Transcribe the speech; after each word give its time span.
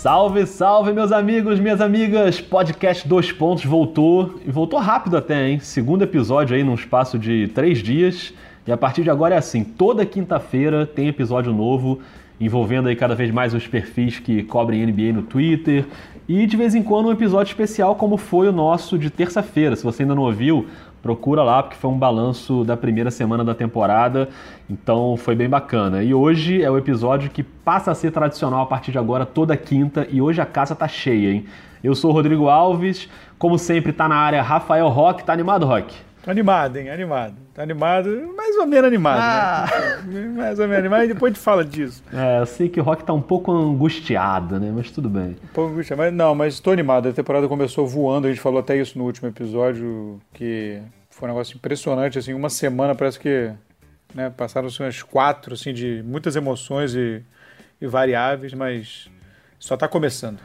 Salve, 0.00 0.46
salve, 0.46 0.94
meus 0.94 1.12
amigos, 1.12 1.60
minhas 1.60 1.78
amigas! 1.78 2.40
Podcast 2.40 3.06
Dois 3.06 3.30
Pontos 3.30 3.66
voltou 3.66 4.40
e 4.46 4.50
voltou 4.50 4.78
rápido 4.78 5.14
até, 5.14 5.50
hein? 5.50 5.60
Segundo 5.60 6.00
episódio 6.00 6.56
aí 6.56 6.64
num 6.64 6.72
espaço 6.72 7.18
de 7.18 7.48
três 7.48 7.82
dias. 7.82 8.32
E 8.66 8.72
a 8.72 8.78
partir 8.78 9.02
de 9.02 9.10
agora 9.10 9.34
é 9.34 9.38
assim: 9.38 9.62
toda 9.62 10.06
quinta-feira 10.06 10.86
tem 10.86 11.08
episódio 11.08 11.52
novo 11.52 12.00
envolvendo 12.40 12.88
aí 12.88 12.96
cada 12.96 13.14
vez 13.14 13.30
mais 13.30 13.52
os 13.52 13.66
perfis 13.66 14.18
que 14.18 14.42
cobrem 14.42 14.86
NBA 14.86 15.12
no 15.12 15.20
Twitter 15.20 15.84
e 16.26 16.46
de 16.46 16.56
vez 16.56 16.74
em 16.74 16.82
quando 16.82 17.08
um 17.10 17.12
episódio 17.12 17.50
especial 17.50 17.94
como 17.94 18.16
foi 18.16 18.48
o 18.48 18.52
nosso 18.52 18.96
de 18.96 19.10
terça-feira. 19.10 19.76
Se 19.76 19.84
você 19.84 20.04
ainda 20.04 20.14
não 20.14 20.22
ouviu, 20.22 20.66
procura 21.02 21.42
lá 21.42 21.62
porque 21.62 21.76
foi 21.76 21.90
um 21.90 21.98
balanço 21.98 22.64
da 22.64 22.76
primeira 22.76 23.10
semana 23.10 23.44
da 23.44 23.54
temporada, 23.54 24.28
então 24.68 25.16
foi 25.16 25.34
bem 25.34 25.48
bacana. 25.48 26.02
E 26.02 26.12
hoje 26.12 26.62
é 26.62 26.70
o 26.70 26.78
episódio 26.78 27.30
que 27.30 27.42
passa 27.42 27.90
a 27.90 27.94
ser 27.94 28.10
tradicional 28.10 28.62
a 28.62 28.66
partir 28.66 28.92
de 28.92 28.98
agora 28.98 29.24
toda 29.24 29.56
quinta 29.56 30.06
e 30.10 30.20
hoje 30.20 30.40
a 30.40 30.46
casa 30.46 30.74
tá 30.74 30.88
cheia, 30.88 31.32
hein? 31.32 31.44
Eu 31.82 31.94
sou 31.94 32.10
o 32.10 32.14
Rodrigo 32.14 32.48
Alves, 32.48 33.08
como 33.38 33.58
sempre 33.58 33.92
tá 33.92 34.06
na 34.06 34.16
área 34.16 34.42
Rafael 34.42 34.88
Roque, 34.88 35.24
tá 35.24 35.32
animado, 35.32 35.64
Roque? 35.64 35.96
Tô 36.22 36.30
animado, 36.30 36.76
hein? 36.76 36.90
Animado. 36.90 37.34
Tá 37.54 37.62
animado, 37.62 38.34
mais 38.36 38.56
ou 38.56 38.66
menos 38.66 38.84
animado, 38.84 39.16
né? 39.16 39.22
ah. 39.22 40.02
né? 40.04 40.20
Mais 40.36 40.58
ou 40.58 40.68
menos 40.68 40.80
animado, 40.80 41.04
e 41.04 41.08
depois 41.08 41.32
a 41.32 41.34
gente 41.34 41.42
fala 41.42 41.64
disso. 41.64 42.02
É, 42.12 42.40
eu 42.40 42.46
sei 42.46 42.68
que 42.68 42.78
o 42.78 42.82
Rock 42.82 43.04
tá 43.04 43.12
um 43.14 43.22
pouco 43.22 43.50
angustiado, 43.50 44.60
né? 44.60 44.70
Mas 44.74 44.90
tudo 44.90 45.08
bem. 45.08 45.36
Um 45.42 45.54
pouco 45.54 45.72
angustiado, 45.72 46.02
mas 46.02 46.12
não, 46.12 46.34
mas 46.34 46.60
tô 46.60 46.70
animado. 46.70 47.08
A 47.08 47.12
temporada 47.12 47.48
começou 47.48 47.86
voando, 47.86 48.26
a 48.26 48.30
gente 48.30 48.40
falou 48.40 48.60
até 48.60 48.76
isso 48.76 48.98
no 48.98 49.04
último 49.04 49.28
episódio, 49.28 50.20
que 50.34 50.82
foi 51.20 51.28
um 51.28 51.32
negócio 51.32 51.54
impressionante, 51.54 52.18
assim, 52.18 52.32
uma 52.32 52.48
semana 52.48 52.94
parece 52.94 53.20
que 53.20 53.52
né, 54.14 54.32
passaram-se 54.34 54.82
umas 54.82 55.02
quatro, 55.02 55.52
assim, 55.52 55.74
de 55.74 56.02
muitas 56.02 56.34
emoções 56.34 56.94
e, 56.94 57.22
e 57.78 57.86
variáveis, 57.86 58.54
mas 58.54 59.10
só 59.58 59.76
tá 59.76 59.86
começando. 59.86 60.38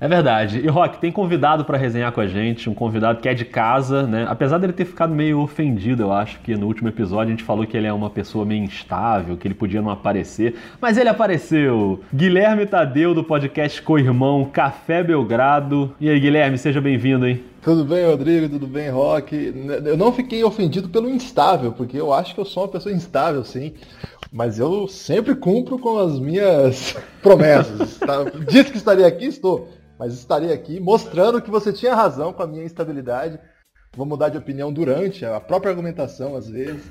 É 0.00 0.08
verdade. 0.08 0.58
E 0.58 0.66
Rock, 0.66 0.98
tem 0.98 1.12
convidado 1.12 1.64
para 1.64 1.78
resenhar 1.78 2.10
com 2.12 2.20
a 2.20 2.26
gente, 2.26 2.68
um 2.68 2.74
convidado 2.74 3.20
que 3.20 3.28
é 3.28 3.32
de 3.32 3.44
casa, 3.44 4.02
né? 4.02 4.26
Apesar 4.28 4.58
dele 4.58 4.72
ter 4.72 4.84
ficado 4.84 5.14
meio 5.14 5.40
ofendido, 5.40 6.02
eu 6.02 6.12
acho 6.12 6.40
que 6.40 6.54
no 6.54 6.66
último 6.66 6.88
episódio 6.88 7.28
a 7.28 7.30
gente 7.30 7.44
falou 7.44 7.64
que 7.64 7.76
ele 7.76 7.86
é 7.86 7.92
uma 7.92 8.10
pessoa 8.10 8.44
meio 8.44 8.62
instável, 8.62 9.36
que 9.36 9.46
ele 9.46 9.54
podia 9.54 9.80
não 9.80 9.90
aparecer, 9.90 10.56
mas 10.80 10.98
ele 10.98 11.08
apareceu. 11.08 12.02
Guilherme 12.12 12.66
Tadeu 12.66 13.14
do 13.14 13.24
podcast 13.24 13.80
Co-Irmão 13.80 14.44
Café 14.44 15.02
Belgrado. 15.02 15.94
E 15.98 16.10
aí, 16.10 16.18
Guilherme, 16.20 16.58
seja 16.58 16.80
bem-vindo, 16.80 17.26
hein? 17.26 17.42
Tudo 17.66 17.84
bem, 17.84 18.06
Rodrigo? 18.06 18.48
Tudo 18.48 18.68
bem, 18.68 18.90
Rock? 18.90 19.34
Eu 19.84 19.96
não 19.96 20.12
fiquei 20.12 20.44
ofendido 20.44 20.88
pelo 20.88 21.10
instável, 21.10 21.72
porque 21.72 21.98
eu 21.98 22.12
acho 22.12 22.32
que 22.32 22.40
eu 22.40 22.44
sou 22.44 22.62
uma 22.62 22.68
pessoa 22.68 22.94
instável, 22.94 23.44
sim. 23.44 23.74
Mas 24.32 24.60
eu 24.60 24.86
sempre 24.86 25.34
cumpro 25.34 25.76
com 25.76 25.98
as 25.98 26.16
minhas 26.20 26.94
promessas. 27.20 27.98
Tá? 27.98 28.22
Disse 28.48 28.70
que 28.70 28.76
estaria 28.76 29.04
aqui, 29.04 29.24
estou 29.24 29.68
mas 29.98 30.14
estarei 30.14 30.52
aqui 30.52 30.78
mostrando 30.78 31.42
que 31.42 31.50
você 31.50 31.72
tinha 31.72 31.92
razão 31.92 32.32
com 32.32 32.40
a 32.40 32.46
minha 32.46 32.62
instabilidade. 32.62 33.40
Vou 33.96 34.06
mudar 34.06 34.28
de 34.28 34.38
opinião 34.38 34.72
durante 34.72 35.24
a 35.24 35.40
própria 35.40 35.70
argumentação, 35.70 36.36
às 36.36 36.48
vezes. 36.48 36.84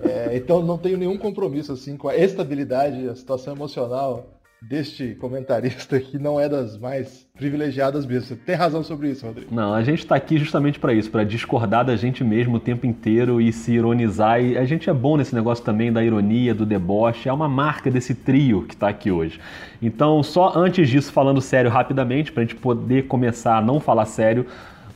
É, 0.00 0.36
então 0.36 0.62
não 0.62 0.78
tenho 0.78 0.96
nenhum 0.96 1.18
compromisso 1.18 1.72
assim 1.72 1.96
com 1.96 2.06
a 2.06 2.16
estabilidade, 2.16 3.08
a 3.08 3.16
situação 3.16 3.52
emocional 3.52 4.39
deste 4.62 5.14
comentarista 5.14 5.98
que 5.98 6.18
não 6.18 6.38
é 6.38 6.48
das 6.48 6.76
mais 6.76 7.26
privilegiadas 7.34 8.04
mesmo. 8.04 8.26
Você 8.26 8.36
tem 8.36 8.54
razão 8.54 8.82
sobre 8.82 9.10
isso, 9.10 9.26
Rodrigo. 9.26 9.54
Não, 9.54 9.72
a 9.72 9.82
gente 9.82 10.00
está 10.00 10.16
aqui 10.16 10.36
justamente 10.36 10.78
para 10.78 10.92
isso, 10.92 11.10
para 11.10 11.24
discordar 11.24 11.84
da 11.84 11.96
gente 11.96 12.22
mesmo 12.22 12.56
o 12.56 12.60
tempo 12.60 12.86
inteiro 12.86 13.40
e 13.40 13.52
se 13.52 13.72
ironizar. 13.72 14.42
E 14.42 14.58
a 14.58 14.64
gente 14.64 14.90
é 14.90 14.92
bom 14.92 15.16
nesse 15.16 15.34
negócio 15.34 15.64
também 15.64 15.90
da 15.90 16.04
ironia, 16.04 16.54
do 16.54 16.66
deboche. 16.66 17.28
É 17.28 17.32
uma 17.32 17.48
marca 17.48 17.90
desse 17.90 18.14
trio 18.14 18.64
que 18.66 18.74
está 18.74 18.88
aqui 18.88 19.10
hoje. 19.10 19.40
Então, 19.80 20.22
só 20.22 20.52
antes 20.54 20.88
disso, 20.88 21.10
falando 21.10 21.40
sério 21.40 21.70
rapidamente, 21.70 22.30
para 22.30 22.42
a 22.42 22.46
gente 22.46 22.56
poder 22.56 23.06
começar 23.06 23.56
a 23.56 23.62
não 23.62 23.80
falar 23.80 24.04
sério, 24.04 24.46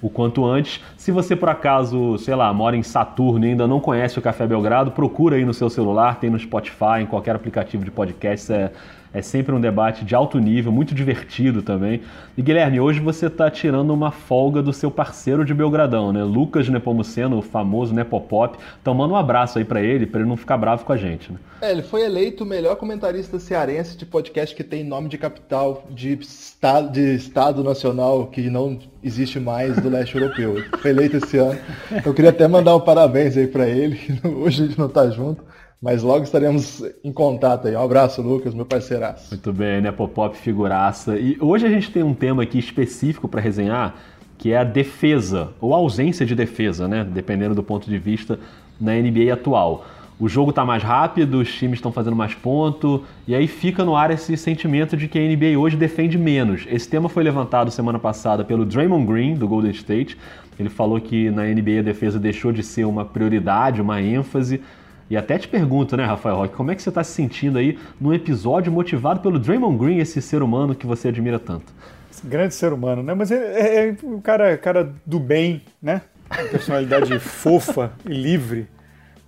o 0.03 0.11
quanto 0.11 0.45
antes. 0.45 0.83
Se 0.99 1.11
você 1.11 1.35
por 1.35 1.49
acaso, 1.49 2.19
sei 2.19 2.35
lá, 2.35 2.53
mora 2.53 2.77
em 2.77 2.83
Saturno 2.83 3.47
e 3.47 3.49
ainda 3.49 3.67
não 3.67 3.81
conhece 3.81 4.19
o 4.19 4.23
Café 4.23 4.47
Belgrado, 4.47 4.91
procura 4.91 5.37
aí 5.37 5.47
no 5.47 5.55
seu 5.55 5.71
celular, 5.71 6.21
tem 6.21 6.29
no 6.29 6.39
Spotify, 6.39 7.01
em 7.01 7.07
qualquer 7.07 7.35
aplicativo 7.35 7.83
de 7.83 7.91
podcast. 7.91 8.53
É 8.53 8.71
é 9.15 9.23
sempre 9.23 9.55
um 9.55 9.61
debate 9.61 10.05
de 10.05 10.15
alto 10.15 10.41
nível, 10.41 10.73
muito 10.73 10.93
divertido 10.95 11.63
também. 11.63 12.03
E 12.37 12.43
Guilherme, 12.43 12.81
hoje 12.81 12.99
você 12.99 13.27
está 13.27 13.49
tirando 13.49 13.95
uma 13.95 14.11
folga 14.11 14.61
do 14.61 14.73
seu 14.73 14.91
parceiro 14.91 15.45
de 15.45 15.55
Belgradão, 15.55 16.13
né? 16.13 16.25
Lucas 16.25 16.69
Nepomuceno, 16.69 17.39
o 17.39 17.43
famoso 17.43 17.95
Nepopop. 17.95 18.59
Então 18.83 18.93
manda 18.93 19.15
um 19.15 19.17
abraço 19.17 19.59
aí 19.59 19.65
para 19.65 19.81
ele, 19.81 20.05
para 20.05 20.21
ele 20.21 20.29
não 20.29 20.37
ficar 20.37 20.57
bravo 20.57 20.85
com 20.85 20.93
a 20.93 20.97
gente. 20.97 21.31
Né? 21.33 21.39
É, 21.61 21.71
ele 21.71 21.83
foi 21.83 22.03
eleito 22.03 22.43
o 22.43 22.47
melhor 22.47 22.75
comentarista 22.75 23.39
cearense 23.39 23.97
de 23.97 24.05
podcast 24.05 24.55
que 24.55 24.65
tem 24.65 24.83
nome 24.83 25.09
de 25.09 25.17
capital 25.17 25.87
de 25.89 26.15
estado, 26.15 26.91
de 26.91 27.15
estado 27.15 27.63
nacional 27.63 28.27
que 28.27 28.51
não 28.51 28.79
existe 29.03 29.39
mais 29.39 29.77
do 29.81 29.89
leste 29.89 30.17
europeu. 30.19 30.57
Foi 30.83 30.91
eleito 30.91 31.19
esse 31.19 31.39
ano. 31.39 31.59
Eu 32.05 32.13
queria 32.13 32.31
até 32.31 32.49
mandar 32.49 32.75
um 32.75 32.81
parabéns 32.81 33.37
aí 33.37 33.47
para 33.47 33.69
ele. 33.69 34.01
Hoje 34.25 34.65
a 34.65 34.67
gente 34.67 34.79
não 34.79 34.87
está 34.87 35.09
junto. 35.09 35.54
Mas 35.85 36.03
logo 36.03 36.25
estaremos 36.25 36.83
em 37.05 37.13
contato 37.13 37.69
aí. 37.69 37.77
Um 37.77 37.83
abraço, 37.83 38.23
Lucas, 38.23 38.55
meu 38.55 38.65
parceiraço. 38.65 39.33
Muito 39.33 39.53
bem, 39.53 39.83
né, 39.83 39.93
Popop, 39.93 40.35
figuraça. 40.35 41.19
E 41.19 41.37
hoje 41.39 41.67
a 41.67 41.69
gente 41.69 41.91
tem 41.91 42.03
um 42.03 42.15
tema 42.15 42.43
aqui 42.43 42.59
específico 42.59 43.29
para 43.29 43.39
resenhar, 43.39 43.95
que 44.39 44.51
é 44.51 44.57
a 44.57 44.65
defesa, 44.65 45.51
ou 45.61 45.75
a 45.75 45.77
ausência 45.77 46.25
de 46.25 46.35
defesa, 46.35 46.89
né? 46.89 47.05
Dependendo 47.05 47.55
do 47.55 47.63
ponto 47.63 47.91
de 47.91 47.99
vista 47.99 48.41
na 48.81 48.95
NBA 48.95 49.31
atual. 49.31 49.85
O 50.19 50.27
jogo 50.27 50.49
está 50.49 50.65
mais 50.65 50.83
rápido, 50.83 51.41
os 51.41 51.53
times 51.53 51.77
estão 51.77 51.93
fazendo 51.93 52.17
mais 52.17 52.33
ponto, 52.33 53.05
e 53.29 53.35
aí 53.35 53.47
fica 53.47 53.85
no 53.85 53.95
ar 53.95 54.11
esse 54.11 54.39
sentimento 54.39 54.97
de 54.97 55.07
que 55.07 55.19
a 55.19 55.23
NBA 55.23 55.59
hoje 55.59 55.77
defende 55.77 56.17
menos. 56.17 56.67
Esse 56.67 56.89
tema 56.89 57.11
foi 57.11 57.23
levantado 57.23 57.71
semana 57.71 57.99
passada 57.99 58.43
pelo 58.43 58.65
Draymond 58.65 59.05
Green, 59.05 59.35
do 59.35 59.47
Golden 59.47 59.73
State. 59.73 60.17
Ele 60.59 60.71
falou 60.71 60.99
que 60.99 61.31
na 61.31 61.43
NBA 61.43 61.81
a 61.81 61.83
defesa 61.83 62.19
deixou 62.19 62.53
de 62.53 62.63
ser 62.63 62.87
uma 62.87 63.05
prioridade, 63.05 63.83
uma 63.83 64.01
ênfase, 64.01 64.63
e 65.09 65.17
até 65.17 65.39
te 65.39 65.47
pergunto, 65.47 65.97
né, 65.97 66.05
Rafael 66.05 66.37
Roque, 66.37 66.55
como 66.55 66.71
é 66.71 66.75
que 66.75 66.83
você 66.83 66.89
está 66.89 67.05
se 67.05 67.13
sentindo 67.13 67.59
aí 67.59 67.79
num 68.01 68.13
episódio 68.13 68.73
motivado 68.73 69.21
pelo 69.21 69.39
Draymond 69.39 69.79
Green, 69.79 69.99
esse 69.99 70.21
ser 70.23 70.43
humano 70.43 70.75
que 70.75 70.87
você 70.87 71.09
admira 71.09 71.39
tanto? 71.39 71.73
Esse 72.11 72.27
grande 72.27 72.55
ser 72.55 72.73
humano, 72.73 73.03
né? 73.03 73.13
Mas 73.13 73.31
é, 73.31 73.37
é, 73.37 73.89
é 73.89 73.97
um 74.03 74.21
cara, 74.21 74.57
cara 74.57 74.93
do 75.05 75.19
bem, 75.21 75.63
né? 75.83 76.03
Uma 76.31 76.49
personalidade 76.49 77.19
fofa 77.21 77.93
e 78.09 78.13
livre. 78.13 78.67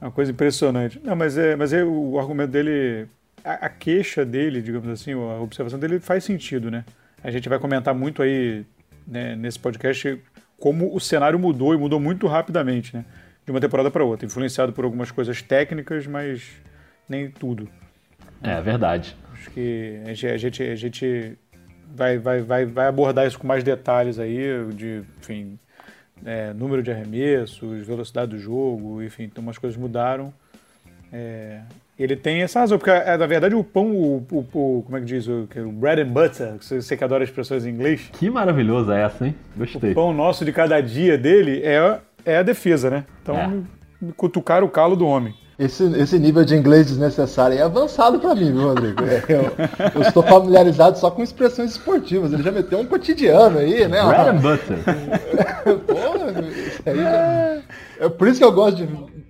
Uma 0.00 0.10
coisa 0.10 0.30
impressionante. 0.30 1.00
Não, 1.02 1.16
mas 1.16 1.36
é, 1.36 1.56
mas 1.56 1.72
é 1.72 1.84
o 1.84 2.18
argumento 2.18 2.50
dele, 2.50 3.06
a, 3.44 3.66
a 3.66 3.68
queixa 3.68 4.24
dele, 4.24 4.62
digamos 4.62 4.88
assim, 4.88 5.12
a 5.12 5.40
observação 5.40 5.78
dele 5.78 6.00
faz 6.00 6.24
sentido, 6.24 6.70
né? 6.70 6.84
A 7.22 7.30
gente 7.30 7.48
vai 7.48 7.58
comentar 7.58 7.94
muito 7.94 8.22
aí 8.22 8.64
né, 9.06 9.34
nesse 9.36 9.58
podcast 9.58 10.18
como 10.58 10.94
o 10.94 11.00
cenário 11.00 11.38
mudou 11.38 11.74
e 11.74 11.76
mudou 11.76 12.00
muito 12.00 12.26
rapidamente, 12.26 12.96
né? 12.96 13.04
De 13.46 13.52
uma 13.52 13.60
temporada 13.60 13.90
para 13.90 14.04
outra, 14.04 14.26
influenciado 14.26 14.72
por 14.72 14.84
algumas 14.84 15.12
coisas 15.12 15.40
técnicas, 15.40 16.04
mas 16.06 16.42
nem 17.08 17.30
tudo. 17.30 17.68
É 18.42 18.60
verdade. 18.60 19.16
Acho 19.32 19.50
que 19.52 20.00
a 20.04 20.08
gente, 20.08 20.26
a 20.26 20.36
gente, 20.36 20.62
a 20.64 20.74
gente 20.74 21.38
vai, 21.94 22.18
vai, 22.18 22.42
vai, 22.42 22.66
vai 22.66 22.86
abordar 22.88 23.24
isso 23.26 23.38
com 23.38 23.46
mais 23.46 23.62
detalhes 23.62 24.18
aí, 24.18 24.44
de, 24.74 25.02
enfim, 25.20 25.56
é, 26.24 26.52
número 26.52 26.82
de 26.82 26.90
arremessos, 26.90 27.86
velocidade 27.86 28.32
do 28.32 28.38
jogo, 28.38 29.00
enfim, 29.00 29.24
então 29.24 29.42
umas 29.42 29.58
coisas 29.58 29.78
mudaram. 29.78 30.34
É, 31.12 31.60
ele 31.96 32.16
tem 32.16 32.42
essa 32.42 32.58
razão, 32.58 32.78
porque 32.78 32.90
é, 32.90 33.16
na 33.16 33.26
verdade 33.26 33.54
o 33.54 33.62
pão, 33.62 33.92
o, 33.92 34.26
o, 34.30 34.38
o, 34.38 34.82
como 34.82 34.96
é 34.96 35.00
que 35.00 35.06
diz, 35.06 35.28
o, 35.28 35.48
o 35.56 35.72
bread 35.72 36.02
and 36.02 36.08
butter, 36.08 36.56
você 36.60 36.96
que 36.96 37.04
adora 37.04 37.22
expressões 37.22 37.64
em 37.64 37.70
inglês. 37.70 38.10
Que 38.12 38.28
maravilhoso 38.28 38.90
é 38.90 39.02
essa, 39.02 39.24
hein? 39.24 39.36
Gostei. 39.56 39.92
O 39.92 39.94
pão 39.94 40.12
nosso 40.12 40.44
de 40.44 40.52
cada 40.52 40.80
dia 40.80 41.16
dele 41.16 41.62
é 41.62 42.00
é 42.26 42.38
a 42.38 42.42
defesa, 42.42 42.90
né? 42.90 43.04
Então, 43.22 43.36
é. 43.36 44.12
cutucar 44.16 44.62
o 44.64 44.68
calo 44.68 44.96
do 44.96 45.06
homem. 45.06 45.34
Esse, 45.58 45.84
esse 45.98 46.18
nível 46.18 46.44
de 46.44 46.54
inglês 46.54 46.86
desnecessário 46.86 47.56
é 47.56 47.62
avançado 47.62 48.18
para 48.18 48.34
mim, 48.34 48.52
viu, 48.52 48.64
Rodrigo? 48.64 49.02
É, 49.04 49.24
eu, 49.26 49.52
eu, 49.94 50.02
estou 50.02 50.22
familiarizado 50.22 50.98
só 50.98 51.10
com 51.10 51.22
expressões 51.22 51.70
esportivas. 51.70 52.30
Ele 52.30 52.42
já 52.42 52.52
meteu 52.52 52.78
um 52.78 52.84
cotidiano 52.84 53.58
aí, 53.58 53.88
né? 53.88 54.04
Bread 54.04 54.28
and 54.28 54.40
butter. 54.42 54.76
Porra, 55.86 56.42
isso 56.50 56.82
aí 56.84 56.96
já... 56.96 57.62
É 57.98 58.08
por 58.10 58.28
isso 58.28 58.38
que 58.38 58.44
eu 58.44 58.52
gosto 58.52 58.76
de 58.76 58.86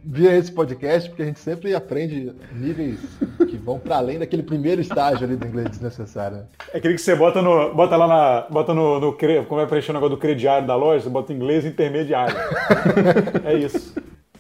vir 0.07 0.33
esse 0.33 0.53
podcast, 0.53 1.09
porque 1.09 1.23
a 1.23 1.27
gente 1.27 1.41
sempre 1.41 1.75
aprende 1.75 2.33
níveis 2.55 3.01
que 3.49 3.57
vão 3.57 3.79
para 3.79 3.97
além 3.97 4.19
daquele 4.19 4.43
primeiro 4.43 4.81
estágio 4.81 5.25
ali 5.27 5.35
do 5.35 5.47
inglês 5.47 5.71
desnecessário. 5.71 6.45
É 6.73 6.79
aquele 6.79 6.95
que 6.95 7.01
você 7.01 7.17
bota 7.17 7.43
no. 7.43 7.75
Bota 7.75 7.97
lá 7.97 8.07
na. 8.07 8.47
Bota 8.49 8.73
no. 8.73 9.01
no 9.01 9.17
como 9.49 9.61
é 9.61 9.67
preencher 9.67 9.91
o 9.91 9.95
negócio 9.95 10.15
do 10.15 10.21
crediário 10.21 10.67
da 10.67 10.77
loja, 10.77 11.03
você 11.05 11.11
bota 11.11 11.33
inglês 11.33 11.65
intermediário. 11.65 12.37
é 13.45 13.55
isso. 13.55 13.95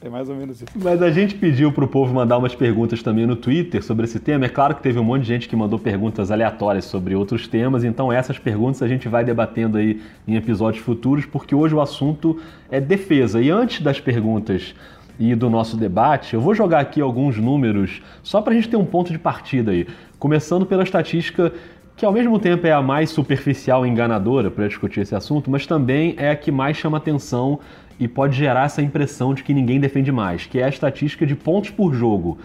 É 0.06 0.08
mais 0.08 0.28
ou 0.28 0.36
menos 0.36 0.62
isso. 0.62 0.70
Mas 0.76 1.02
a 1.02 1.10
gente 1.10 1.34
pediu 1.34 1.72
pro 1.72 1.88
povo 1.88 2.14
mandar 2.14 2.38
umas 2.38 2.54
perguntas 2.54 3.02
também 3.02 3.26
no 3.26 3.34
Twitter 3.34 3.82
sobre 3.82 4.04
esse 4.04 4.20
tema. 4.20 4.44
É 4.44 4.48
claro 4.48 4.76
que 4.76 4.82
teve 4.82 5.00
um 5.00 5.02
monte 5.02 5.22
de 5.22 5.28
gente 5.28 5.48
que 5.48 5.56
mandou 5.56 5.80
perguntas 5.80 6.30
aleatórias 6.30 6.84
sobre 6.84 7.16
outros 7.16 7.48
temas, 7.48 7.82
então 7.82 8.12
essas 8.12 8.38
perguntas 8.38 8.82
a 8.82 8.88
gente 8.88 9.08
vai 9.08 9.24
debatendo 9.24 9.78
aí 9.78 10.00
em 10.28 10.36
episódios 10.36 10.84
futuros, 10.84 11.26
porque 11.26 11.56
hoje 11.56 11.74
o 11.74 11.80
assunto 11.80 12.38
é 12.70 12.80
defesa. 12.80 13.40
E 13.40 13.50
antes 13.50 13.80
das 13.80 13.98
perguntas 13.98 14.76
e 15.18 15.34
do 15.34 15.48
nosso 15.48 15.76
debate, 15.76 16.34
eu 16.34 16.40
vou 16.40 16.54
jogar 16.54 16.80
aqui 16.80 17.00
alguns 17.00 17.38
números 17.38 18.02
só 18.22 18.40
para 18.40 18.52
a 18.52 18.56
gente 18.56 18.68
ter 18.68 18.76
um 18.76 18.84
ponto 18.84 19.10
de 19.10 19.18
partida 19.18 19.70
aí. 19.70 19.86
Começando 20.18 20.66
pela 20.66 20.82
estatística 20.82 21.52
que 21.96 22.04
ao 22.04 22.12
mesmo 22.12 22.38
tempo 22.38 22.66
é 22.66 22.72
a 22.72 22.82
mais 22.82 23.08
superficial 23.08 23.86
e 23.86 23.88
enganadora 23.88 24.50
para 24.50 24.68
discutir 24.68 25.00
esse 25.00 25.14
assunto, 25.14 25.50
mas 25.50 25.66
também 25.66 26.14
é 26.18 26.30
a 26.30 26.36
que 26.36 26.52
mais 26.52 26.76
chama 26.76 26.98
atenção 26.98 27.58
e 27.98 28.06
pode 28.06 28.36
gerar 28.36 28.66
essa 28.66 28.82
impressão 28.82 29.32
de 29.32 29.42
que 29.42 29.54
ninguém 29.54 29.80
defende 29.80 30.12
mais, 30.12 30.44
que 30.44 30.58
é 30.58 30.64
a 30.64 30.68
estatística 30.68 31.26
de 31.26 31.34
pontos 31.34 31.70
por 31.70 31.94
jogo. 31.94 32.38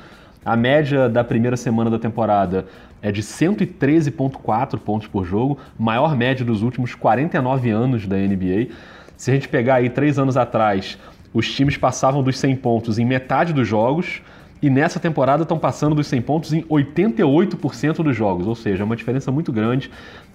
A 0.44 0.56
média 0.56 1.10
da 1.10 1.24
primeira 1.24 1.58
semana 1.58 1.90
da 1.90 2.00
temporada 2.00 2.66
é 3.02 3.12
de 3.12 3.22
113,4 3.22 4.80
pontos 4.80 5.08
por 5.08 5.26
jogo, 5.26 5.58
maior 5.78 6.16
média 6.16 6.46
dos 6.46 6.62
últimos 6.62 6.96
49 6.96 7.70
anos 7.70 8.08
da 8.08 8.16
NBA. 8.16 8.70
Se 9.18 9.30
a 9.30 9.34
gente 9.34 9.50
pegar 9.50 9.76
aí 9.76 9.90
três 9.90 10.18
anos 10.18 10.38
atrás, 10.38 10.98
os 11.34 11.52
times 11.52 11.78
passavam 11.78 12.22
dos 12.22 12.38
100 12.38 12.56
pontos 12.58 13.00
em 13.00 13.06
metade 13.06 13.54
dos 13.54 13.68
jogos, 13.68 14.22
e 14.62 14.70
nessa 14.70 15.00
temporada 15.00 15.42
estão 15.42 15.58
passando 15.58 15.96
dos 15.96 16.06
100 16.08 16.22
pontos 16.22 16.54
em 16.54 16.62
88% 16.64 18.04
dos 18.04 18.16
jogos, 18.16 18.46
ou 18.46 18.56
seja, 18.56 18.84
é 18.84 18.86
uma 18.86 18.96
diferença 18.96 19.32
muito 19.32 19.52
grande. 19.52 19.90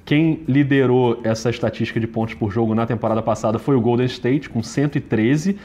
Quem 0.04 0.42
liderou 0.48 1.20
essa 1.22 1.48
estatística 1.48 2.00
de 2.00 2.06
pontos 2.06 2.34
por 2.34 2.50
jogo 2.50 2.74
na 2.74 2.86
temporada 2.86 3.22
passada 3.22 3.58
foi 3.58 3.76
o 3.76 3.80
Golden 3.80 4.06
State, 4.06 4.48
com 4.48 4.62
113. 4.62 5.56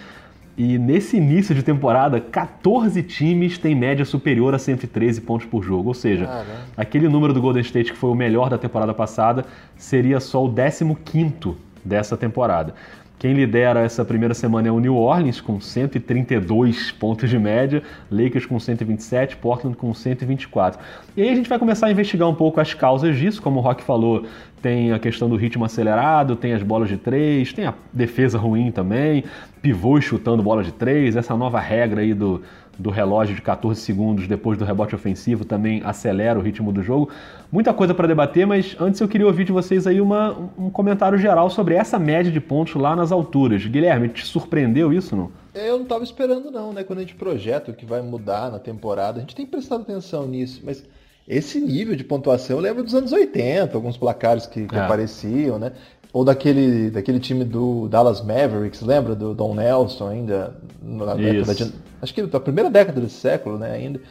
E 0.58 0.78
nesse 0.78 1.18
início 1.18 1.56
de 1.56 1.64
temporada, 1.64 2.20
14 2.20 3.02
times 3.02 3.58
têm 3.58 3.74
média 3.74 4.06
superior 4.06 4.54
a 4.54 4.60
113 4.60 5.22
pontos 5.22 5.48
por 5.48 5.64
jogo. 5.64 5.88
Ou 5.90 5.94
seja, 5.94 6.30
aquele 6.78 7.08
número 7.08 7.34
do 7.34 7.42
Golden 7.42 7.62
State 7.62 7.92
que 7.92 7.98
foi 7.98 8.12
o 8.12 8.16
melhor 8.16 8.50
da 8.50 8.58
temporada 8.58 8.94
passada 8.94 9.46
seria 9.78 10.20
só 10.20 10.46
o 10.46 10.54
15 10.54 11.56
dessa 11.84 12.16
temporada. 12.16 12.76
Quem 13.22 13.34
lidera 13.34 13.82
essa 13.82 14.04
primeira 14.04 14.34
semana 14.34 14.68
é 14.68 14.72
o 14.72 14.80
New 14.80 14.96
Orleans, 14.96 15.40
com 15.40 15.62
132 15.62 16.92
pontos 16.94 17.30
de 17.30 17.38
média, 17.38 17.84
Lakers 18.10 18.48
com 18.48 18.60
127, 18.60 19.38
Portland 19.38 19.78
com 19.78 19.94
124. 19.94 20.82
E 21.16 21.22
aí 21.22 21.30
a 21.30 21.36
gente 21.36 21.48
vai 21.48 21.60
começar 21.60 21.86
a 21.86 21.92
investigar 21.92 22.28
um 22.28 22.34
pouco 22.34 22.60
as 22.60 22.74
causas 22.74 23.16
disso, 23.16 23.40
como 23.40 23.60
o 23.60 23.62
Rock 23.62 23.84
falou, 23.84 24.26
tem 24.60 24.92
a 24.92 24.98
questão 24.98 25.30
do 25.30 25.36
ritmo 25.36 25.64
acelerado, 25.64 26.36
tem 26.36 26.54
as 26.54 26.64
bolas 26.64 26.90
de 26.90 26.98
três, 26.98 27.54
tem 27.54 27.68
a 27.68 27.76
defesa 27.94 28.40
ruim 28.40 28.72
também, 28.72 29.24
pivôs 29.62 30.04
chutando 30.04 30.42
bola 30.42 30.64
de 30.64 30.72
três, 30.72 31.16
essa 31.16 31.38
nova 31.38 31.60
regra 31.60 32.02
aí 32.02 32.16
do, 32.16 32.42
do 32.78 32.90
relógio 32.90 33.36
de 33.36 33.42
14 33.42 33.80
segundos 33.80 34.28
depois 34.28 34.58
do 34.58 34.66
rebote 34.66 34.96
ofensivo 34.96 35.46
também 35.46 35.82
acelera 35.84 36.40
o 36.40 36.42
ritmo 36.42 36.72
do 36.72 36.82
jogo. 36.82 37.10
Muita 37.52 37.74
coisa 37.74 37.94
para 37.94 38.08
debater, 38.08 38.48
mas 38.48 38.76
antes 38.80 39.00
eu 39.00 39.08
queria 39.08 39.28
ouvir 39.28 39.46
de 39.46 39.52
vocês 39.52 39.86
aí 39.86 40.02
uma, 40.02 40.36
um 40.58 40.70
comentário 40.70 41.18
geral 41.18 41.50
sobre 41.50 41.76
essa 41.76 42.00
média 42.00 42.32
de 42.32 42.40
pontos 42.40 42.76
lá 42.76 42.96
nas 42.96 43.12
alturas. 43.12 43.66
Guilherme, 43.66 44.10
te 44.10 44.26
surpreendeu 44.26 44.92
isso, 44.92 45.16
não? 45.16 45.32
Eu 45.54 45.76
não 45.76 45.84
estava 45.84 46.04
esperando 46.04 46.50
não, 46.50 46.72
né? 46.72 46.84
Quando 46.84 47.00
a 47.00 47.02
gente 47.02 47.16
projeta 47.16 47.72
o 47.72 47.74
que 47.74 47.86
vai 47.86 48.02
mudar 48.02 48.50
na 48.50 48.60
temporada, 48.60 49.18
a 49.18 49.22
gente 49.22 49.36
tem 49.36 49.46
prestado 49.46 49.82
atenção 49.82 50.28
nisso, 50.28 50.62
mas 50.64 50.84
esse 51.28 51.60
nível 51.60 51.96
de 51.96 52.04
pontuação 52.04 52.60
lembro 52.60 52.84
dos 52.84 52.96
anos 52.96 53.12
80, 53.12 53.76
alguns 53.76 53.98
placares 53.98 54.46
que, 54.46 54.66
que 54.66 54.76
é. 54.76 54.80
apareciam, 54.80 55.60
né? 55.60 55.74
Ou 56.14 56.26
daquele, 56.26 56.90
daquele 56.90 57.20
time 57.20 57.46
do 57.46 57.88
Dallas 57.88 58.22
Mavericks, 58.22 58.82
lembra? 58.82 59.16
Do 59.16 59.34
Don 59.34 59.56
Nelson 59.56 60.10
ainda, 60.10 60.56
na 60.82 61.16
década 61.16 61.56
de, 61.56 61.72
acho 62.02 62.14
que 62.14 62.24
da 62.24 62.40
primeira 62.40 62.70
década 62.70 63.00
desse 63.00 63.16
século, 63.16 63.58
né, 63.58 63.72
ainda, 63.72 64.02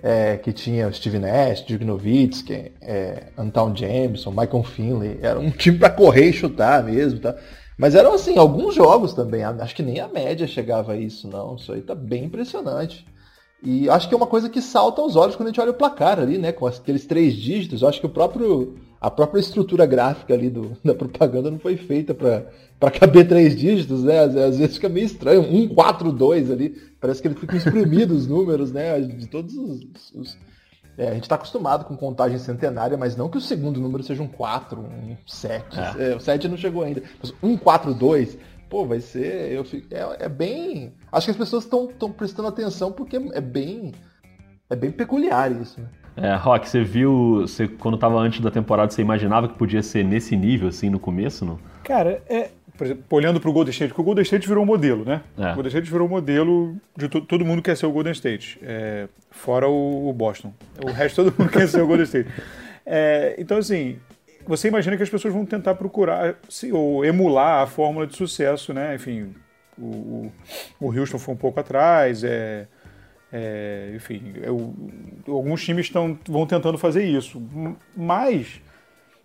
é, 0.00 0.36
que 0.36 0.52
tinha 0.52 0.86
o 0.86 0.92
Steve 0.92 1.18
Nash, 1.18 1.64
Dirk 1.66 1.84
Nowitzki, 1.84 2.72
é, 2.80 3.24
Anton 3.36 3.74
Jameson, 3.74 4.30
Michael 4.30 4.62
Finley, 4.62 5.18
era 5.20 5.38
um 5.38 5.50
time 5.50 5.78
para 5.78 5.90
correr 5.90 6.30
e 6.30 6.32
chutar 6.32 6.84
mesmo, 6.84 7.18
tá? 7.18 7.34
Mas 7.76 7.94
eram 7.94 8.12
assim, 8.14 8.38
alguns 8.38 8.74
jogos 8.74 9.12
também, 9.12 9.42
acho 9.42 9.74
que 9.74 9.82
nem 9.82 10.00
a 10.00 10.08
média 10.08 10.46
chegava 10.46 10.92
a 10.92 10.96
isso, 10.96 11.28
não, 11.28 11.56
isso 11.56 11.72
aí 11.72 11.80
tá 11.80 11.94
bem 11.94 12.24
impressionante. 12.24 13.06
E 13.62 13.88
acho 13.90 14.08
que 14.08 14.14
é 14.14 14.16
uma 14.16 14.26
coisa 14.26 14.48
que 14.48 14.62
salta 14.62 15.00
aos 15.00 15.16
olhos 15.16 15.34
quando 15.34 15.48
a 15.48 15.50
gente 15.50 15.60
olha 15.60 15.72
o 15.72 15.74
placar 15.74 16.20
ali, 16.20 16.38
né? 16.38 16.52
Com 16.52 16.66
aqueles 16.66 17.06
três 17.06 17.34
dígitos. 17.34 17.82
Eu 17.82 17.88
acho 17.88 18.00
que 18.00 18.06
o 18.06 18.10
próprio, 18.10 18.76
a 19.00 19.10
própria 19.10 19.40
estrutura 19.40 19.86
gráfica 19.86 20.34
ali 20.34 20.50
do, 20.50 20.76
da 20.84 20.94
propaganda 20.94 21.50
não 21.50 21.58
foi 21.58 21.76
feita 21.76 22.14
para 22.14 22.90
caber 22.90 23.26
três 23.28 23.56
dígitos, 23.56 24.04
né? 24.04 24.20
Às, 24.20 24.36
às, 24.36 24.58
vezes 24.58 24.76
fica 24.76 24.88
meio 24.88 25.06
estranho. 25.06 25.42
Um, 25.42 25.68
quatro, 25.68 26.12
dois 26.12 26.50
ali. 26.50 26.70
Parece 27.00 27.22
que 27.22 27.28
ele 27.28 27.34
fica 27.34 27.56
exprimido 27.56 28.12
os 28.12 28.26
números, 28.26 28.72
né? 28.72 29.00
De 29.00 29.26
todos 29.26 29.56
os. 29.56 30.12
os... 30.14 30.38
É, 30.96 31.10
a 31.10 31.14
gente 31.14 31.22
está 31.22 31.36
acostumado 31.36 31.84
com 31.84 31.96
contagem 31.96 32.38
centenária, 32.38 32.96
mas 32.96 33.16
não 33.16 33.28
que 33.28 33.38
o 33.38 33.40
segundo 33.40 33.80
número 33.80 34.02
seja 34.02 34.20
um 34.20 34.26
4, 34.26 34.80
um 34.80 35.16
7. 35.24 35.78
É. 35.78 36.10
É, 36.10 36.16
o 36.16 36.20
7 36.20 36.48
não 36.48 36.56
chegou 36.56 36.82
ainda. 36.82 37.02
Mas 37.22 37.32
um 37.40 37.56
4, 37.56 37.94
2 37.94 38.36
pô, 38.68 38.84
vai 38.84 39.00
ser. 39.00 39.52
Eu 39.52 39.64
fico, 39.64 39.86
é, 39.94 40.24
é 40.24 40.28
bem. 40.28 40.92
Acho 41.10 41.26
que 41.26 41.30
as 41.30 41.36
pessoas 41.36 41.64
estão 41.64 42.12
prestando 42.12 42.48
atenção 42.48 42.92
porque 42.92 43.16
é 43.16 43.40
bem. 43.40 43.92
É 44.70 44.76
bem 44.76 44.90
peculiar 44.90 45.50
isso, 45.50 45.80
né? 45.80 45.88
É, 46.20 46.34
Rock, 46.34 46.68
você 46.68 46.82
viu, 46.82 47.40
você, 47.42 47.68
quando 47.68 47.94
estava 47.94 48.18
antes 48.18 48.40
da 48.40 48.50
temporada, 48.50 48.90
você 48.90 49.00
imaginava 49.00 49.48
que 49.48 49.54
podia 49.54 49.82
ser 49.82 50.04
nesse 50.04 50.36
nível, 50.36 50.68
assim, 50.68 50.90
no 50.90 50.98
começo, 50.98 51.44
não? 51.44 51.58
Cara, 51.84 52.20
é, 52.28 52.50
por 52.76 52.86
exemplo, 52.86 53.04
olhando 53.10 53.40
para 53.40 53.50
o 53.50 53.52
Golden 53.52 53.70
State, 53.70 53.90
porque 53.90 54.00
o 54.00 54.04
Golden 54.04 54.22
State 54.22 54.46
virou 54.46 54.62
um 54.62 54.66
modelo, 54.66 55.04
né? 55.04 55.20
É. 55.36 55.52
O 55.52 55.54
Golden 55.54 55.68
State 55.68 55.90
virou 55.90 56.06
um 56.06 56.10
modelo 56.10 56.76
de 56.96 57.08
to, 57.08 57.20
todo 57.20 57.44
mundo 57.44 57.62
quer 57.62 57.76
ser 57.76 57.86
o 57.86 57.92
Golden 57.92 58.12
State, 58.12 58.58
é, 58.62 59.08
fora 59.30 59.68
o, 59.68 60.08
o, 60.08 60.12
Boston. 60.12 60.52
O 60.84 60.90
resto 60.90 61.24
todo 61.24 61.34
mundo 61.38 61.50
quer 61.50 61.68
ser 61.68 61.82
o 61.82 61.86
Golden 61.86 62.04
State. 62.04 62.30
É, 62.90 63.34
então, 63.36 63.58
assim, 63.58 63.98
você 64.46 64.68
imagina 64.68 64.96
que 64.96 65.02
as 65.02 65.10
pessoas 65.10 65.34
vão 65.34 65.44
tentar 65.44 65.74
procurar 65.74 66.36
ou 66.72 67.04
emular 67.04 67.62
a 67.62 67.66
fórmula 67.66 68.06
de 68.06 68.16
sucesso, 68.16 68.72
né? 68.72 68.94
Enfim, 68.94 69.34
o, 69.78 70.32
o 70.80 70.90
Houston 70.90 71.18
foi 71.18 71.34
um 71.34 71.36
pouco 71.36 71.60
atrás, 71.60 72.24
é, 72.24 72.66
é 73.32 73.92
enfim, 73.94 74.32
eu, 74.42 74.74
alguns 75.26 75.64
times 75.64 75.86
estão, 75.86 76.18
vão 76.26 76.46
tentando 76.46 76.78
fazer 76.78 77.04
isso, 77.04 77.42
mas 77.96 78.60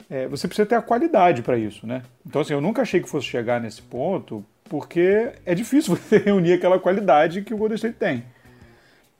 é, 0.09 0.27
você 0.27 0.47
precisa 0.47 0.65
ter 0.65 0.75
a 0.75 0.81
qualidade 0.81 1.41
para 1.41 1.57
isso, 1.57 1.87
né? 1.87 2.03
Então, 2.25 2.41
assim, 2.41 2.53
eu 2.53 2.61
nunca 2.61 2.81
achei 2.81 3.01
que 3.01 3.09
fosse 3.09 3.27
chegar 3.27 3.61
nesse 3.61 3.81
ponto, 3.81 4.45
porque 4.65 5.31
é 5.45 5.55
difícil 5.55 5.95
você 5.97 6.17
reunir 6.17 6.53
aquela 6.53 6.79
qualidade 6.79 7.41
que 7.41 7.53
o 7.53 7.57
Golden 7.57 7.75
State 7.75 7.97
tem. 7.97 8.23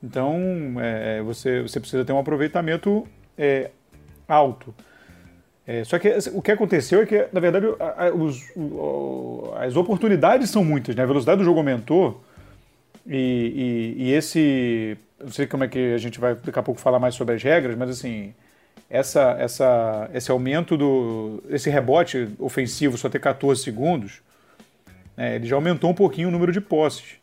Então, 0.02 0.38
é, 0.78 1.22
você, 1.22 1.62
você 1.62 1.80
precisa 1.80 2.04
ter 2.04 2.12
um 2.12 2.18
aproveitamento 2.18 3.08
é, 3.38 3.70
alto. 4.28 4.74
É, 5.66 5.82
só 5.82 5.98
que 5.98 6.08
assim, 6.08 6.30
o 6.34 6.42
que 6.42 6.52
aconteceu 6.52 7.00
é 7.00 7.06
que, 7.06 7.26
na 7.32 7.40
verdade, 7.40 7.66
a, 7.80 8.06
a, 8.06 8.14
os, 8.14 8.38
o, 8.54 9.50
as 9.56 9.74
oportunidades 9.76 10.50
são 10.50 10.62
muitas, 10.62 10.94
né? 10.94 11.02
A 11.02 11.06
velocidade 11.06 11.38
do 11.38 11.44
jogo 11.44 11.58
aumentou 11.58 12.22
e, 13.06 13.94
e, 13.96 14.02
e, 14.04 14.12
esse. 14.12 14.96
Não 15.20 15.30
sei 15.30 15.46
como 15.46 15.64
é 15.64 15.68
que 15.68 15.94
a 15.94 15.98
gente 15.98 16.18
vai 16.18 16.34
daqui 16.34 16.58
a 16.58 16.62
pouco 16.62 16.80
falar 16.80 16.98
mais 16.98 17.14
sobre 17.14 17.34
as 17.34 17.42
regras, 17.42 17.76
mas 17.76 17.90
assim. 17.90 18.34
Essa, 18.90 19.34
essa, 19.38 20.10
esse 20.12 20.30
aumento 20.30 20.76
do. 20.76 21.42
Esse 21.48 21.70
rebote 21.70 22.28
ofensivo 22.38 22.96
só 22.98 23.08
ter 23.08 23.18
14 23.18 23.62
segundos, 23.62 24.20
né, 25.16 25.36
ele 25.36 25.46
já 25.46 25.56
aumentou 25.56 25.90
um 25.90 25.94
pouquinho 25.94 26.28
o 26.28 26.30
número 26.30 26.52
de 26.52 26.60
posses. 26.60 27.16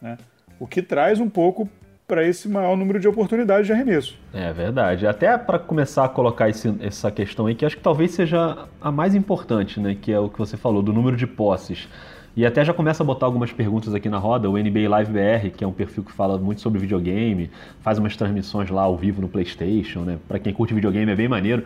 Né? 0.00 0.16
O 0.58 0.66
que 0.66 0.80
traz 0.80 1.20
um 1.20 1.28
pouco 1.28 1.68
para 2.06 2.26
esse 2.26 2.48
maior 2.48 2.76
número 2.76 3.00
de 3.00 3.08
oportunidades 3.08 3.66
de 3.66 3.72
arremesso. 3.72 4.18
É 4.32 4.52
verdade. 4.52 5.06
Até 5.06 5.36
para 5.38 5.58
começar 5.58 6.04
a 6.04 6.08
colocar 6.08 6.48
esse, 6.48 6.74
essa 6.80 7.10
questão 7.10 7.46
aí, 7.46 7.54
que 7.54 7.64
acho 7.64 7.76
que 7.76 7.82
talvez 7.82 8.12
seja 8.12 8.68
a 8.80 8.92
mais 8.92 9.14
importante, 9.14 9.80
né? 9.80 9.96
Que 10.00 10.12
é 10.12 10.18
o 10.18 10.28
que 10.28 10.38
você 10.38 10.56
falou, 10.56 10.82
do 10.82 10.92
número 10.92 11.16
de 11.16 11.26
posses. 11.26 11.88
E 12.36 12.44
até 12.44 12.64
já 12.64 12.74
começa 12.74 13.02
a 13.02 13.06
botar 13.06 13.26
algumas 13.26 13.52
perguntas 13.52 13.94
aqui 13.94 14.08
na 14.08 14.18
roda. 14.18 14.50
O 14.50 14.58
NBA 14.58 14.88
Live 14.88 15.12
BR, 15.12 15.50
que 15.56 15.62
é 15.62 15.66
um 15.66 15.72
perfil 15.72 16.02
que 16.02 16.12
fala 16.12 16.36
muito 16.36 16.60
sobre 16.60 16.80
videogame, 16.80 17.50
faz 17.80 17.98
umas 17.98 18.16
transmissões 18.16 18.70
lá 18.70 18.82
ao 18.82 18.96
vivo 18.96 19.22
no 19.22 19.28
PlayStation, 19.28 20.00
né? 20.00 20.18
Para 20.26 20.38
quem 20.38 20.52
curte 20.52 20.74
videogame 20.74 21.10
é 21.10 21.14
bem 21.14 21.28
maneiro. 21.28 21.64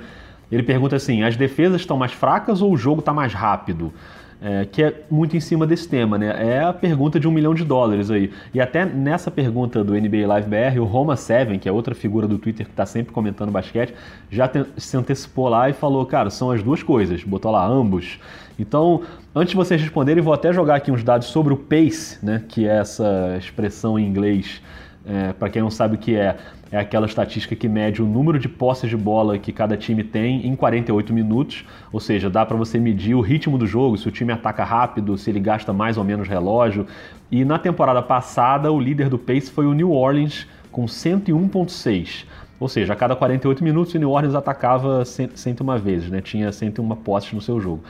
Ele 0.52 0.62
pergunta 0.62 0.96
assim: 0.96 1.22
as 1.22 1.36
defesas 1.36 1.80
estão 1.80 1.96
mais 1.96 2.12
fracas 2.12 2.60
ou 2.60 2.72
o 2.72 2.76
jogo 2.76 3.00
está 3.00 3.14
mais 3.14 3.32
rápido? 3.32 3.92
é, 4.40 4.64
que 4.64 4.82
é 4.82 5.02
muito 5.10 5.36
em 5.36 5.40
cima 5.40 5.66
desse 5.66 5.88
tema, 5.88 6.16
né? 6.16 6.54
É 6.54 6.62
a 6.62 6.72
pergunta 6.72 7.18
de 7.18 7.26
um 7.26 7.30
milhão 7.30 7.54
de 7.54 7.64
dólares 7.64 8.10
aí. 8.10 8.30
E 8.54 8.60
até 8.60 8.84
nessa 8.84 9.30
pergunta 9.30 9.82
do 9.82 9.94
NBA 9.94 10.26
Live 10.26 10.48
BR, 10.48 10.80
o 10.80 10.84
Roma 10.84 11.16
Seven, 11.16 11.58
que 11.58 11.68
é 11.68 11.72
outra 11.72 11.94
figura 11.94 12.28
do 12.28 12.38
Twitter 12.38 12.64
que 12.64 12.72
está 12.72 12.86
sempre 12.86 13.12
comentando 13.12 13.50
basquete, 13.50 13.94
já 14.30 14.48
se 14.76 14.96
antecipou 14.96 15.48
lá 15.48 15.68
e 15.68 15.72
falou, 15.72 16.06
cara, 16.06 16.30
são 16.30 16.50
as 16.50 16.62
duas 16.62 16.82
coisas, 16.82 17.24
botou 17.24 17.50
lá 17.50 17.66
ambos. 17.66 18.20
Então, 18.58 19.02
antes 19.38 19.50
de 19.50 19.56
vocês 19.56 19.80
responderem, 19.80 20.22
vou 20.22 20.32
até 20.32 20.52
jogar 20.52 20.76
aqui 20.76 20.90
uns 20.90 21.02
dados 21.02 21.28
sobre 21.28 21.52
o 21.52 21.56
pace, 21.56 22.18
né? 22.24 22.42
Que 22.48 22.66
é 22.66 22.78
essa 22.78 23.36
expressão 23.38 23.98
em 23.98 24.06
inglês, 24.06 24.60
é, 25.06 25.32
para 25.32 25.48
quem 25.48 25.62
não 25.62 25.70
sabe 25.70 25.94
o 25.94 25.98
que 25.98 26.16
é 26.16 26.36
é 26.70 26.78
aquela 26.78 27.06
estatística 27.06 27.56
que 27.56 27.68
mede 27.68 28.02
o 28.02 28.06
número 28.06 28.38
de 28.38 28.48
posses 28.48 28.90
de 28.90 28.96
bola 28.96 29.38
que 29.38 29.52
cada 29.52 29.76
time 29.76 30.04
tem 30.04 30.46
em 30.46 30.54
48 30.54 31.12
minutos, 31.12 31.64
ou 31.90 31.98
seja, 31.98 32.28
dá 32.28 32.44
para 32.44 32.56
você 32.56 32.78
medir 32.78 33.14
o 33.14 33.20
ritmo 33.20 33.56
do 33.56 33.66
jogo, 33.66 33.96
se 33.96 34.06
o 34.06 34.10
time 34.10 34.32
ataca 34.32 34.64
rápido, 34.64 35.16
se 35.16 35.30
ele 35.30 35.40
gasta 35.40 35.72
mais 35.72 35.96
ou 35.96 36.04
menos 36.04 36.28
relógio. 36.28 36.86
E 37.30 37.44
na 37.44 37.58
temporada 37.58 38.02
passada, 38.02 38.70
o 38.70 38.78
líder 38.78 39.08
do 39.08 39.18
pace 39.18 39.50
foi 39.50 39.66
o 39.66 39.72
New 39.72 39.92
Orleans 39.92 40.46
com 40.70 40.84
101.6. 40.84 42.26
Ou 42.60 42.68
seja, 42.68 42.92
a 42.92 42.96
cada 42.96 43.14
48 43.14 43.62
minutos 43.62 43.94
o 43.94 43.98
New 43.98 44.10
Orleans 44.10 44.34
atacava 44.34 45.04
101 45.04 45.78
vezes, 45.78 46.10
né? 46.10 46.20
tinha 46.20 46.50
101 46.50 46.88
posses 46.96 47.32
no 47.32 47.40
seu 47.40 47.60
jogo. 47.60 47.82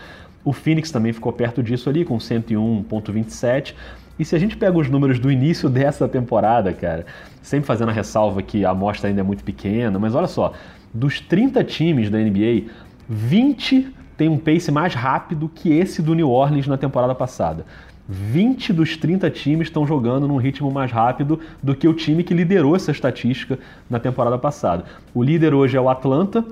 O 0.48 0.52
Phoenix 0.54 0.90
também 0.90 1.12
ficou 1.12 1.30
perto 1.30 1.62
disso 1.62 1.90
ali, 1.90 2.06
com 2.06 2.16
101.27. 2.16 3.74
E 4.18 4.24
se 4.24 4.34
a 4.34 4.38
gente 4.38 4.56
pega 4.56 4.78
os 4.78 4.88
números 4.88 5.18
do 5.18 5.30
início 5.30 5.68
dessa 5.68 6.08
temporada, 6.08 6.72
cara, 6.72 7.04
sempre 7.42 7.66
fazendo 7.66 7.90
a 7.90 7.92
ressalva 7.92 8.40
que 8.40 8.64
a 8.64 8.70
amostra 8.70 9.10
ainda 9.10 9.20
é 9.20 9.22
muito 9.22 9.44
pequena, 9.44 9.98
mas 9.98 10.14
olha 10.14 10.26
só, 10.26 10.54
dos 10.94 11.20
30 11.20 11.62
times 11.64 12.08
da 12.08 12.16
NBA, 12.16 12.62
20 13.06 13.94
tem 14.16 14.30
um 14.30 14.38
pace 14.38 14.72
mais 14.72 14.94
rápido 14.94 15.50
que 15.54 15.70
esse 15.70 16.00
do 16.00 16.14
New 16.14 16.30
Orleans 16.30 16.66
na 16.66 16.78
temporada 16.78 17.14
passada. 17.14 17.66
20 18.08 18.72
dos 18.72 18.96
30 18.96 19.28
times 19.28 19.68
estão 19.68 19.86
jogando 19.86 20.26
num 20.26 20.38
ritmo 20.38 20.70
mais 20.70 20.90
rápido 20.90 21.40
do 21.62 21.74
que 21.74 21.86
o 21.86 21.92
time 21.92 22.24
que 22.24 22.32
liderou 22.32 22.74
essa 22.74 22.90
estatística 22.90 23.58
na 23.90 24.00
temporada 24.00 24.38
passada. 24.38 24.86
O 25.12 25.22
líder 25.22 25.52
hoje 25.52 25.76
é 25.76 25.80
o 25.80 25.90
Atlanta, 25.90 26.42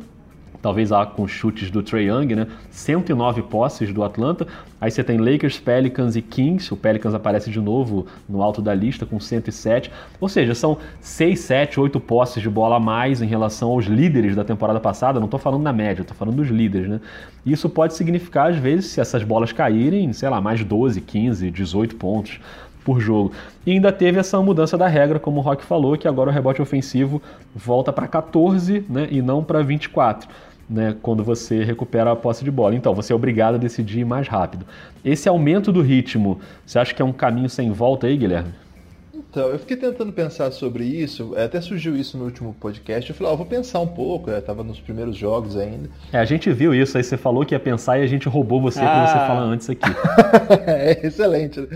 talvez 0.61 0.91
lá 0.91 1.07
com 1.07 1.27
chutes 1.27 1.71
do 1.71 1.83
Trae 1.83 2.07
Young, 2.07 2.35
né? 2.35 2.47
109 2.71 3.43
posses 3.43 3.93
do 3.93 4.03
Atlanta. 4.03 4.47
Aí 4.81 4.91
você 4.91 5.03
tem 5.03 5.17
Lakers, 5.19 5.59
Pelicans 5.59 6.17
e 6.17 6.23
Kings. 6.23 6.73
O 6.73 6.77
Pelicans 6.77 7.15
aparece 7.15 7.51
de 7.51 7.61
novo 7.61 8.07
no 8.29 8.43
alto 8.43 8.61
da 8.61 8.75
lista 8.75 9.07
com 9.07 9.19
107. 9.19 9.91
Ou 10.21 10.29
seja, 10.29 10.55
são 10.55 10.79
6, 11.01 11.41
7, 11.41 11.81
8 11.81 11.99
posses 12.01 12.43
de 12.43 12.51
bola 12.51 12.77
a 12.77 12.81
mais 12.81 13.23
em 13.23 13.27
relação 13.27 13.71
aos 13.71 13.87
líderes 13.87 14.37
da 14.37 14.45
temporada 14.45 14.79
passada. 14.79 15.19
Não 15.19 15.27
estou 15.27 15.41
falando 15.41 15.63
na 15.63 15.73
média, 15.73 16.03
estou 16.03 16.17
falando 16.17 16.37
dos 16.37 16.49
líderes, 16.49 16.89
né? 16.89 17.01
Isso 17.45 17.71
pode 17.71 17.95
significar, 17.95 18.51
às 18.51 18.57
vezes, 18.57 18.87
se 18.87 19.01
essas 19.01 19.23
bolas 19.23 19.53
caírem, 19.53 20.13
sei 20.13 20.29
lá, 20.29 20.41
mais 20.41 20.63
12, 20.63 21.01
15, 21.01 21.51
18 21.51 21.97
pontos 21.97 22.41
por 22.87 23.01
jogo. 23.01 23.33
E 23.67 23.73
ainda 23.73 23.91
teve 23.91 24.21
essa 24.21 24.41
mudança 24.41 24.79
da 24.79 24.87
regra, 24.87 25.19
como 25.19 25.41
o 25.41 25.43
Rock 25.43 25.65
falou, 25.65 25.99
que 25.99 26.07
agora 26.07 26.31
o 26.31 26.33
rebote 26.33 26.63
ofensivo 26.63 27.21
volta 27.53 27.93
para 27.93 28.07
14 28.07 28.85
né, 28.89 29.09
e 29.11 29.21
não 29.21 29.43
para 29.43 29.61
24. 29.61 30.29
Né, 30.69 30.97
quando 31.01 31.23
você 31.23 31.63
recupera 31.63 32.11
a 32.11 32.17
posse 32.17 32.43
de 32.43 32.51
bola. 32.51 32.75
Então, 32.75 32.93
você 32.93 33.13
é 33.13 33.17
obrigado 33.17 33.55
a 33.55 33.59
decidir 33.59 34.05
mais 34.05 34.27
rápido. 34.27 34.67
Esse 35.05 35.29
aumento 35.29 35.73
do 35.73 35.81
ritmo, 35.81 36.41
você 36.65 36.79
acha 36.79 36.93
que 36.93 37.01
é 37.01 37.05
um 37.05 37.13
caminho 37.13 37.49
sem 37.49 37.71
volta 37.71 38.09
aí, 38.09 38.17
Guilherme? 38.17 38.51
Então, 39.37 39.51
eu 39.51 39.59
fiquei 39.59 39.77
tentando 39.77 40.11
pensar 40.15 40.51
sobre 40.51 40.83
isso, 40.83 41.35
é, 41.37 41.45
até 41.45 41.61
surgiu 41.61 41.95
isso 41.95 42.17
no 42.17 42.25
último 42.25 42.57
podcast. 42.59 43.11
Eu 43.11 43.15
falei, 43.15 43.35
ó, 43.35 43.37
vou 43.37 43.45
pensar 43.45 43.81
um 43.81 43.87
pouco, 43.87 44.31
eu 44.31 44.41
tava 44.41 44.65
nos 44.65 44.81
primeiros 44.81 45.15
jogos 45.15 45.59
ainda. 45.59 45.91
É, 46.11 46.19
a 46.19 46.25
gente 46.25 46.51
viu 46.51 46.75
isso, 46.75 46.97
aí 46.97 47.05
você 47.05 47.19
falou 47.19 47.45
que 47.45 47.55
ia 47.55 47.61
pensar 47.61 47.99
e 47.99 48.03
a 48.03 48.07
gente 48.07 48.31
roubou 48.31 48.63
você 48.63 48.81
ah. 48.81 49.07
você 49.07 49.13
falar 49.13 49.43
antes 49.43 49.69
aqui. 49.69 49.91
é, 50.67 51.07
excelente. 51.07 51.69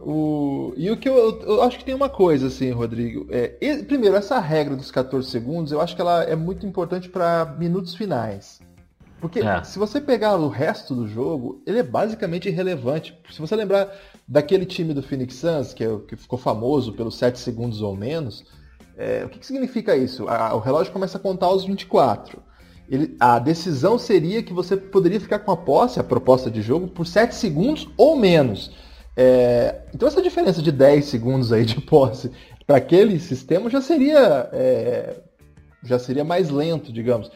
O... 0.00 0.72
E 0.74 0.90
o 0.90 0.96
que 0.96 1.10
eu, 1.10 1.42
eu, 1.42 1.62
acho 1.62 1.76
que 1.76 1.84
tem 1.84 1.94
uma 1.94 2.08
coisa, 2.08 2.46
assim, 2.46 2.70
Rodrigo. 2.70 3.26
É, 3.28 3.52
primeiro, 3.86 4.16
essa 4.16 4.40
regra 4.40 4.74
dos 4.74 4.90
14 4.90 5.30
segundos, 5.30 5.72
eu 5.72 5.80
acho 5.82 5.94
que 5.94 6.00
ela 6.00 6.24
é 6.24 6.34
muito 6.34 6.64
importante 6.64 7.06
para 7.06 7.54
minutos 7.58 7.94
finais. 7.94 8.62
Porque 9.22 9.38
é. 9.38 9.62
se 9.62 9.78
você 9.78 10.00
pegar 10.00 10.34
o 10.34 10.48
resto 10.48 10.96
do 10.96 11.06
jogo, 11.06 11.62
ele 11.64 11.78
é 11.78 11.82
basicamente 11.84 12.48
irrelevante. 12.48 13.16
Se 13.30 13.40
você 13.40 13.54
lembrar 13.54 13.88
daquele 14.26 14.66
time 14.66 14.92
do 14.92 15.00
Phoenix 15.00 15.36
Suns, 15.36 15.72
que, 15.72 15.84
é, 15.84 15.96
que 16.08 16.16
ficou 16.16 16.36
famoso 16.36 16.92
pelos 16.92 17.16
7 17.18 17.38
segundos 17.38 17.82
ou 17.82 17.94
menos, 17.94 18.44
é, 18.96 19.24
o 19.24 19.28
que, 19.28 19.38
que, 19.38 19.46
significa 19.46 19.96
isso? 19.96 20.28
A, 20.28 20.52
o 20.56 20.58
relógio 20.58 20.92
começa 20.92 21.18
a 21.18 21.20
contar 21.20 21.46
aos 21.46 21.64
24. 21.64 22.42
Ele, 22.90 23.16
a 23.20 23.38
decisão 23.38 23.96
seria 23.96 24.42
que 24.42 24.52
você 24.52 24.76
poderia 24.76 25.20
ficar 25.20 25.38
com 25.38 25.52
a 25.52 25.56
posse, 25.56 26.00
a 26.00 26.04
proposta 26.04 26.50
de 26.50 26.60
jogo, 26.60 26.88
por 26.88 27.06
7 27.06 27.32
segundos 27.32 27.88
ou 27.96 28.16
menos. 28.16 28.72
É, 29.16 29.82
então 29.94 30.08
essa 30.08 30.20
diferença 30.20 30.60
de 30.60 30.72
10 30.72 31.04
segundos 31.04 31.52
aí 31.52 31.64
de 31.64 31.80
posse 31.80 32.32
para 32.66 32.78
aquele 32.78 33.20
sistema 33.20 33.70
já 33.70 33.80
seria 33.80 34.50
é, 34.52 35.14
já 35.84 35.96
seria 35.96 36.24
mais 36.24 36.50
lento, 36.50 36.92
digamos. 36.92 37.30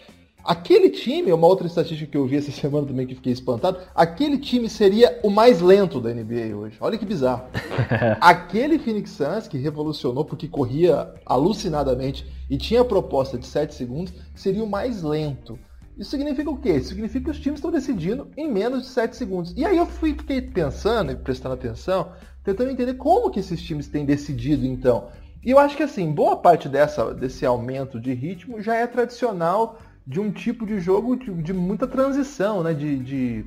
Aquele 0.47 0.91
time, 0.91 1.33
uma 1.33 1.49
outra 1.49 1.67
estatística 1.67 2.09
que 2.09 2.17
eu 2.17 2.25
vi 2.25 2.37
essa 2.37 2.53
semana 2.53 2.87
também 2.87 3.05
que 3.05 3.17
fiquei 3.17 3.33
espantado, 3.33 3.81
aquele 3.93 4.39
time 4.39 4.71
seria 4.71 5.19
o 5.25 5.29
mais 5.29 5.61
lento 5.61 6.01
da 6.01 6.15
NBA 6.15 6.55
hoje. 6.57 6.77
Olha 6.81 6.97
que 6.97 7.05
bizarro. 7.05 7.47
aquele 8.21 8.79
Phoenix 8.79 9.11
Suns 9.11 9.49
que 9.49 9.59
revolucionou 9.59 10.25
porque 10.25 10.47
corria 10.47 11.13
alucinadamente 11.27 12.25
e 12.49 12.57
tinha 12.57 12.83
a 12.83 12.85
proposta 12.85 13.37
de 13.37 13.45
7 13.45 13.75
segundos, 13.75 14.15
seria 14.37 14.63
o 14.63 14.71
mais 14.71 15.03
lento. 15.03 15.59
Isso 15.99 16.11
significa 16.11 16.49
o 16.49 16.59
quê? 16.59 16.75
Isso 16.75 16.91
significa 16.91 17.25
que 17.25 17.31
os 17.31 17.41
times 17.41 17.59
estão 17.59 17.73
decidindo 17.73 18.29
em 18.37 18.49
menos 18.49 18.83
de 18.83 18.89
7 18.89 19.17
segundos. 19.17 19.53
E 19.57 19.65
aí 19.65 19.77
eu 19.77 19.87
fui, 19.87 20.13
fiquei 20.13 20.41
pensando 20.41 21.11
e 21.11 21.17
prestando 21.17 21.55
atenção, 21.55 22.13
tentando 22.45 22.71
entender 22.71 22.95
como 22.95 23.31
que 23.31 23.41
esses 23.41 23.61
times 23.61 23.89
têm 23.89 24.05
decidido 24.05 24.65
então. 24.65 25.09
E 25.45 25.51
eu 25.51 25.59
acho 25.59 25.77
que 25.77 25.83
assim, 25.83 26.13
boa 26.13 26.37
parte 26.37 26.69
dessa, 26.69 27.15
desse 27.15 27.47
aumento 27.47 28.01
de 28.01 28.13
ritmo 28.13 28.61
já 28.61 28.75
é 28.75 28.87
tradicional 28.87 29.79
de 30.07 30.21
um 30.21 30.31
tipo 30.31 30.65
de 30.65 30.79
jogo 30.79 31.17
de, 31.17 31.33
de 31.43 31.53
muita 31.53 31.87
transição, 31.87 32.63
né? 32.63 32.73
De, 32.73 32.99
de, 32.99 33.45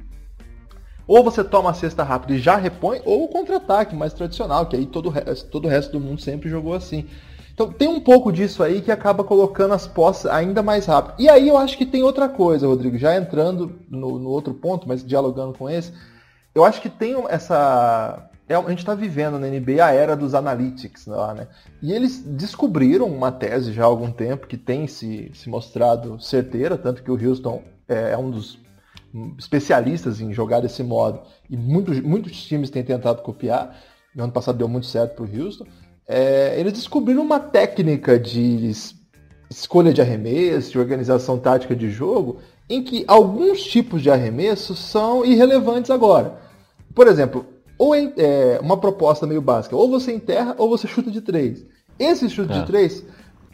Ou 1.07 1.23
você 1.23 1.43
toma 1.43 1.69
a 1.69 1.73
cesta 1.73 2.03
rápida 2.03 2.33
e 2.33 2.39
já 2.39 2.57
repõe, 2.57 3.01
ou 3.05 3.23
o 3.23 3.27
contra-ataque 3.29 3.95
mais 3.95 4.13
tradicional, 4.13 4.65
que 4.65 4.75
aí 4.75 4.85
todo, 4.85 5.13
todo 5.49 5.65
o 5.65 5.69
resto 5.69 5.91
do 5.91 5.99
mundo 5.99 6.21
sempre 6.21 6.49
jogou 6.49 6.73
assim. 6.73 7.07
Então 7.53 7.73
tem 7.73 7.89
um 7.89 7.99
pouco 7.99 8.31
disso 8.31 8.63
aí 8.63 8.81
que 8.81 8.91
acaba 8.91 9.21
colocando 9.21 9.73
as 9.73 9.85
posses 9.85 10.25
ainda 10.25 10.63
mais 10.63 10.85
rápido. 10.85 11.15
E 11.19 11.29
aí 11.29 11.47
eu 11.47 11.57
acho 11.57 11.77
que 11.77 11.85
tem 11.85 12.03
outra 12.03 12.29
coisa, 12.29 12.67
Rodrigo, 12.67 12.97
já 12.97 13.15
entrando 13.17 13.79
no, 13.89 14.17
no 14.17 14.29
outro 14.29 14.53
ponto, 14.53 14.87
mas 14.87 15.03
dialogando 15.03 15.57
com 15.57 15.69
esse, 15.69 15.91
eu 16.55 16.63
acho 16.63 16.81
que 16.81 16.89
tem 16.89 17.15
essa. 17.29 18.29
É, 18.49 18.55
a 18.55 18.69
gente 18.69 18.79
está 18.79 18.95
vivendo 18.95 19.39
na 19.39 19.47
NBA 19.47 19.85
a 19.85 19.91
era 19.91 20.15
dos 20.15 20.33
analytics 20.33 21.05
lá, 21.05 21.33
né? 21.33 21.47
E 21.81 21.93
eles 21.93 22.19
descobriram 22.19 23.05
uma 23.05 23.31
tese 23.31 23.71
já 23.71 23.83
há 23.83 23.85
algum 23.85 24.11
tempo 24.11 24.47
que 24.47 24.57
tem 24.57 24.87
se, 24.87 25.31
se 25.33 25.47
mostrado 25.47 26.19
certeira, 26.19 26.77
tanto 26.77 27.03
que 27.03 27.11
o 27.11 27.29
Houston 27.29 27.63
é, 27.87 28.11
é 28.11 28.17
um 28.17 28.31
dos 28.31 28.59
especialistas 29.37 30.19
em 30.19 30.33
jogar 30.33 30.59
desse 30.59 30.83
modo 30.83 31.21
e 31.49 31.55
muitos, 31.55 31.99
muitos 32.01 32.43
times 32.45 32.69
têm 32.69 32.83
tentado 32.83 33.21
copiar. 33.21 33.75
No 34.15 34.23
ano 34.23 34.33
passado 34.33 34.57
deu 34.57 34.67
muito 34.67 34.87
certo 34.87 35.15
para 35.15 35.25
o 35.25 35.45
Houston 35.45 35.65
é, 36.09 36.59
eles 36.59 36.73
descobriram 36.73 37.21
uma 37.21 37.39
técnica 37.39 38.17
de 38.17 38.71
escolha 39.47 39.93
de 39.93 40.01
arremesso, 40.01 40.71
de 40.71 40.79
organização 40.79 41.37
tática 41.37 41.75
de 41.75 41.91
jogo, 41.91 42.39
em 42.67 42.83
que 42.83 43.05
alguns 43.07 43.63
tipos 43.63 44.01
de 44.01 44.09
arremessos 44.09 44.79
são 44.79 45.23
irrelevantes 45.23 45.91
agora. 45.91 46.39
Por 46.95 47.07
exemplo, 47.07 47.45
ou 47.79 47.95
é, 47.95 48.59
uma 48.61 48.77
proposta 48.77 49.25
meio 49.25 49.41
básica, 49.41 49.73
ou 49.73 49.89
você 49.89 50.13
enterra 50.13 50.53
ou 50.57 50.69
você 50.69 50.85
chuta 50.85 51.09
de 51.09 51.21
três. 51.21 51.65
Esses 51.97 52.29
chutes 52.33 52.57
é. 52.57 52.59
de 52.59 52.67
três 52.67 53.05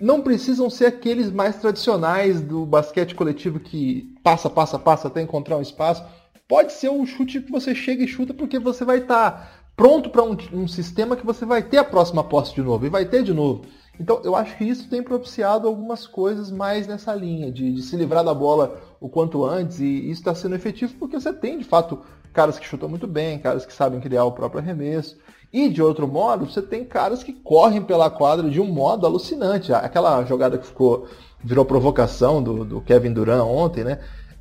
não 0.01 0.21
precisam 0.21 0.67
ser 0.67 0.87
aqueles 0.87 1.31
mais 1.31 1.57
tradicionais 1.57 2.41
do 2.41 2.65
basquete 2.65 3.13
coletivo 3.13 3.59
que 3.59 4.15
passa, 4.23 4.49
passa, 4.49 4.79
passa 4.79 5.07
até 5.07 5.21
encontrar 5.21 5.57
um 5.57 5.61
espaço. 5.61 6.03
Pode 6.47 6.73
ser 6.73 6.89
um 6.89 7.05
chute 7.05 7.39
que 7.39 7.51
você 7.51 7.75
chega 7.75 8.03
e 8.03 8.07
chuta 8.07 8.33
porque 8.33 8.57
você 8.57 8.83
vai 8.83 8.97
estar 8.97 9.31
tá 9.31 9.51
pronto 9.77 10.09
para 10.09 10.23
um, 10.23 10.35
um, 10.53 10.67
sistema 10.67 11.15
que 11.15 11.25
você 11.25 11.45
vai 11.45 11.61
ter 11.61 11.77
a 11.77 11.83
próxima 11.83 12.23
posse 12.23 12.55
de 12.55 12.63
novo 12.63 12.85
e 12.85 12.89
vai 12.89 13.05
ter 13.05 13.21
de 13.21 13.33
novo. 13.33 13.65
Então 13.99 14.21
eu 14.23 14.35
acho 14.35 14.57
que 14.57 14.63
isso 14.63 14.89
tem 14.89 15.03
propiciado 15.03 15.67
algumas 15.67 16.07
coisas 16.07 16.51
mais 16.51 16.87
nessa 16.87 17.13
linha, 17.13 17.51
de, 17.51 17.71
de 17.71 17.81
se 17.81 17.95
livrar 17.95 18.23
da 18.23 18.33
bola 18.33 18.81
o 18.99 19.07
quanto 19.07 19.45
antes, 19.45 19.79
e 19.79 20.09
isso 20.09 20.21
está 20.21 20.33
sendo 20.33 20.55
efetivo 20.55 20.95
porque 20.99 21.19
você 21.19 21.31
tem 21.31 21.59
de 21.59 21.63
fato 21.63 22.01
caras 22.35 22.59
que 22.59 22.67
chutam 22.67 22.89
muito 22.89 23.07
bem, 23.07 23.39
caras 23.39 23.65
que 23.65 23.73
sabem 23.73 24.01
criar 24.01 24.25
o 24.25 24.31
próprio 24.33 24.61
arremesso. 24.61 25.17
E 25.51 25.69
de 25.69 25.81
outro 25.81 26.05
modo, 26.05 26.45
você 26.45 26.61
tem 26.61 26.83
caras 26.83 27.23
que 27.23 27.31
correm 27.31 27.81
pela 27.81 28.09
quadra 28.09 28.49
de 28.49 28.59
um 28.59 28.65
modo 28.65 29.05
alucinante. 29.05 29.73
Aquela 29.73 30.23
jogada 30.25 30.57
que 30.57 30.67
ficou 30.67 31.07
virou 31.41 31.63
provocação 31.63 32.43
do, 32.43 32.65
do 32.65 32.81
Kevin 32.81 33.13
Durant 33.13 33.45
ontem, 33.47 33.83
né? 33.83 33.99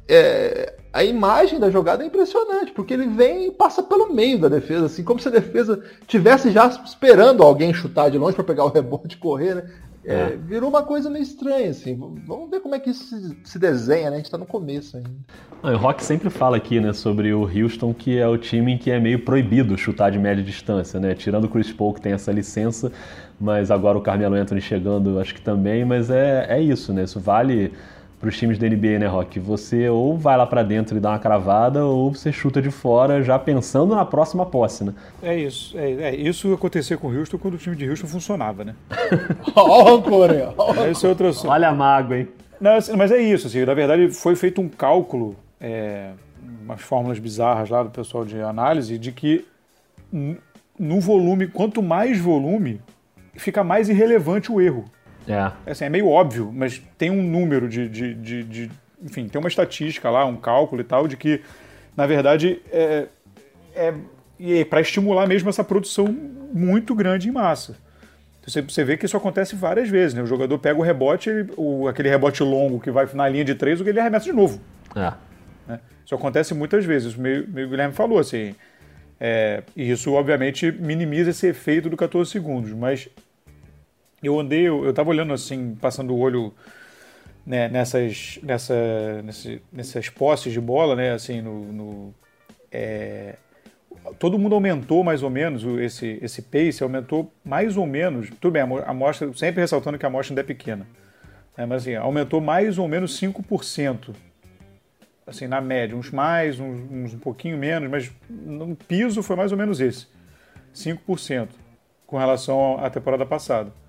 É, 0.08 0.74
a 0.92 1.04
imagem 1.04 1.58
da 1.58 1.70
jogada 1.70 2.02
é 2.02 2.06
impressionante, 2.06 2.72
porque 2.72 2.94
ele 2.94 3.06
vem 3.06 3.46
e 3.46 3.50
passa 3.50 3.82
pelo 3.82 4.12
meio 4.12 4.38
da 4.38 4.48
defesa, 4.48 4.86
assim, 4.86 5.04
como 5.04 5.20
se 5.20 5.28
a 5.28 5.30
defesa 5.30 5.82
tivesse 6.06 6.50
já 6.50 6.66
esperando 6.66 7.42
alguém 7.42 7.72
chutar 7.72 8.10
de 8.10 8.18
longe 8.18 8.34
para 8.34 8.44
pegar 8.44 8.64
o 8.64 8.70
rebote 8.70 9.16
e 9.16 9.18
correr, 9.18 9.54
né? 9.54 9.70
É, 10.06 10.14
é. 10.14 10.36
virou 10.36 10.68
uma 10.68 10.82
coisa 10.82 11.08
meio 11.08 11.22
estranha, 11.22 11.70
assim. 11.70 11.96
Vamos 12.26 12.50
ver 12.50 12.60
como 12.60 12.74
é 12.74 12.78
que 12.78 12.90
isso 12.90 13.04
se, 13.04 13.36
se 13.44 13.58
desenha, 13.58 14.10
né? 14.10 14.16
A 14.16 14.18
gente 14.18 14.26
está 14.26 14.38
no 14.38 14.46
começo 14.46 14.96
ainda. 14.96 15.10
o 15.62 15.76
Rock 15.76 16.04
sempre 16.04 16.30
fala 16.30 16.56
aqui, 16.56 16.80
né, 16.80 16.92
sobre 16.92 17.32
o 17.32 17.42
Houston, 17.42 17.94
que 17.94 18.18
é 18.18 18.28
o 18.28 18.36
time 18.36 18.72
em 18.72 18.78
que 18.78 18.90
é 18.90 19.00
meio 19.00 19.24
proibido 19.24 19.76
chutar 19.78 20.10
de 20.10 20.18
média 20.18 20.42
distância, 20.42 21.00
né? 21.00 21.14
Tirando 21.14 21.44
o 21.44 21.48
Chris 21.48 21.72
Paul, 21.72 21.94
que 21.94 22.00
tem 22.00 22.12
essa 22.12 22.30
licença, 22.30 22.92
mas 23.40 23.70
agora 23.70 23.96
o 23.96 24.00
Carmelo 24.00 24.34
Anthony 24.34 24.60
chegando, 24.60 25.18
acho 25.18 25.34
que 25.34 25.40
também, 25.40 25.84
mas 25.84 26.10
é, 26.10 26.46
é 26.48 26.60
isso, 26.60 26.92
né? 26.92 27.04
Isso 27.04 27.18
vale 27.18 27.72
para 28.20 28.28
os 28.28 28.36
times 28.36 28.58
da 28.58 28.68
NBA, 28.68 28.98
né, 28.98 29.06
Rock? 29.06 29.38
Você 29.38 29.88
ou 29.88 30.16
vai 30.16 30.36
lá 30.36 30.46
para 30.46 30.62
dentro 30.62 30.96
e 30.96 31.00
dá 31.00 31.10
uma 31.10 31.18
cravada, 31.18 31.84
ou 31.84 32.14
você 32.14 32.32
chuta 32.32 32.62
de 32.62 32.70
fora 32.70 33.22
já 33.22 33.38
pensando 33.38 33.94
na 33.94 34.04
próxima 34.04 34.46
posse, 34.46 34.84
né? 34.84 34.94
É 35.22 35.38
isso. 35.38 35.76
É, 35.78 35.92
é 35.92 36.14
isso 36.14 36.52
acontecer 36.52 36.96
com 36.96 37.08
o 37.08 37.18
Houston 37.18 37.38
quando 37.38 37.54
o 37.54 37.58
time 37.58 37.76
de 37.76 37.88
Houston 37.88 38.06
funcionava, 38.06 38.64
né? 38.64 38.74
Olha 39.54 39.94
o 39.94 40.90
Esse 40.90 41.06
é 41.06 41.08
outro 41.08 41.28
assunto. 41.28 41.50
Olha 41.50 41.68
a 41.68 41.74
mágoa, 41.74 42.18
hein? 42.18 42.28
Não, 42.60 42.76
assim, 42.76 42.96
mas 42.96 43.10
é 43.10 43.18
isso, 43.18 43.46
assim, 43.46 43.64
na 43.64 43.74
verdade 43.74 44.08
foi 44.10 44.36
feito 44.36 44.60
um 44.60 44.68
cálculo, 44.68 45.36
é, 45.60 46.12
umas 46.62 46.80
fórmulas 46.80 47.18
bizarras 47.18 47.68
lá 47.68 47.82
do 47.82 47.90
pessoal 47.90 48.24
de 48.24 48.40
análise, 48.40 48.96
de 48.96 49.12
que 49.12 49.44
no 50.78 51.00
volume, 51.00 51.46
quanto 51.46 51.82
mais 51.82 52.18
volume, 52.18 52.80
fica 53.34 53.64
mais 53.64 53.88
irrelevante 53.88 54.50
o 54.50 54.60
erro. 54.60 54.84
É. 55.28 55.70
Assim, 55.70 55.84
é 55.84 55.88
meio 55.88 56.08
óbvio, 56.08 56.50
mas 56.52 56.82
tem 56.98 57.10
um 57.10 57.22
número 57.22 57.68
de, 57.68 57.88
de, 57.88 58.14
de, 58.14 58.42
de, 58.44 58.70
Enfim, 59.02 59.28
tem 59.28 59.38
uma 59.38 59.48
estatística 59.48 60.10
lá, 60.10 60.24
um 60.24 60.36
cálculo 60.36 60.80
e 60.80 60.84
tal, 60.84 61.08
de 61.08 61.16
que, 61.16 61.40
na 61.96 62.06
verdade, 62.06 62.60
é, 62.70 63.06
é, 63.74 63.94
é 64.40 64.64
para 64.64 64.80
estimular 64.80 65.26
mesmo 65.26 65.48
essa 65.48 65.64
produção 65.64 66.06
muito 66.52 66.94
grande 66.94 67.28
em 67.28 67.32
massa. 67.32 67.76
Você, 68.46 68.60
você 68.60 68.84
vê 68.84 68.96
que 68.96 69.06
isso 69.06 69.16
acontece 69.16 69.56
várias 69.56 69.88
vezes, 69.88 70.12
né? 70.12 70.22
O 70.22 70.26
jogador 70.26 70.58
pega 70.58 70.78
o 70.78 70.82
rebote, 70.82 71.30
ele, 71.30 71.50
o, 71.56 71.88
aquele 71.88 72.10
rebote 72.10 72.42
longo 72.42 72.78
que 72.78 72.90
vai 72.90 73.08
na 73.14 73.26
linha 73.26 73.44
de 73.44 73.54
três, 73.54 73.80
ele 73.80 73.98
arremessa 73.98 74.26
de 74.26 74.32
novo. 74.32 74.60
É. 74.94 75.12
Né? 75.66 75.80
Isso 76.04 76.14
acontece 76.14 76.52
muitas 76.52 76.84
vezes, 76.84 77.14
o 77.16 77.20
meio, 77.20 77.48
meio 77.48 77.68
Guilherme 77.70 77.94
falou, 77.94 78.18
assim, 78.18 78.54
é, 79.18 79.62
e 79.74 79.90
isso 79.90 80.12
obviamente 80.12 80.70
minimiza 80.70 81.30
esse 81.30 81.46
efeito 81.46 81.88
do 81.88 81.96
14 81.96 82.30
segundos, 82.30 82.72
mas 82.72 83.08
eu 84.26 84.38
andei, 84.38 84.68
eu, 84.68 84.90
estava 84.90 85.10
olhando 85.10 85.32
assim, 85.32 85.74
passando 85.80 86.14
o 86.14 86.18
olho 86.18 86.52
né, 87.46 87.68
nessas, 87.68 88.38
nessa, 88.42 89.22
nesse, 89.22 89.62
nessas 89.72 90.08
posses 90.08 90.52
de 90.52 90.60
bola, 90.60 90.96
né, 90.96 91.12
assim, 91.12 91.42
no, 91.42 91.72
no 91.72 92.14
é, 92.72 93.36
todo 94.18 94.38
mundo 94.38 94.54
aumentou 94.54 95.04
mais 95.04 95.22
ou 95.22 95.30
menos 95.30 95.64
esse, 95.80 96.18
esse 96.22 96.42
pace, 96.42 96.82
aumentou 96.82 97.32
mais 97.44 97.76
ou 97.76 97.86
menos, 97.86 98.30
tudo 98.40 98.52
bem, 98.52 98.62
a 98.62 98.90
amostra, 98.90 99.30
sempre 99.34 99.60
ressaltando 99.60 99.98
que 99.98 100.06
a 100.06 100.08
amostra 100.08 100.32
ainda 100.32 100.40
é 100.40 100.44
pequena, 100.44 100.86
né, 101.56 101.66
mas 101.66 101.82
assim, 101.82 101.94
aumentou 101.94 102.40
mais 102.40 102.78
ou 102.78 102.88
menos 102.88 103.18
5%, 103.20 104.14
assim, 105.26 105.46
na 105.46 105.60
média, 105.60 105.96
uns 105.96 106.10
mais, 106.10 106.58
uns, 106.58 106.80
uns 106.90 107.14
um 107.14 107.18
pouquinho 107.18 107.58
menos, 107.58 107.90
mas 107.90 108.10
no 108.28 108.74
piso 108.74 109.22
foi 109.22 109.36
mais 109.36 109.52
ou 109.52 109.58
menos 109.58 109.80
esse, 109.80 110.06
5%, 110.74 111.48
com 112.06 112.16
relação 112.16 112.78
à 112.78 112.88
temporada 112.88 113.26
passada. 113.26 113.83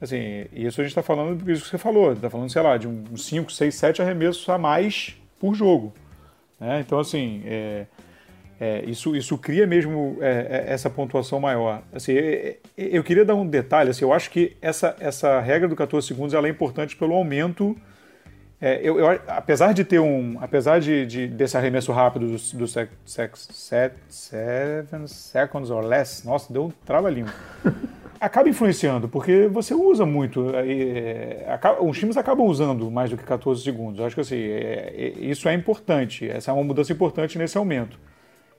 Assim, 0.00 0.46
isso 0.52 0.80
a 0.80 0.84
gente 0.84 0.90
está 0.90 1.02
falando 1.02 1.38
do 1.38 1.44
que 1.44 1.54
você 1.54 1.78
falou, 1.78 2.12
está 2.12 2.28
falando, 2.28 2.50
sei 2.50 2.62
lá, 2.62 2.76
de 2.76 2.86
uns 2.86 3.24
5, 3.24 3.50
6, 3.50 3.74
7 3.74 4.02
arremessos 4.02 4.48
a 4.48 4.58
mais 4.58 5.16
por 5.40 5.54
jogo. 5.54 5.92
Né? 6.60 6.80
Então, 6.80 6.98
assim, 6.98 7.42
é, 7.46 7.86
é, 8.60 8.84
isso, 8.86 9.16
isso 9.16 9.38
cria 9.38 9.66
mesmo 9.66 10.18
é, 10.20 10.64
é 10.68 10.72
essa 10.72 10.90
pontuação 10.90 11.40
maior. 11.40 11.82
Assim, 11.92 12.12
é, 12.12 12.48
é, 12.48 12.56
eu 12.76 13.02
queria 13.02 13.24
dar 13.24 13.34
um 13.34 13.46
detalhe, 13.46 13.90
assim, 13.90 14.04
eu 14.04 14.12
acho 14.12 14.30
que 14.30 14.56
essa, 14.60 14.96
essa 15.00 15.40
regra 15.40 15.68
do 15.68 15.76
14 15.76 16.06
segundos 16.06 16.34
ela 16.34 16.46
é 16.46 16.50
importante 16.50 16.96
pelo 16.96 17.14
aumento. 17.14 17.76
Eu, 18.60 18.98
eu, 18.98 19.20
apesar 19.26 19.74
de 19.74 19.84
ter 19.84 19.98
um. 19.98 20.38
Apesar 20.40 20.80
de, 20.80 21.04
de 21.04 21.26
desse 21.26 21.54
arremesso 21.54 21.92
rápido 21.92 22.28
do, 22.28 22.56
do 22.56 22.66
sec, 22.66 22.88
sec, 23.04 23.36
set, 23.36 23.94
seven 24.08 25.06
seconds 25.06 25.70
or 25.70 25.84
less, 25.84 26.26
nossa, 26.26 26.50
deu 26.50 26.64
um 26.66 26.70
trava-língua. 26.86 27.34
acaba 28.24 28.48
influenciando, 28.48 29.08
porque 29.08 29.46
você 29.48 29.74
usa 29.74 30.06
muito. 30.06 30.50
É, 30.54 31.58
os 31.80 31.98
times 31.98 32.16
acabam 32.16 32.46
usando 32.46 32.90
mais 32.90 33.10
do 33.10 33.16
que 33.16 33.24
14 33.24 33.62
segundos. 33.62 34.00
Eu 34.00 34.06
acho 34.06 34.14
que 34.14 34.20
assim, 34.20 34.36
é, 34.36 34.92
é, 34.96 35.08
isso 35.20 35.48
é 35.48 35.54
importante. 35.54 36.28
Essa 36.28 36.50
é 36.50 36.54
uma 36.54 36.64
mudança 36.64 36.92
importante 36.92 37.38
nesse 37.38 37.58
aumento. 37.58 37.98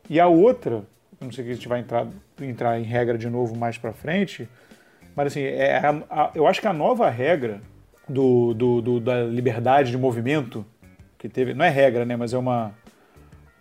E 0.10 0.20
a 0.20 0.28
outra, 0.28 0.84
não 1.20 1.32
sei 1.32 1.44
se 1.44 1.52
a 1.52 1.54
gente 1.54 1.68
vai 1.68 1.80
entrar, 1.80 2.08
entrar 2.42 2.80
em 2.80 2.84
regra 2.84 3.18
de 3.18 3.30
novo 3.30 3.56
mais 3.56 3.78
para 3.78 3.92
frente, 3.92 4.48
mas 5.16 5.28
assim, 5.28 5.42
é 5.42 5.78
a, 5.78 6.04
a, 6.10 6.32
eu 6.36 6.46
acho 6.46 6.62
que 6.62 6.68
a 6.68 6.74
nova 6.74 7.10
regra 7.10 7.62
do, 8.08 8.54
do, 8.54 8.82
do, 8.82 9.00
da 9.00 9.24
liberdade 9.24 9.90
de 9.90 9.98
movimento, 9.98 10.66
que 11.18 11.28
teve, 11.28 11.54
não 11.54 11.66
é 11.66 11.70
regra, 11.70 12.06
né, 12.06 12.16
mas 12.16 12.34
é 12.34 12.38
uma, 12.38 12.72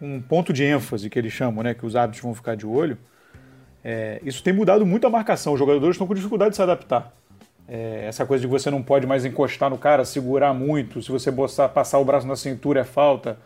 um 0.00 0.20
ponto 0.20 0.52
de 0.52 0.64
ênfase 0.64 1.08
que 1.08 1.18
eles 1.18 1.32
chamam, 1.32 1.62
né, 1.62 1.73
que 1.73 1.87
os 1.87 1.96
árbitros 1.96 2.23
vão 2.23 2.34
ficar 2.34 2.54
de 2.56 2.66
olho, 2.66 2.99
é, 3.85 4.19
isso 4.25 4.43
tem 4.43 4.53
mudado 4.53 4.87
muito 4.87 5.07
a 5.07 5.11
marcação. 5.11 5.53
Os 5.53 5.59
jogadores 5.59 5.95
estão 5.95 6.07
com 6.07 6.14
dificuldade 6.14 6.50
de 6.50 6.57
se 6.57 6.62
adaptar. 6.62 7.12
É, 7.69 8.07
essa 8.09 8.25
coisa 8.25 8.41
de 8.41 8.47
você 8.47 8.71
não 8.71 8.83
pode 8.83 9.07
mais 9.07 9.25
encostar 9.25 9.69
no 9.69 9.76
cara, 9.76 10.05
segurar 10.05 10.55
muito. 10.55 11.03
Se 11.03 11.12
você 11.12 11.31
passar 11.73 11.99
o 11.99 12.05
braço 12.05 12.26
na 12.26 12.37
cintura 12.37 12.81
é 12.81 12.85
falta. 12.85 13.38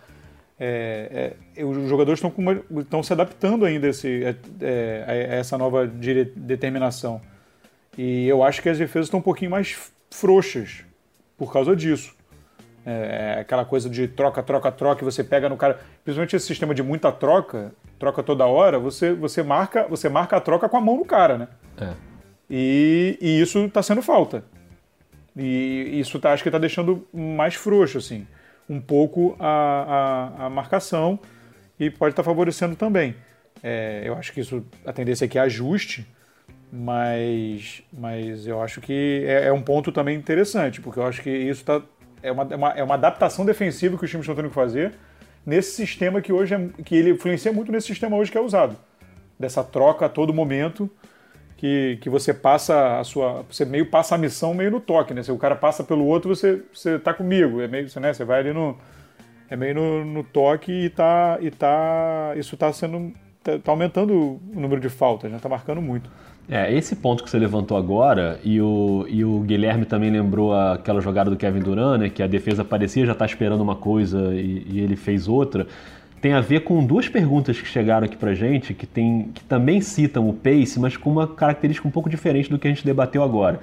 É, 0.61 1.35
é, 1.57 1.65
os 1.65 1.89
jogadores 1.89 2.21
estão 2.21 3.03
se 3.03 3.13
adaptando 3.13 3.65
ainda 3.65 3.87
a, 3.87 3.91
esse, 3.91 4.25
é, 4.25 4.35
é, 4.61 5.05
a, 5.07 5.15
essa 5.37 5.59
nova 5.59 5.87
dire, 5.87 6.33
determinação. 6.37 7.21
E 7.97 8.27
eu 8.29 8.43
acho 8.43 8.63
que 8.63 8.69
as 8.69 8.79
defesas 8.79 9.07
estão 9.07 9.21
um 9.21 9.23
pouquinho 9.23 9.51
mais 9.51 9.77
frouxas 10.11 10.85
por 11.37 11.53
causa 11.53 11.75
disso. 11.75 12.17
É, 12.85 13.39
aquela 13.41 13.65
coisa 13.65 13.91
de 13.91 14.09
troca, 14.09 14.43
troca, 14.43 14.73
troca, 14.73 15.03
e 15.03 15.05
você 15.05 15.23
pega 15.23 15.49
no 15.49 15.57
cara. 15.57 15.81
Principalmente 16.05 16.35
esse 16.35 16.47
sistema 16.47 16.75
de 16.75 16.83
muita 16.83 17.13
troca, 17.13 17.73
troca 17.99 18.23
toda 18.23 18.47
hora, 18.47 18.79
você, 18.79 19.13
você, 19.13 19.43
marca, 19.43 19.87
você 19.89 20.09
marca 20.09 20.37
a 20.37 20.41
troca 20.41 20.69
com 20.69 20.77
a 20.77 20.81
mão 20.81 20.97
no 20.97 21.05
cara, 21.05 21.39
né? 21.39 21.49
É. 21.81 21.93
E, 22.51 23.19
e 23.21 23.41
isso 23.41 23.59
está 23.65 23.83
sendo 23.83 24.03
falta. 24.03 24.45
E 25.37 25.99
isso 26.01 26.19
tá, 26.19 26.33
acho 26.33 26.43
que 26.43 26.49
está 26.49 26.59
deixando 26.59 27.07
mais 27.13 27.55
frouxo, 27.55 27.99
assim, 27.99 28.27
um 28.69 28.81
pouco 28.81 29.37
a, 29.39 30.33
a, 30.39 30.47
a 30.47 30.51
marcação 30.51 31.19
e 31.79 31.91
pode 31.91 32.13
estar 32.13 32.23
tá 32.23 32.27
favorecendo 32.29 32.75
também. 32.75 33.15
É, 33.63 34.03
eu 34.05 34.15
acho 34.15 34.33
que 34.33 34.41
isso, 34.41 34.65
a 34.87 34.93
tendência 34.93 35.25
é 35.25 35.29
que 35.29 35.39
ajuste, 35.39 36.07
mas, 36.73 37.83
mas 37.93 38.47
eu 38.47 38.63
acho 38.63 38.81
que 38.81 39.25
é, 39.27 39.47
é 39.47 39.53
um 39.53 39.63
ponto 39.63 39.91
também 39.91 40.17
interessante, 40.17 40.81
porque 40.81 40.99
eu 40.99 41.07
acho 41.07 41.23
que 41.23 41.31
isso 41.31 41.65
tá, 41.65 41.83
é, 42.23 42.31
uma, 42.31 42.47
é, 42.51 42.57
uma, 42.57 42.71
é 42.71 42.83
uma 42.83 42.95
adaptação 42.95 43.45
defensiva 43.45 43.97
que 43.97 44.05
os 44.05 44.11
times 44.11 44.25
estão 44.25 44.37
tendo 44.37 44.49
que 44.49 44.55
fazer 44.55 44.93
nesse 45.45 45.73
sistema 45.73 46.21
que 46.21 46.33
hoje 46.33 46.55
é, 46.55 46.69
que 46.85 46.95
ele 46.95 47.11
influencia 47.11 47.53
muito 47.53 47.73
nesse 47.73 47.87
sistema 47.87 48.17
hoje 48.17 48.31
que 48.31 48.39
é 48.39 48.41
usado. 48.41 48.77
Dessa 49.39 49.63
troca 49.63 50.07
a 50.07 50.09
todo 50.09 50.35
momento 50.35 50.91
que, 51.59 51.99
que 52.01 52.09
você 52.09 52.33
passa 52.33 52.99
a 53.01 53.05
sua. 53.05 53.45
Você 53.51 53.65
meio 53.65 53.87
passa 53.91 54.15
a 54.15 54.19
missão 54.19 54.55
meio 54.55 54.71
no 54.71 54.81
toque, 54.81 55.13
né? 55.13 55.23
Se 55.25 55.33
o 55.33 55.37
cara 55.37 55.57
passa 55.57 55.83
pelo 55.83 56.07
outro, 56.07 56.35
você, 56.35 56.63
você 56.73 56.99
tá 56.99 57.13
comigo. 57.13 57.61
É 57.61 57.67
meio, 57.67 57.89
né? 58.01 58.15
Você 58.15 58.25
vai 58.25 58.41
ali 58.41 58.53
no. 58.53 58.79
É 59.51 59.57
meio 59.57 59.75
no, 59.75 60.05
no 60.05 60.25
toque 60.25 60.71
e 60.71 60.89
tá. 60.89 61.37
E 61.41 61.51
tá. 61.51 62.33
Isso 62.37 62.57
tá 62.57 62.73
sendo. 62.73 63.13
Tá, 63.43 63.59
tá 63.59 63.73
aumentando 63.73 64.15
o 64.15 64.41
número 64.61 64.81
de 64.81 64.89
faltas, 64.89 65.31
né? 65.31 65.39
Tá 65.43 65.49
marcando 65.49 65.83
muito. 65.83 66.09
É, 66.51 66.73
esse 66.73 66.97
ponto 66.97 67.23
que 67.23 67.29
você 67.29 67.39
levantou 67.39 67.77
agora, 67.77 68.41
e 68.43 68.59
o, 68.59 69.05
e 69.07 69.23
o 69.23 69.41
Guilherme 69.41 69.85
também 69.85 70.11
lembrou 70.11 70.55
aquela 70.55 70.99
jogada 70.99 71.29
do 71.29 71.37
Kevin 71.37 71.61
Durant, 71.61 72.01
né, 72.01 72.09
que 72.09 72.23
a 72.23 72.27
defesa 72.27 72.65
parecia 72.65 73.05
já 73.05 73.13
estar 73.13 73.27
tá 73.27 73.31
esperando 73.31 73.61
uma 73.61 73.77
coisa 73.77 74.35
e, 74.35 74.67
e, 74.67 74.81
ele 74.81 74.97
fez 74.97 75.29
outra, 75.29 75.67
tem 76.23 76.33
a 76.33 76.41
ver 76.41 76.61
com 76.61 76.83
duas 76.83 77.07
perguntas 77.07 77.61
que 77.61 77.69
chegaram 77.69 78.07
aqui 78.07 78.17
pra 78.17 78.33
gente, 78.33 78.73
que, 78.73 78.87
tem, 78.87 79.31
que 79.35 79.45
também 79.45 79.83
citam 79.83 80.27
o 80.27 80.33
pace, 80.33 80.81
mas 80.81 80.97
com 80.97 81.11
uma 81.11 81.29
característica 81.29 81.87
um 81.87 81.91
pouco 81.91 82.09
diferente 82.09 82.49
do 82.49 82.59
que 82.59 82.67
a 82.67 82.71
gente 82.71 82.85
debateu 82.85 83.23
agora. 83.23 83.61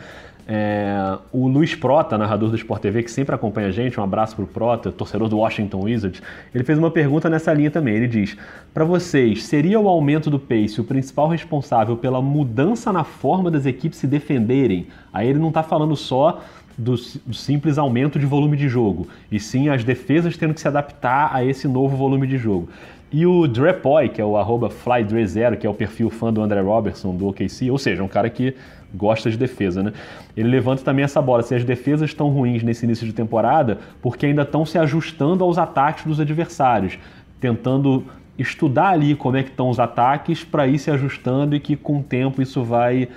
É, 0.47 1.17
o 1.31 1.47
Luiz 1.47 1.73
Prota, 1.73 2.17
narrador 2.17 2.49
do 2.49 2.55
Sport 2.55 2.81
TV, 2.81 3.01
que 3.01 3.09
sempre 3.09 3.33
acompanha 3.33 3.69
a 3.69 3.71
gente, 3.71 3.99
um 3.99 4.03
abraço 4.03 4.35
pro 4.35 4.45
Prota, 4.45 4.91
torcedor 4.91 5.27
do 5.27 5.37
Washington 5.37 5.83
Wizards, 5.83 6.21
ele 6.53 6.63
fez 6.63 6.77
uma 6.77 6.91
pergunta 6.91 7.29
nessa 7.29 7.51
linha 7.51 7.71
também. 7.71 7.95
Ele 7.95 8.07
diz: 8.07 8.37
Para 8.73 8.85
vocês, 8.85 9.43
seria 9.45 9.79
o 9.79 9.87
aumento 9.87 10.29
do 10.29 10.39
pace 10.39 10.79
o 10.79 10.83
principal 10.83 11.27
responsável 11.27 11.97
pela 11.97 12.21
mudança 12.21 12.93
na 12.93 13.03
forma 13.03 13.49
das 13.49 13.65
equipes 13.65 13.97
se 13.97 14.05
defenderem? 14.05 14.87
Aí 15.11 15.27
ele 15.27 15.39
não 15.39 15.49
está 15.49 15.63
falando 15.63 15.95
só 15.95 16.41
do, 16.77 16.95
do, 17.25 17.33
simples 17.33 17.77
aumento 17.77 18.19
de 18.19 18.25
volume 18.25 18.57
de 18.57 18.67
jogo, 18.67 19.07
e 19.31 19.39
sim 19.39 19.69
as 19.69 19.83
defesas 19.83 20.37
tendo 20.37 20.53
que 20.53 20.61
se 20.61 20.67
adaptar 20.67 21.33
a 21.33 21.43
esse 21.43 21.67
novo 21.67 21.95
volume 21.95 22.27
de 22.27 22.37
jogo. 22.37 22.69
E 23.17 23.25
o 23.25 23.47
Drepoy, 23.47 24.09
que 24.09 24.19
é 24.19 24.25
o 24.25 24.35
arroba 24.35 24.67
FlyDre0, 24.67 25.55
que 25.55 25.65
é 25.65 25.69
o 25.69 25.73
perfil 25.73 26.09
fã 26.09 26.33
do 26.33 26.41
André 26.41 26.59
Robertson 26.59 27.15
do 27.15 27.29
OKC, 27.29 27.71
ou 27.71 27.77
seja, 27.77 28.03
um 28.03 28.09
cara 28.09 28.29
que 28.29 28.53
gosta 28.93 29.31
de 29.31 29.37
defesa, 29.37 29.81
né? 29.81 29.93
Ele 30.35 30.49
levanta 30.49 30.83
também 30.83 31.05
essa 31.05 31.21
bola. 31.21 31.41
Se 31.41 31.55
as 31.55 31.63
defesas 31.63 32.09
estão 32.09 32.27
ruins 32.27 32.61
nesse 32.61 32.83
início 32.83 33.07
de 33.07 33.13
temporada, 33.13 33.79
porque 34.01 34.25
ainda 34.25 34.41
estão 34.41 34.65
se 34.65 34.77
ajustando 34.77 35.45
aos 35.45 35.57
ataques 35.57 36.03
dos 36.03 36.19
adversários, 36.19 36.99
tentando 37.39 38.03
estudar 38.37 38.89
ali 38.89 39.15
como 39.15 39.37
é 39.37 39.43
que 39.43 39.49
estão 39.49 39.69
os 39.69 39.79
ataques 39.79 40.43
para 40.43 40.67
ir 40.67 40.77
se 40.77 40.91
ajustando 40.91 41.55
e 41.55 41.59
que 41.61 41.77
com 41.77 41.99
o 41.99 42.03
tempo 42.03 42.41
isso 42.41 42.65
vai 42.65 43.07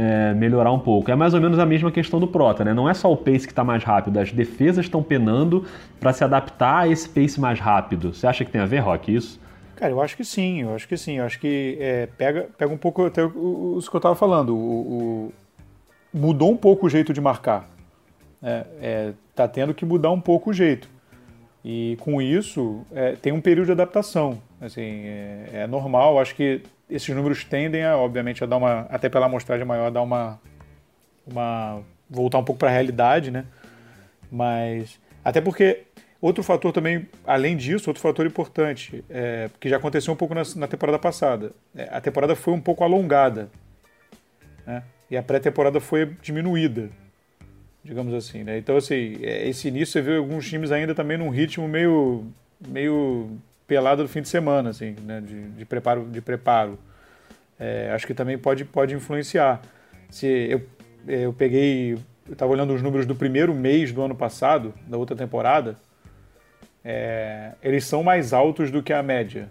é, 0.00 0.32
melhorar 0.32 0.72
um 0.72 0.78
pouco. 0.78 1.10
É 1.10 1.14
mais 1.14 1.34
ou 1.34 1.40
menos 1.40 1.58
a 1.58 1.66
mesma 1.66 1.92
questão 1.92 2.18
do 2.18 2.26
Prota, 2.26 2.64
né? 2.64 2.72
Não 2.72 2.88
é 2.88 2.94
só 2.94 3.12
o 3.12 3.16
pace 3.16 3.46
que 3.46 3.52
está 3.52 3.62
mais 3.62 3.84
rápido, 3.84 4.18
as 4.18 4.32
defesas 4.32 4.86
estão 4.86 5.02
penando 5.02 5.66
para 5.98 6.12
se 6.14 6.24
adaptar 6.24 6.84
a 6.84 6.88
esse 6.88 7.06
pace 7.06 7.38
mais 7.38 7.60
rápido. 7.60 8.14
Você 8.14 8.26
acha 8.26 8.42
que 8.42 8.50
tem 8.50 8.60
a 8.60 8.66
ver, 8.66 8.78
Rock, 8.78 9.14
isso? 9.14 9.38
Cara, 9.76 9.92
eu 9.92 10.00
acho 10.00 10.16
que 10.16 10.24
sim, 10.24 10.62
eu 10.62 10.74
acho 10.74 10.88
que 10.88 10.96
sim. 10.96 11.18
Eu 11.18 11.26
acho 11.26 11.38
que 11.38 11.76
é, 11.78 12.06
pega, 12.16 12.48
pega 12.56 12.72
um 12.72 12.78
pouco 12.78 13.04
até 13.04 13.22
o, 13.22 13.78
que 13.80 13.94
eu 13.94 13.98
estava 13.98 14.14
falando. 14.14 14.56
O, 14.56 15.32
o, 15.32 15.32
mudou 16.14 16.50
um 16.50 16.56
pouco 16.56 16.86
o 16.86 16.88
jeito 16.88 17.12
de 17.12 17.20
marcar. 17.20 17.68
É, 18.42 18.66
é, 18.80 19.12
tá 19.34 19.46
tendo 19.46 19.74
que 19.74 19.84
mudar 19.84 20.10
um 20.10 20.20
pouco 20.20 20.50
o 20.50 20.52
jeito. 20.52 20.88
E 21.62 21.98
com 22.00 22.22
isso, 22.22 22.86
é, 22.90 23.12
tem 23.12 23.32
um 23.32 23.40
período 23.40 23.66
de 23.66 23.72
adaptação. 23.72 24.40
Assim, 24.60 25.02
é, 25.04 25.50
é, 25.52 25.66
normal, 25.66 26.18
acho 26.18 26.34
que 26.34 26.62
esses 26.90 27.14
números 27.14 27.44
tendem, 27.44 27.84
a, 27.84 27.96
obviamente, 27.96 28.42
a 28.42 28.46
dar 28.46 28.56
uma, 28.56 28.80
até 28.90 29.08
pela 29.08 29.26
amostragem 29.26 29.66
maior, 29.66 29.86
a 29.86 29.90
dar 29.90 30.02
uma, 30.02 30.40
uma 31.26 31.82
voltar 32.08 32.38
um 32.38 32.44
pouco 32.44 32.58
para 32.58 32.68
a 32.68 32.72
realidade, 32.72 33.30
né? 33.30 33.44
Mas 34.30 34.98
até 35.24 35.40
porque 35.40 35.84
Outro 36.20 36.42
fator 36.42 36.70
também, 36.70 37.08
além 37.26 37.56
disso, 37.56 37.88
outro 37.88 38.02
fator 38.02 38.26
importante, 38.26 39.02
é, 39.08 39.48
que 39.58 39.70
já 39.70 39.78
aconteceu 39.78 40.12
um 40.12 40.16
pouco 40.16 40.34
na, 40.34 40.42
na 40.56 40.68
temporada 40.68 40.98
passada. 40.98 41.52
É, 41.74 41.88
a 41.90 42.00
temporada 42.00 42.36
foi 42.36 42.52
um 42.52 42.60
pouco 42.60 42.84
alongada. 42.84 43.50
Né? 44.66 44.82
E 45.10 45.16
a 45.16 45.22
pré-temporada 45.22 45.80
foi 45.80 46.14
diminuída, 46.20 46.90
digamos 47.82 48.12
assim. 48.12 48.44
Né? 48.44 48.58
Então, 48.58 48.76
assim, 48.76 49.16
é, 49.22 49.48
esse 49.48 49.68
início 49.68 49.92
você 49.92 50.02
vê 50.02 50.16
alguns 50.18 50.46
times 50.46 50.70
ainda 50.70 50.94
também 50.94 51.16
num 51.16 51.30
ritmo 51.30 51.66
meio, 51.66 52.26
meio 52.68 53.38
pelado 53.70 54.02
do 54.02 54.08
fim 54.08 54.20
de 54.20 54.28
semana, 54.28 54.70
assim, 54.70 54.96
né? 55.04 55.20
de, 55.20 55.50
de 55.50 55.64
preparo. 55.64 56.04
De 56.06 56.20
preparo. 56.20 56.76
É, 57.56 57.92
acho 57.94 58.04
que 58.04 58.12
também 58.12 58.36
pode, 58.36 58.64
pode 58.64 58.96
influenciar. 58.96 59.62
Se 60.10 60.26
eu, 60.26 60.62
eu 61.06 61.32
peguei, 61.32 61.92
eu 62.26 62.32
estava 62.32 62.50
olhando 62.50 62.74
os 62.74 62.82
números 62.82 63.06
do 63.06 63.14
primeiro 63.14 63.54
mês 63.54 63.92
do 63.92 64.02
ano 64.02 64.16
passado, 64.16 64.74
da 64.88 64.98
outra 64.98 65.14
temporada, 65.14 65.76
é, 66.84 67.52
eles 67.62 67.84
são 67.84 68.02
mais 68.02 68.32
altos 68.32 68.72
do 68.72 68.82
que 68.82 68.92
a 68.92 69.04
média, 69.04 69.48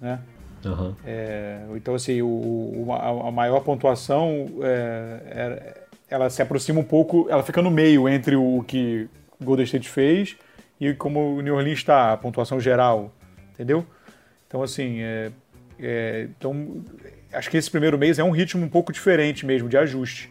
né? 0.00 0.18
Uhum. 0.64 0.94
É, 1.04 1.60
então, 1.76 1.94
assim, 1.94 2.22
o, 2.22 2.86
o, 2.86 2.92
a, 2.92 3.30
maior 3.30 3.60
pontuação, 3.60 4.46
é, 4.62 5.82
ela 6.08 6.30
se 6.30 6.40
aproxima 6.40 6.80
um 6.80 6.84
pouco, 6.84 7.26
ela 7.28 7.42
fica 7.42 7.60
no 7.60 7.70
meio 7.70 8.08
entre 8.08 8.34
o 8.34 8.64
que 8.66 9.08
Golden 9.38 9.64
State 9.64 9.90
fez 9.90 10.36
e 10.80 10.94
como 10.94 11.36
o 11.36 11.42
New 11.42 11.54
Orleans 11.54 11.78
está, 11.78 12.14
a 12.14 12.16
pontuação 12.16 12.58
geral, 12.58 13.12
entendeu? 13.58 13.84
Então, 14.46 14.62
assim, 14.62 15.00
é, 15.00 15.32
é, 15.80 16.28
então, 16.38 16.80
acho 17.32 17.50
que 17.50 17.56
esse 17.56 17.68
primeiro 17.68 17.98
mês 17.98 18.18
é 18.18 18.24
um 18.24 18.30
ritmo 18.30 18.64
um 18.64 18.68
pouco 18.68 18.92
diferente 18.92 19.44
mesmo, 19.44 19.68
de 19.68 19.76
ajuste. 19.76 20.30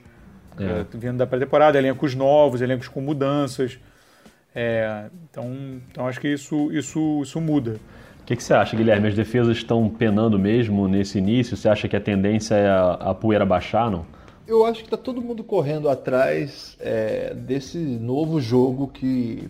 É. 0.58 0.64
É, 0.64 0.86
vindo 0.98 1.18
da 1.18 1.28
pré-temporada, 1.28 1.78
elencos 1.78 2.16
novos, 2.16 2.62
elencos 2.62 2.88
com 2.88 3.02
mudanças. 3.02 3.78
É, 4.56 5.06
então, 5.30 5.54
então, 5.92 6.08
acho 6.08 6.20
que 6.20 6.30
isso, 6.30 6.72
isso, 6.72 7.22
isso 7.22 7.40
muda. 7.42 7.80
O 8.22 8.26
que, 8.26 8.36
que, 8.36 8.44
você 8.44 8.54
acha, 8.54 8.76
Guilherme? 8.76 9.08
As 9.08 9.16
defesas 9.16 9.58
estão 9.58 9.88
penando 9.90 10.40
mesmo 10.40 10.88
nesse 10.88 11.18
início? 11.18 11.56
Você 11.56 11.70
acha 11.70 11.88
que 11.88 11.96
a 11.96 12.02
tendência 12.02 12.56
é 12.56 12.68
a, 12.68 12.94
a 12.94 13.14
poeira 13.14 13.46
baixar, 13.46 13.92
não? 13.92 14.06
Eu 14.48 14.66
acho 14.66 14.80
que 14.80 14.88
está 14.88 14.98
todo 14.98 15.22
mundo 15.22 15.44
correndo 15.44 15.90
atrás 15.90 16.78
é, 16.80 17.34
desse 17.34 17.78
novo 17.78 18.40
jogo 18.40 18.88
que 18.88 19.50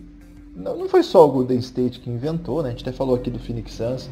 não, 0.58 0.76
não 0.76 0.88
foi 0.88 1.02
só 1.02 1.26
o 1.26 1.30
Golden 1.30 1.58
State 1.58 2.00
que 2.00 2.10
inventou, 2.10 2.62
né? 2.62 2.68
A 2.68 2.72
gente 2.72 2.82
até 2.82 2.92
falou 2.92 3.14
aqui 3.14 3.30
do 3.30 3.38
Phoenix 3.38 3.74
Suns 3.74 4.10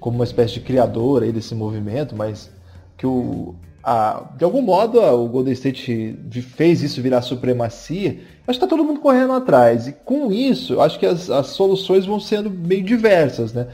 como 0.00 0.16
uma 0.16 0.24
espécie 0.24 0.54
de 0.54 0.60
criador 0.60 1.22
aí 1.22 1.32
desse 1.32 1.54
movimento, 1.54 2.16
mas 2.16 2.50
que 2.96 3.06
o, 3.06 3.54
a, 3.82 4.30
de 4.36 4.44
algum 4.44 4.62
modo 4.62 5.00
a, 5.00 5.12
o 5.12 5.28
Golden 5.28 5.52
State 5.52 6.18
fez 6.56 6.82
isso 6.82 7.02
virar 7.02 7.22
supremacia. 7.22 8.20
Acho 8.46 8.58
que 8.58 8.64
está 8.64 8.66
todo 8.66 8.84
mundo 8.84 9.00
correndo 9.00 9.32
atrás. 9.32 9.86
E 9.86 9.92
com 9.92 10.32
isso, 10.32 10.80
acho 10.80 10.98
que 10.98 11.06
as, 11.06 11.30
as 11.30 11.48
soluções 11.48 12.06
vão 12.06 12.18
sendo 12.18 12.50
meio 12.50 12.82
diversas, 12.82 13.52
né? 13.52 13.68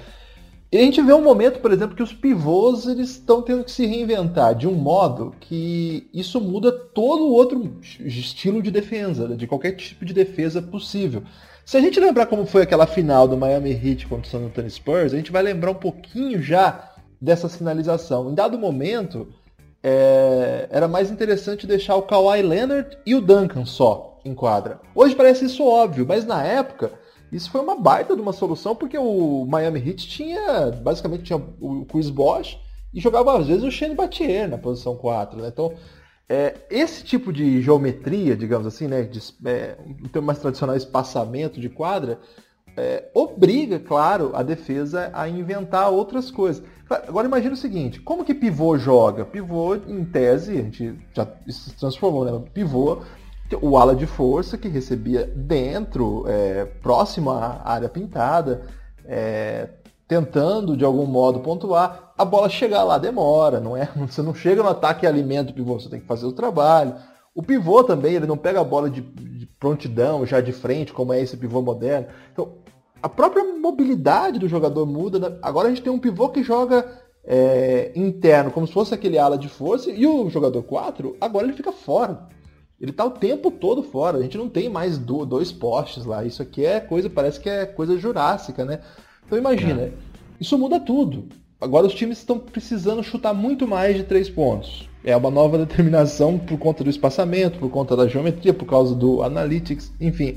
E 0.73 0.79
a 0.79 0.83
gente 0.83 1.03
vê 1.03 1.13
um 1.13 1.23
momento, 1.23 1.59
por 1.59 1.73
exemplo, 1.73 1.97
que 1.97 2.03
os 2.03 2.13
pivôs 2.13 2.87
eles 2.87 3.11
estão 3.11 3.43
tendo 3.43 3.65
que 3.65 3.73
se 3.73 3.85
reinventar 3.87 4.55
de 4.55 4.69
um 4.69 4.75
modo 4.75 5.35
que 5.41 6.09
isso 6.15 6.41
muda 6.41 6.71
todo 6.71 7.25
o 7.25 7.33
outro 7.33 7.81
estilo 7.99 8.63
de 8.63 8.71
defesa, 8.71 9.27
né? 9.27 9.35
de 9.35 9.49
qualquer 9.49 9.73
tipo 9.73 10.05
de 10.05 10.15
defesa 10.15 10.63
possível. 10.63 11.25
Se 11.71 11.77
a 11.77 11.81
gente 11.81 12.01
lembrar 12.01 12.27
como 12.27 12.47
foi 12.47 12.63
aquela 12.63 12.85
final 12.85 13.29
do 13.29 13.37
Miami 13.37 13.71
Heat 13.71 14.09
contra 14.09 14.27
o 14.27 14.29
San 14.29 14.45
Antonio 14.45 14.69
Spurs, 14.69 15.15
a 15.15 15.17
gente 15.17 15.31
vai 15.31 15.41
lembrar 15.41 15.71
um 15.71 15.75
pouquinho 15.75 16.43
já 16.43 16.91
dessa 17.21 17.49
sinalização. 17.49 18.29
Em 18.29 18.35
dado 18.35 18.59
momento, 18.59 19.29
é... 19.81 20.67
era 20.69 20.89
mais 20.89 21.13
interessante 21.13 21.69
deixar 21.69 21.95
o 21.95 22.03
Kawhi 22.03 22.43
Leonard 22.43 22.99
e 23.07 23.15
o 23.15 23.21
Duncan 23.21 23.65
só 23.65 24.19
em 24.25 24.35
quadra. 24.35 24.81
Hoje 24.97 25.15
parece 25.15 25.45
isso 25.45 25.65
óbvio, 25.65 26.05
mas 26.05 26.27
na 26.27 26.43
época 26.43 26.91
isso 27.31 27.49
foi 27.49 27.61
uma 27.61 27.77
baita 27.77 28.17
de 28.17 28.21
uma 28.21 28.33
solução 28.33 28.75
porque 28.75 28.99
o 28.99 29.47
Miami 29.47 29.79
Heat 29.79 30.09
tinha, 30.09 30.73
basicamente 30.73 31.23
tinha 31.23 31.41
o 31.61 31.85
Chris 31.85 32.11
Bosh 32.11 32.59
e 32.93 33.01
jogava 33.01 33.39
às 33.39 33.47
vezes 33.47 33.63
o 33.63 33.71
Shane 33.71 33.95
Battier 33.95 34.49
na 34.49 34.59
posição 34.59 34.97
4, 34.97 35.41
né? 35.41 35.47
Então, 35.47 35.73
é, 36.31 36.55
esse 36.71 37.03
tipo 37.03 37.33
de 37.33 37.61
geometria, 37.61 38.37
digamos 38.37 38.65
assim, 38.65 38.87
né, 38.87 39.03
de, 39.03 39.21
é, 39.45 39.77
um 39.85 40.07
termo 40.07 40.29
mais 40.29 40.39
tradicional, 40.39 40.77
espaçamento 40.77 41.61
de 41.61 41.69
quadra, 41.69 42.21
é, 42.77 43.11
obriga, 43.13 43.81
claro, 43.81 44.31
a 44.33 44.45
defesa 44.45 45.11
a 45.13 45.29
inventar 45.29 45.91
outras 45.91 46.31
coisas. 46.31 46.63
Agora 46.89 47.27
imagine 47.27 47.55
o 47.55 47.57
seguinte, 47.57 48.01
como 48.01 48.25
que 48.25 48.33
pivô 48.33 48.79
joga? 48.79 49.25
Pivô, 49.25 49.75
em 49.75 50.05
tese, 50.05 50.53
a 50.53 50.63
gente 50.63 50.95
já 51.13 51.27
se 51.49 51.75
transformou, 51.75 52.25
né? 52.25 52.45
Pivô, 52.55 53.03
o 53.61 53.77
ala 53.77 53.97
de 53.97 54.07
força 54.07 54.57
que 54.57 54.69
recebia 54.69 55.27
dentro, 55.35 56.25
é, 56.29 56.65
próximo 56.65 57.33
à 57.33 57.61
área 57.65 57.89
pintada, 57.89 58.69
é, 59.05 59.69
tentando 60.11 60.77
de 60.77 60.85
algum 60.85 61.07
modo 61.07 61.39
pontuar, 61.39 62.13
a 62.19 62.25
bola 62.25 62.49
chegar 62.49 62.83
lá 62.83 62.99
demora, 62.99 63.61
não 63.61 63.77
é? 63.77 63.89
Você 64.09 64.21
não 64.21 64.35
chega 64.35 64.61
no 64.61 64.69
ataque 64.69 65.07
e 65.07 65.09
alimenta 65.09 65.53
o 65.53 65.55
pivô, 65.55 65.79
você 65.79 65.89
tem 65.89 66.01
que 66.01 66.07
fazer 66.07 66.27
o 66.27 66.33
trabalho. 66.33 66.97
O 67.33 67.45
pivô 67.45 67.85
também, 67.85 68.15
ele 68.15 68.27
não 68.27 68.37
pega 68.37 68.61
a 68.61 68.65
bola 68.65 68.91
de, 68.91 69.01
de 69.01 69.47
prontidão, 69.47 70.27
já 70.27 70.41
de 70.41 70.51
frente, 70.51 70.93
como 70.93 71.13
é 71.13 71.21
esse 71.21 71.37
pivô 71.37 71.63
moderno. 71.63 72.09
Então, 72.33 72.57
a 73.01 73.09
própria 73.09 73.45
mobilidade 73.57 74.41
do 74.41 74.49
jogador 74.49 74.85
muda. 74.85 75.21
Né? 75.21 75.39
Agora 75.41 75.69
a 75.69 75.71
gente 75.71 75.83
tem 75.83 75.93
um 75.93 75.99
pivô 76.01 76.29
que 76.29 76.43
joga 76.43 76.85
é, 77.25 77.93
interno, 77.95 78.51
como 78.51 78.67
se 78.67 78.73
fosse 78.73 78.93
aquele 78.93 79.17
ala 79.17 79.39
de 79.39 79.49
força, 79.49 79.93
e 79.93 80.05
o 80.09 80.29
jogador 80.29 80.65
4, 80.65 81.17
agora 81.21 81.47
ele 81.47 81.57
fica 81.57 81.71
fora. 81.71 82.27
Ele 82.81 82.91
está 82.91 83.05
o 83.05 83.13
tempo 83.13 83.49
todo 83.49 83.85
fora. 83.85 84.19
A 84.19 84.23
gente 84.23 84.37
não 84.37 84.49
tem 84.49 84.69
mais 84.69 84.99
dois 84.99 85.53
postes 85.53 86.05
lá. 86.05 86.25
Isso 86.25 86.43
aqui 86.43 86.67
é 86.67 86.81
coisa, 86.81 87.09
parece 87.09 87.39
que 87.39 87.49
é 87.49 87.65
coisa 87.65 87.97
jurássica, 87.97 88.65
né? 88.65 88.81
Então 89.31 89.39
imagina, 89.39 89.83
é. 89.83 89.93
isso 90.41 90.59
muda 90.59 90.81
tudo. 90.81 91.29
Agora 91.61 91.87
os 91.87 91.95
times 91.95 92.19
estão 92.19 92.37
precisando 92.37 93.01
chutar 93.01 93.33
muito 93.33 93.65
mais 93.69 93.95
de 93.95 94.03
três 94.03 94.29
pontos. 94.29 94.89
É 95.05 95.17
uma 95.17 95.31
nova 95.31 95.57
determinação 95.57 96.37
por 96.37 96.59
conta 96.59 96.83
do 96.83 96.91
espaçamento, 96.91 97.61
por 97.61 97.71
conta 97.71 97.95
da 97.95 98.09
geometria, 98.09 98.53
por 98.53 98.67
causa 98.67 98.93
do 98.93 99.23
analytics, 99.23 99.93
enfim. 100.01 100.37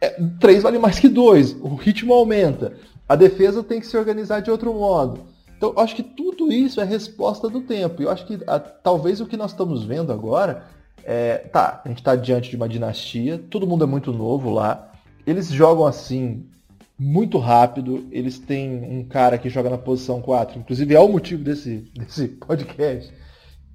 É, 0.00 0.18
três 0.40 0.62
vale 0.62 0.78
mais 0.78 0.98
que 0.98 1.08
dois. 1.10 1.52
O 1.60 1.74
ritmo 1.74 2.14
aumenta. 2.14 2.72
A 3.06 3.14
defesa 3.14 3.62
tem 3.62 3.80
que 3.80 3.86
se 3.86 3.98
organizar 3.98 4.40
de 4.40 4.50
outro 4.50 4.72
modo. 4.72 5.20
Então, 5.58 5.74
eu 5.76 5.80
acho 5.80 5.94
que 5.94 6.02
tudo 6.02 6.50
isso 6.50 6.80
é 6.80 6.84
resposta 6.84 7.50
do 7.50 7.60
tempo. 7.60 8.02
Eu 8.02 8.08
acho 8.08 8.26
que 8.26 8.38
a, 8.46 8.58
talvez 8.58 9.20
o 9.20 9.26
que 9.26 9.36
nós 9.36 9.50
estamos 9.50 9.84
vendo 9.84 10.10
agora 10.10 10.64
é, 11.04 11.36
tá, 11.36 11.82
a 11.84 11.88
gente 11.88 11.98
está 11.98 12.16
diante 12.16 12.48
de 12.48 12.56
uma 12.56 12.66
dinastia, 12.66 13.38
todo 13.50 13.66
mundo 13.66 13.84
é 13.84 13.86
muito 13.86 14.10
novo 14.10 14.48
lá. 14.48 14.90
Eles 15.26 15.48
jogam 15.48 15.84
assim 15.86 16.46
muito 17.00 17.38
rápido. 17.38 18.06
Eles 18.12 18.38
têm 18.38 18.84
um 18.84 19.02
cara 19.02 19.38
que 19.38 19.48
joga 19.48 19.70
na 19.70 19.78
posição 19.78 20.20
4, 20.20 20.58
inclusive 20.58 20.94
é 20.94 21.00
o 21.00 21.08
motivo 21.08 21.42
desse, 21.42 21.90
desse 21.96 22.28
podcast, 22.28 23.10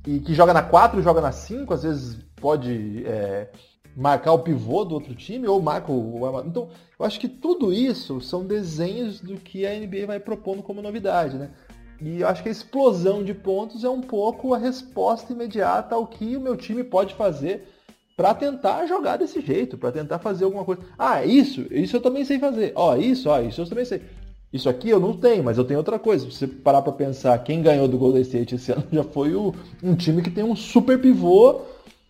e 0.05 0.19
que 0.19 0.35
joga 0.35 0.53
na 0.53 0.61
4 0.61 0.99
e 0.99 1.03
joga 1.03 1.19
na 1.19 1.31
5, 1.31 1.73
às 1.73 1.81
vezes 1.81 2.17
pode 2.35 3.03
é, 3.07 3.49
marcar 3.97 4.33
o 4.33 4.39
pivô 4.39 4.85
do 4.85 4.93
outro 4.93 5.15
time 5.15 5.47
ou 5.47 5.59
marca 5.59 5.91
o. 5.91 6.21
Então, 6.45 6.69
eu 6.99 7.05
acho 7.05 7.19
que 7.19 7.27
tudo 7.27 7.73
isso 7.73 8.21
são 8.21 8.45
desenhos 8.45 9.19
do 9.19 9.37
que 9.37 9.65
a 9.65 9.73
NBA 9.73 10.05
vai 10.05 10.19
propondo 10.19 10.61
como 10.61 10.79
novidade, 10.79 11.35
né? 11.35 11.49
E 11.99 12.21
eu 12.21 12.27
acho 12.27 12.43
que 12.43 12.49
a 12.49 12.51
explosão 12.51 13.23
de 13.23 13.33
pontos 13.33 13.83
é 13.83 13.89
um 13.89 14.01
pouco 14.01 14.53
a 14.53 14.57
resposta 14.57 15.33
imediata 15.33 15.95
ao 15.95 16.05
que 16.05 16.35
o 16.35 16.41
meu 16.41 16.55
time 16.55 16.83
pode 16.83 17.15
fazer 17.15 17.74
para 18.15 18.33
tentar 18.33 18.85
jogar 18.85 19.17
desse 19.17 19.41
jeito, 19.41 19.77
para 19.77 19.91
tentar 19.91 20.19
fazer 20.19 20.45
alguma 20.45 20.63
coisa. 20.63 20.81
Ah, 20.97 21.25
isso, 21.25 21.65
isso 21.69 21.97
eu 21.97 22.01
também 22.01 22.23
sei 22.23 22.39
fazer. 22.39 22.71
Ó, 22.75 22.95
isso, 22.95 23.29
ó, 23.29 23.41
isso 23.41 23.61
eu 23.61 23.67
também 23.67 23.85
sei. 23.85 24.01
Isso 24.53 24.69
aqui 24.69 24.89
eu 24.89 25.01
não 25.01 25.13
tenho, 25.13 25.43
mas 25.43 25.57
eu 25.57 25.65
tenho 25.65 25.79
outra 25.79 25.99
coisa. 25.99 26.25
Se 26.25 26.31
você 26.31 26.47
parar 26.47 26.81
para 26.81 26.93
pensar, 26.93 27.37
quem 27.39 27.61
ganhou 27.61 27.87
do 27.89 27.97
Golden 27.97 28.21
State 28.21 28.55
esse 28.55 28.71
ano 28.73 28.87
já 28.91 29.03
foi 29.03 29.35
o, 29.35 29.53
um 29.83 29.95
time 29.95 30.21
que 30.21 30.29
tem 30.29 30.43
um 30.43 30.55
super 30.55 30.99
pivô, 30.99 31.61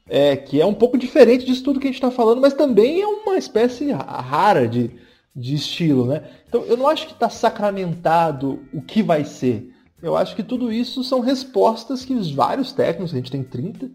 é, 0.07 0.35
que 0.35 0.61
é 0.61 0.65
um 0.65 0.73
pouco 0.73 0.97
diferente 0.97 1.43
disso 1.43 1.63
tudo 1.63 1.79
que 1.79 1.87
a 1.87 1.89
gente 1.89 1.95
está 1.95 2.11
falando, 2.11 2.39
mas 2.39 2.53
também 2.53 3.01
é 3.01 3.07
uma 3.07 3.35
espécie 3.35 3.91
rara 3.91 4.67
de, 4.67 4.91
de 5.35 5.55
estilo, 5.55 6.05
né? 6.05 6.21
Então 6.47 6.63
eu 6.65 6.77
não 6.77 6.87
acho 6.87 7.07
que 7.07 7.13
está 7.13 7.29
sacramentado 7.29 8.59
o 8.71 8.79
que 8.79 9.01
vai 9.01 9.25
ser. 9.25 9.73
Eu 9.99 10.15
acho 10.15 10.35
que 10.35 10.43
tudo 10.43 10.71
isso 10.71 11.03
são 11.03 11.21
respostas 11.21 12.05
que 12.05 12.13
os 12.13 12.29
vários 12.29 12.71
técnicos, 12.71 13.11
a 13.11 13.17
gente 13.17 13.31
tem 13.31 13.43
30, 13.43 13.89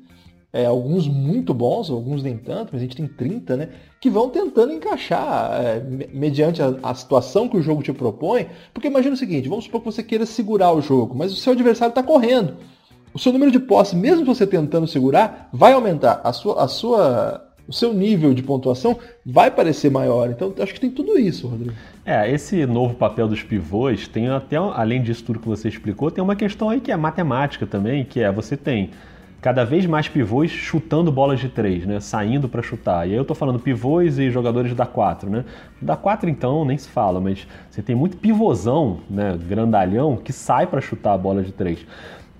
é, 0.52 0.66
alguns 0.66 1.06
muito 1.06 1.54
bons, 1.54 1.90
alguns 1.90 2.22
nem 2.22 2.36
tanto, 2.36 2.70
mas 2.72 2.82
a 2.82 2.84
gente 2.84 2.96
tem 2.96 3.06
30, 3.06 3.56
né? 3.56 3.68
Que 4.00 4.10
vão 4.10 4.28
tentando 4.28 4.72
encaixar 4.72 5.52
é, 5.62 5.80
mediante 6.12 6.60
a, 6.60 6.74
a, 6.82 6.94
situação 6.94 7.48
que 7.48 7.56
o 7.56 7.62
jogo 7.62 7.82
te 7.82 7.92
propõe. 7.92 8.46
Porque 8.74 8.88
imagina 8.88 9.14
o 9.14 9.18
seguinte, 9.18 9.48
vamos 9.48 9.64
supor 9.64 9.80
que 9.80 9.86
você 9.86 10.02
queira 10.02 10.26
segurar 10.26 10.72
o 10.72 10.82
jogo, 10.82 11.14
mas 11.16 11.32
o 11.32 11.36
seu 11.36 11.52
adversário 11.52 11.92
está 11.92 12.02
correndo. 12.02 12.56
O 13.14 13.18
seu 13.18 13.32
número 13.32 13.50
de 13.50 13.60
posse, 13.60 13.94
mesmo 13.94 14.24
você 14.24 14.46
tentando 14.46 14.86
segurar, 14.86 15.48
vai 15.52 15.72
aumentar. 15.72 16.20
A 16.24 16.32
sua, 16.32 16.64
a 16.64 16.68
sua, 16.68 17.48
o 17.68 17.72
seu 17.72 17.92
nível 17.92 18.34
de 18.34 18.42
pontuação 18.42 18.98
vai 19.24 19.52
parecer 19.52 19.90
maior. 19.90 20.30
Então, 20.30 20.52
acho 20.58 20.74
que 20.74 20.80
tem 20.80 20.90
tudo 20.90 21.16
isso, 21.16 21.46
Rodrigo. 21.46 21.74
É, 22.04 22.30
esse 22.30 22.66
novo 22.66 22.94
papel 22.94 23.28
dos 23.28 23.42
pivôs 23.42 24.08
tem 24.08 24.28
até, 24.28 24.56
além 24.56 25.00
disso 25.02 25.24
tudo 25.24 25.38
que 25.38 25.48
você 25.48 25.68
explicou, 25.68 26.10
tem 26.10 26.22
uma 26.22 26.34
questão 26.34 26.70
aí 26.70 26.80
que 26.80 26.90
é 26.90 26.96
matemática 26.96 27.66
também, 27.66 28.04
que 28.04 28.20
é 28.20 28.32
você 28.32 28.56
tem 28.56 28.90
cada 29.40 29.64
vez 29.64 29.86
mais 29.86 30.08
pivôs 30.08 30.50
chutando 30.50 31.10
bolas 31.10 31.40
de 31.40 31.48
três, 31.48 31.86
né? 31.86 31.98
Saindo 32.00 32.48
para 32.48 32.62
chutar. 32.62 33.08
E 33.08 33.12
aí 33.12 33.16
eu 33.16 33.24
tô 33.24 33.34
falando 33.34 33.58
pivôs 33.58 34.18
e 34.18 34.30
jogadores 34.30 34.74
da 34.74 34.86
4, 34.86 35.30
né? 35.30 35.44
Da 35.80 35.96
4 35.96 36.28
então 36.28 36.64
nem 36.64 36.76
se 36.76 36.88
fala, 36.88 37.20
mas 37.20 37.46
você 37.70 37.82
tem 37.82 37.94
muito 37.94 38.16
pivôzão, 38.16 39.00
né, 39.08 39.38
grandalhão 39.48 40.16
que 40.16 40.32
sai 40.32 40.66
para 40.66 40.80
chutar 40.80 41.14
a 41.14 41.18
bola 41.18 41.42
de 41.42 41.52
três. 41.52 41.86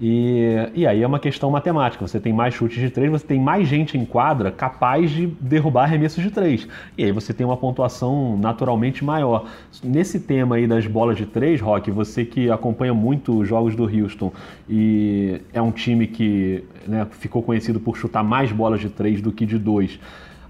E, 0.01 0.71
e 0.75 0.87
aí 0.87 1.03
é 1.03 1.07
uma 1.07 1.19
questão 1.19 1.51
matemática. 1.51 2.07
Você 2.07 2.19
tem 2.19 2.33
mais 2.33 2.55
chutes 2.55 2.79
de 2.79 2.89
três, 2.89 3.11
você 3.11 3.27
tem 3.27 3.39
mais 3.39 3.69
gente 3.69 3.99
em 3.99 4.05
quadra 4.07 4.51
capaz 4.51 5.11
de 5.11 5.27
derrubar 5.27 5.85
arremessos 5.85 6.23
de 6.25 6.31
três. 6.31 6.67
E 6.97 7.05
aí 7.05 7.13
você 7.13 7.35
tem 7.35 7.45
uma 7.45 7.57
pontuação 7.57 8.37
naturalmente 8.39 9.05
maior. 9.05 9.45
Nesse 9.85 10.19
tema 10.21 10.57
aí 10.57 10.67
das 10.67 10.87
bolas 10.87 11.19
de 11.19 11.27
três, 11.27 11.61
Rock, 11.61 11.91
você 11.91 12.25
que 12.25 12.51
acompanha 12.51 12.95
muito 12.95 13.41
os 13.41 13.47
jogos 13.47 13.77
do 13.77 13.85
Houston 13.85 14.33
e 14.69 15.43
é 15.53 15.61
um 15.61 15.71
time 15.71 16.07
que 16.07 16.65
né, 16.87 17.07
ficou 17.11 17.43
conhecido 17.43 17.79
por 17.79 17.97
chutar 17.97 18.25
mais 18.25 18.51
bolas 18.51 18.81
de 18.81 18.89
três 18.89 19.21
do 19.21 19.31
que 19.31 19.45
de 19.45 19.59
dois. 19.59 20.01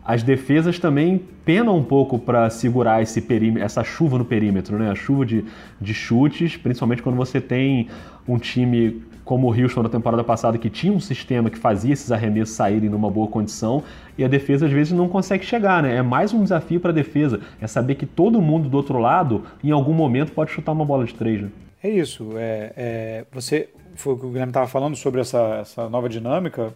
as 0.04 0.22
defesas 0.22 0.78
também 0.78 1.20
penam 1.44 1.76
um 1.76 1.84
pouco 1.84 2.18
para 2.18 2.48
segurar 2.50 3.02
esse 3.02 3.24
essa 3.60 3.84
chuva 3.84 4.18
no 4.18 4.24
perímetro, 4.24 4.78
né? 4.78 4.90
A 4.90 4.94
chuva 4.94 5.26
de, 5.26 5.44
de 5.80 5.94
chutes, 5.94 6.56
principalmente 6.56 7.02
quando 7.02 7.16
você 7.16 7.40
tem 7.40 7.88
um 8.26 8.38
time 8.38 9.02
como 9.30 9.46
o 9.46 9.56
Houston 9.56 9.84
na 9.84 9.88
temporada 9.88 10.24
passada, 10.24 10.58
que 10.58 10.68
tinha 10.68 10.92
um 10.92 10.98
sistema 10.98 11.48
que 11.48 11.56
fazia 11.56 11.92
esses 11.92 12.10
arremessos 12.10 12.56
saírem 12.56 12.90
numa 12.90 13.08
boa 13.08 13.28
condição, 13.28 13.84
e 14.18 14.24
a 14.24 14.26
defesa 14.26 14.66
às 14.66 14.72
vezes 14.72 14.92
não 14.92 15.08
consegue 15.08 15.46
chegar, 15.46 15.84
né? 15.84 15.94
É 15.94 16.02
mais 16.02 16.34
um 16.34 16.42
desafio 16.42 16.80
para 16.80 16.90
a 16.90 16.92
defesa, 16.92 17.40
é 17.60 17.66
saber 17.68 17.94
que 17.94 18.04
todo 18.04 18.42
mundo 18.42 18.68
do 18.68 18.76
outro 18.76 18.98
lado, 18.98 19.46
em 19.62 19.70
algum 19.70 19.92
momento, 19.92 20.32
pode 20.32 20.50
chutar 20.50 20.72
uma 20.72 20.84
bola 20.84 21.04
de 21.04 21.14
três, 21.14 21.42
né? 21.42 21.48
É 21.80 21.88
isso. 21.88 22.30
É, 22.34 22.72
é, 22.76 23.24
você, 23.30 23.68
foi 23.94 24.14
o 24.14 24.18
que 24.18 24.26
o 24.26 24.30
Guilherme 24.30 24.50
estava 24.50 24.66
falando 24.66 24.96
sobre 24.96 25.20
essa, 25.20 25.58
essa 25.60 25.88
nova 25.88 26.08
dinâmica 26.08 26.74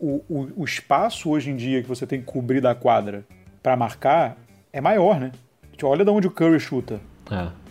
o, 0.00 0.24
o, 0.26 0.48
o, 0.56 0.64
espaço 0.64 1.28
hoje 1.28 1.50
em 1.50 1.56
dia 1.56 1.82
que 1.82 1.88
você 1.88 2.06
tem 2.06 2.18
que 2.18 2.24
cobrir 2.24 2.62
da 2.62 2.74
quadra 2.74 3.26
para 3.62 3.76
marcar 3.76 4.38
é 4.72 4.80
maior, 4.80 5.20
né? 5.20 5.32
Olha 5.82 6.02
de 6.02 6.10
onde 6.10 6.28
o 6.28 6.30
Curry 6.30 6.58
chuta. 6.58 6.98
É. 7.30 7.63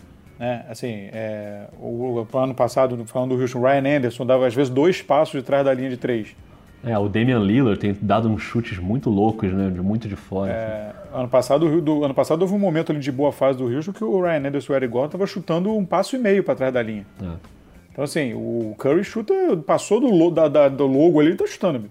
Né? 0.44 0.66
Assim, 0.68 1.08
é, 1.10 1.68
o, 1.80 2.26
o, 2.30 2.38
ano 2.38 2.54
passado, 2.54 3.02
falando 3.06 3.34
do 3.34 3.40
Houston, 3.40 3.62
Ryan 3.62 3.96
Anderson 3.96 4.26
dava 4.26 4.46
às 4.46 4.54
vezes 4.54 4.70
dois 4.70 5.00
passos 5.00 5.40
de 5.40 5.42
trás 5.42 5.64
da 5.64 5.72
linha 5.72 5.88
de 5.88 5.96
três. 5.96 6.36
É, 6.84 6.98
o 6.98 7.08
Damian 7.08 7.38
Lillard 7.38 7.80
tem 7.80 7.96
dado 7.98 8.28
uns 8.28 8.42
chutes 8.42 8.76
muito 8.76 9.08
loucos, 9.08 9.50
né? 9.50 9.70
De 9.70 9.80
muito 9.80 10.06
de 10.06 10.16
fora. 10.16 10.52
É, 10.52 10.90
assim. 10.90 11.18
ano, 11.18 11.28
passado, 11.28 11.80
do, 11.80 12.04
ano 12.04 12.12
passado 12.12 12.42
houve 12.42 12.52
um 12.52 12.58
momento 12.58 12.92
ali 12.92 13.00
de 13.00 13.10
boa 13.10 13.32
fase 13.32 13.56
do 13.56 13.64
Houston 13.64 13.94
que 13.94 14.04
o 14.04 14.20
Ryan 14.20 14.48
Anderson 14.48 14.72
e 14.72 14.74
o 14.74 14.76
Eric 14.76 14.92
Gordon 14.92 15.06
estavam 15.06 15.26
chutando 15.26 15.74
um 15.74 15.82
passo 15.82 16.14
e 16.14 16.18
meio 16.18 16.44
para 16.44 16.54
trás 16.54 16.74
da 16.74 16.82
linha. 16.82 17.06
É. 17.22 17.54
Então, 17.90 18.04
assim, 18.04 18.34
o 18.34 18.74
Curry 18.76 19.02
chuta, 19.02 19.32
passou 19.66 19.98
do, 19.98 20.30
da, 20.30 20.46
da, 20.46 20.68
do 20.68 20.86
logo 20.86 21.20
ali, 21.20 21.30
ele 21.30 21.36
tá 21.38 21.46
chutando. 21.46 21.90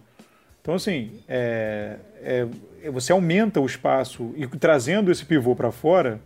Então, 0.62 0.76
assim, 0.76 1.10
é, 1.28 1.96
é, 2.22 2.46
você 2.92 3.12
aumenta 3.14 3.60
o 3.60 3.66
espaço 3.66 4.32
e 4.36 4.46
trazendo 4.46 5.12
esse 5.12 5.26
pivô 5.26 5.56
para 5.56 5.72
fora, 5.72 6.22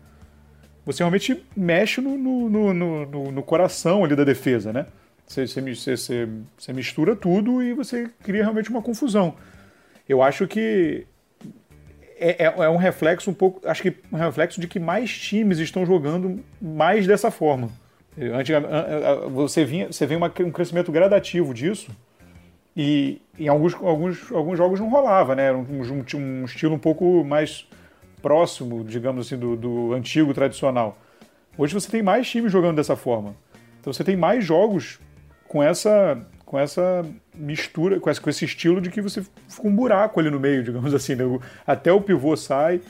você 0.88 1.04
realmente 1.04 1.44
mexe 1.54 2.00
no, 2.00 2.18
no, 2.18 2.74
no, 2.74 3.32
no, 3.34 3.44
coração 3.44 4.06
ali 4.06 4.16
da 4.16 4.24
defesa, 4.24 4.72
né? 4.72 4.86
Você, 5.28 5.46
você, 5.46 5.98
você, 5.98 6.30
você 6.58 6.72
mistura 6.72 7.14
tudo 7.14 7.62
e 7.62 7.74
você 7.74 8.10
cria 8.24 8.42
realmente 8.42 8.70
uma 8.70 8.82
confusão. 8.82 9.36
Eu 10.08 10.24
acho 10.24 10.48
que 10.48 11.06
é, 12.18 12.46
é, 12.46 12.46
é, 12.46 12.70
um 12.70 12.78
reflexo 12.78 13.30
um 13.30 13.34
pouco, 13.34 13.68
acho 13.68 13.82
que 13.82 13.96
um 14.10 14.16
reflexo 14.16 14.62
de 14.62 14.68
que 14.70 14.80
mais 14.80 15.12
times 15.12 15.60
estão 15.60 15.86
jogando 15.86 16.42
mais 16.62 17.06
dessa 17.06 17.30
forma. 17.30 17.70
Você, 19.34 19.66
vinha, 19.66 19.88
você 19.88 20.06
vê 20.06 20.16
uma, 20.16 20.34
um 20.40 20.52
crescimento 20.52 20.90
gradativo 20.90 21.54
disso 21.54 21.92
e 22.76 23.22
em 23.38 23.50
alguns, 23.50 23.74
alguns, 23.74 24.32
alguns 24.32 24.58
jogos 24.58 24.80
não 24.80 24.88
rolava, 24.88 25.36
né? 25.36 25.48
Era 25.48 25.58
um, 25.58 25.64
um, 25.64 26.06
um 26.16 26.46
estilo 26.46 26.76
um 26.76 26.80
pouco 26.80 27.26
mais 27.26 27.68
próximo, 28.28 28.84
digamos 28.84 29.26
assim, 29.26 29.38
do, 29.38 29.56
do, 29.56 29.94
antigo 29.94 30.34
tradicional. 30.34 30.98
Hoje 31.58 31.74
você 31.74 31.90
tem 31.90 32.04
mais 32.04 32.30
times 32.30 32.52
jogando 32.52 32.76
dessa 32.76 32.98
forma. 32.98 33.34
Então 33.80 33.94
você 33.94 34.04
tem 34.04 34.18
mais 34.18 34.44
jogos 34.44 35.00
com 35.48 35.64
essa, 35.64 36.20
com 36.46 36.60
essa 36.60 37.06
mistura, 37.34 38.02
com 38.02 38.10
esse, 38.10 38.20
com 38.20 38.30
esse 38.30 38.44
estilo 38.44 38.82
de 38.82 38.90
que 38.90 39.02
você 39.02 39.22
fica 39.48 39.66
um 39.66 39.74
buraco 39.74 40.20
ali 40.20 40.30
no 40.30 40.42
meio, 40.42 40.62
digamos 40.62 40.94
assim. 40.94 41.16
Né? 41.16 41.24
Até 41.66 41.90
o 41.90 42.02
pivô 42.02 42.36
sai. 42.36 42.82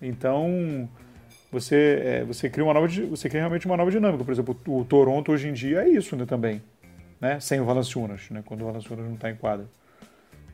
Então 0.00 0.88
você, 1.50 2.00
é, 2.04 2.24
você 2.24 2.48
cria 2.48 2.64
uma 2.64 2.72
nova, 2.72 2.86
você 2.86 3.28
cria 3.28 3.40
realmente 3.40 3.66
uma 3.66 3.76
nova 3.76 3.90
dinâmica. 3.90 4.22
Por 4.22 4.30
exemplo, 4.30 4.56
o 4.68 4.84
Toronto 4.84 5.32
hoje 5.32 5.48
em 5.48 5.52
dia 5.52 5.82
é 5.82 5.88
isso, 5.88 6.14
né, 6.14 6.24
também 6.24 6.62
né, 7.20 7.40
sem 7.40 7.60
o 7.60 7.64
Valanciunas, 7.64 8.30
né, 8.30 8.44
quando 8.46 8.60
o 8.60 8.66
Valanciunas 8.66 9.04
não 9.04 9.14
está 9.14 9.28
em 9.28 9.34
quadra. 9.34 9.66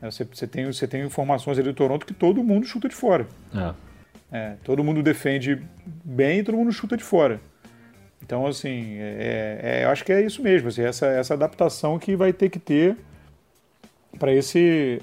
É, 0.01 0.09
você, 0.09 0.23
você, 0.23 0.47
tem, 0.47 0.65
você 0.65 0.87
tem 0.87 1.03
informações 1.03 1.59
ali 1.59 1.67
do 1.67 1.75
Toronto 1.75 2.07
que 2.07 2.13
todo 2.13 2.43
mundo 2.43 2.65
chuta 2.65 2.89
de 2.89 2.95
fora. 2.95 3.27
É. 3.53 3.90
É, 4.31 4.55
todo 4.63 4.83
mundo 4.83 5.03
defende 5.03 5.61
bem 5.85 6.39
e 6.39 6.43
todo 6.43 6.57
mundo 6.57 6.71
chuta 6.71 6.95
de 6.95 7.03
fora. 7.03 7.41
Então, 8.23 8.47
assim, 8.47 8.95
é, 8.97 9.59
é, 9.61 9.83
eu 9.83 9.89
acho 9.89 10.05
que 10.05 10.11
é 10.11 10.21
isso 10.21 10.41
mesmo, 10.41 10.69
assim, 10.69 10.83
essa, 10.83 11.07
essa 11.07 11.33
adaptação 11.33 11.99
que 11.99 12.15
vai 12.15 12.31
ter 12.31 12.49
que 12.49 12.59
ter 12.59 12.95
para 14.17 14.33
esse 14.33 15.01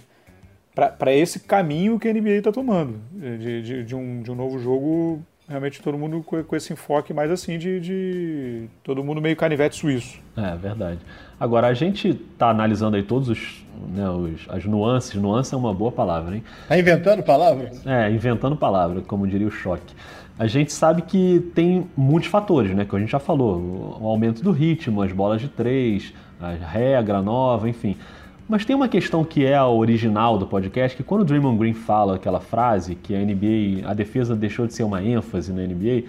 para 0.96 1.12
esse 1.12 1.40
caminho 1.40 1.98
que 1.98 2.06
a 2.06 2.12
NBA 2.12 2.34
está 2.34 2.52
tomando, 2.52 3.00
de, 3.12 3.62
de, 3.62 3.84
de, 3.84 3.96
um, 3.96 4.22
de 4.22 4.30
um 4.30 4.34
novo 4.36 4.60
jogo, 4.60 5.20
realmente 5.48 5.80
todo 5.80 5.96
mundo 5.96 6.22
com, 6.22 6.42
com 6.44 6.56
esse 6.56 6.72
enfoque 6.72 7.14
mais 7.14 7.30
assim 7.30 7.58
de, 7.58 7.80
de 7.80 8.68
todo 8.82 9.02
mundo 9.02 9.20
meio 9.20 9.34
canivete 9.36 9.76
suíço. 9.76 10.20
É, 10.36 10.54
verdade. 10.56 11.00
Agora, 11.40 11.68
a 11.68 11.74
gente 11.74 12.08
está 12.08 12.50
analisando 12.50 12.96
aí 12.96 13.02
todos 13.02 13.28
os, 13.28 13.64
né, 13.94 14.08
os, 14.10 14.46
as 14.48 14.64
nuances, 14.64 15.14
nuance 15.14 15.54
é 15.54 15.56
uma 15.56 15.72
boa 15.72 15.90
palavra, 15.90 16.36
hein? 16.36 16.44
Tá 16.68 16.78
inventando 16.78 17.22
palavras? 17.22 17.84
É, 17.86 18.10
inventando 18.10 18.56
palavra, 18.56 19.00
como 19.00 19.26
diria 19.26 19.46
o 19.46 19.50
choque. 19.50 19.94
A 20.38 20.46
gente 20.46 20.72
sabe 20.72 21.02
que 21.02 21.50
tem 21.54 21.88
muitos 21.96 22.30
fatores, 22.30 22.74
né? 22.74 22.84
Que 22.84 22.94
a 22.94 22.98
gente 22.98 23.10
já 23.10 23.18
falou, 23.18 23.98
o 24.00 24.06
aumento 24.06 24.42
do 24.42 24.52
ritmo, 24.52 25.02
as 25.02 25.10
bolas 25.10 25.40
de 25.40 25.48
três, 25.48 26.12
a 26.40 26.50
regra 26.50 27.20
nova, 27.20 27.68
enfim. 27.68 27.96
Mas 28.48 28.64
tem 28.64 28.74
uma 28.74 28.88
questão 28.88 29.22
que 29.24 29.44
é 29.44 29.54
a 29.54 29.68
original 29.68 30.38
do 30.38 30.46
podcast, 30.46 30.96
que 30.96 31.02
quando 31.02 31.20
o 31.20 31.24
Draymond 31.24 31.58
Green 31.58 31.74
fala 31.74 32.16
aquela 32.16 32.40
frase, 32.40 32.94
que 32.94 33.14
a 33.14 33.18
NBA, 33.18 33.86
a 33.86 33.92
defesa 33.92 34.34
deixou 34.34 34.66
de 34.66 34.72
ser 34.72 34.84
uma 34.84 35.02
ênfase 35.02 35.52
na 35.52 35.62
NBA, 35.62 36.04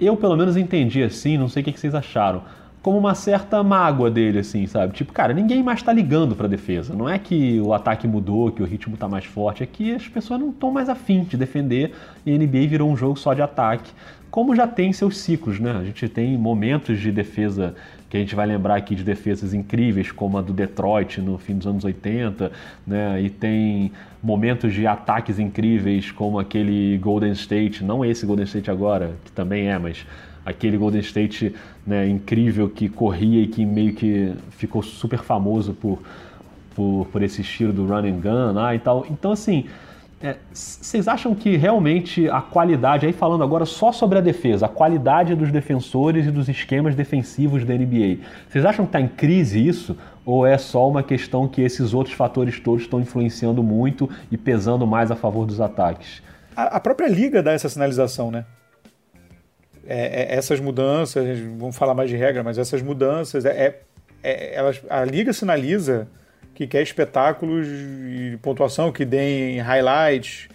eu 0.00 0.16
pelo 0.16 0.36
menos 0.36 0.56
entendi 0.56 1.02
assim, 1.02 1.36
não 1.36 1.48
sei 1.48 1.62
o 1.62 1.66
que 1.66 1.78
vocês 1.78 1.94
acharam 1.94 2.42
como 2.80 2.98
uma 2.98 3.14
certa 3.14 3.62
mágoa 3.62 4.10
dele, 4.10 4.40
assim, 4.40 4.66
sabe? 4.66 4.92
Tipo, 4.92 5.10
cara, 5.10 5.32
ninguém 5.32 5.62
mais 5.62 5.82
tá 5.82 5.90
ligando 5.90 6.36
pra 6.36 6.46
defesa. 6.46 6.94
Não 6.94 7.08
é 7.08 7.18
que 7.18 7.58
o 7.60 7.72
ataque 7.72 8.06
mudou, 8.06 8.52
que 8.52 8.62
o 8.62 8.66
ritmo 8.66 8.94
tá 8.94 9.08
mais 9.08 9.24
forte, 9.24 9.62
é 9.62 9.66
que 9.66 9.94
as 9.94 10.06
pessoas 10.06 10.38
não 10.38 10.50
estão 10.50 10.70
mais 10.70 10.90
afim 10.90 11.24
de 11.24 11.34
defender 11.34 11.94
e 12.26 12.32
a 12.32 12.38
NBA 12.38 12.68
virou 12.68 12.90
um 12.90 12.96
jogo 12.96 13.18
só 13.18 13.32
de 13.32 13.40
ataque, 13.40 13.90
como 14.30 14.54
já 14.54 14.66
tem 14.66 14.92
seus 14.92 15.16
ciclos, 15.16 15.58
né? 15.58 15.72
A 15.80 15.82
gente 15.82 16.08
tem 16.10 16.36
momentos 16.36 17.00
de 17.00 17.10
defesa 17.10 17.74
que 18.14 18.18
a 18.18 18.20
gente 18.20 18.36
vai 18.36 18.46
lembrar 18.46 18.76
aqui 18.76 18.94
de 18.94 19.02
defesas 19.02 19.52
incríveis, 19.52 20.12
como 20.12 20.38
a 20.38 20.40
do 20.40 20.52
Detroit 20.52 21.20
no 21.20 21.36
fim 21.36 21.58
dos 21.58 21.66
anos 21.66 21.84
80, 21.84 22.52
né? 22.86 23.20
E 23.20 23.28
tem 23.28 23.90
momentos 24.22 24.72
de 24.72 24.86
ataques 24.86 25.40
incríveis, 25.40 26.12
como 26.12 26.38
aquele 26.38 26.96
Golden 26.98 27.32
State, 27.32 27.82
não 27.82 28.04
esse 28.04 28.24
Golden 28.24 28.44
State 28.44 28.70
agora, 28.70 29.16
que 29.24 29.32
também 29.32 29.68
é, 29.68 29.76
mas 29.80 30.06
aquele 30.46 30.76
Golden 30.76 31.00
State 31.00 31.56
né, 31.84 32.08
incrível 32.08 32.68
que 32.68 32.88
corria 32.88 33.42
e 33.42 33.48
que 33.48 33.66
meio 33.66 33.92
que 33.92 34.32
ficou 34.50 34.80
super 34.80 35.18
famoso 35.18 35.74
por, 35.74 35.98
por, 36.72 37.08
por 37.10 37.20
esse 37.20 37.40
estilo 37.40 37.72
do 37.72 37.84
run 37.84 38.06
and 38.06 38.20
gun 38.20 38.52
lá 38.52 38.76
e 38.76 38.78
tal. 38.78 39.04
Então, 39.10 39.32
assim, 39.32 39.66
vocês 40.52 41.06
é, 41.06 41.10
acham 41.10 41.34
que 41.34 41.56
realmente 41.56 42.28
a 42.28 42.40
qualidade, 42.40 43.06
aí 43.06 43.12
falando 43.12 43.44
agora 43.44 43.64
só 43.64 43.92
sobre 43.92 44.18
a 44.18 44.20
defesa, 44.20 44.66
a 44.66 44.68
qualidade 44.68 45.34
dos 45.34 45.50
defensores 45.50 46.26
e 46.26 46.30
dos 46.30 46.48
esquemas 46.48 46.94
defensivos 46.94 47.64
da 47.64 47.74
NBA, 47.74 48.18
vocês 48.48 48.64
acham 48.64 48.84
que 48.84 48.90
está 48.90 49.00
em 49.00 49.08
crise 49.08 49.66
isso? 49.66 49.96
Ou 50.24 50.46
é 50.46 50.56
só 50.56 50.88
uma 50.88 51.02
questão 51.02 51.46
que 51.46 51.60
esses 51.60 51.92
outros 51.92 52.14
fatores 52.14 52.58
todos 52.58 52.82
estão 52.82 52.98
influenciando 52.98 53.62
muito 53.62 54.08
e 54.30 54.38
pesando 54.38 54.86
mais 54.86 55.10
a 55.10 55.16
favor 55.16 55.44
dos 55.44 55.60
ataques? 55.60 56.22
A, 56.56 56.76
a 56.76 56.80
própria 56.80 57.08
liga 57.08 57.42
dá 57.42 57.52
essa 57.52 57.68
sinalização, 57.68 58.30
né? 58.30 58.44
é, 59.86 60.34
é, 60.34 60.36
essas 60.36 60.60
mudanças, 60.60 61.38
vamos 61.58 61.76
falar 61.76 61.94
mais 61.94 62.10
de 62.10 62.16
regra, 62.16 62.42
mas 62.42 62.58
essas 62.58 62.82
mudanças, 62.82 63.44
é, 63.44 63.50
é, 63.50 63.80
é 64.22 64.54
elas, 64.54 64.80
a 64.88 65.04
liga 65.04 65.32
sinaliza 65.32 66.08
que 66.54 66.66
quer 66.66 66.82
espetáculos 66.82 67.66
de 67.66 68.38
pontuação 68.40 68.92
que 68.92 69.04
deem 69.04 69.58
highlights. 69.58 70.48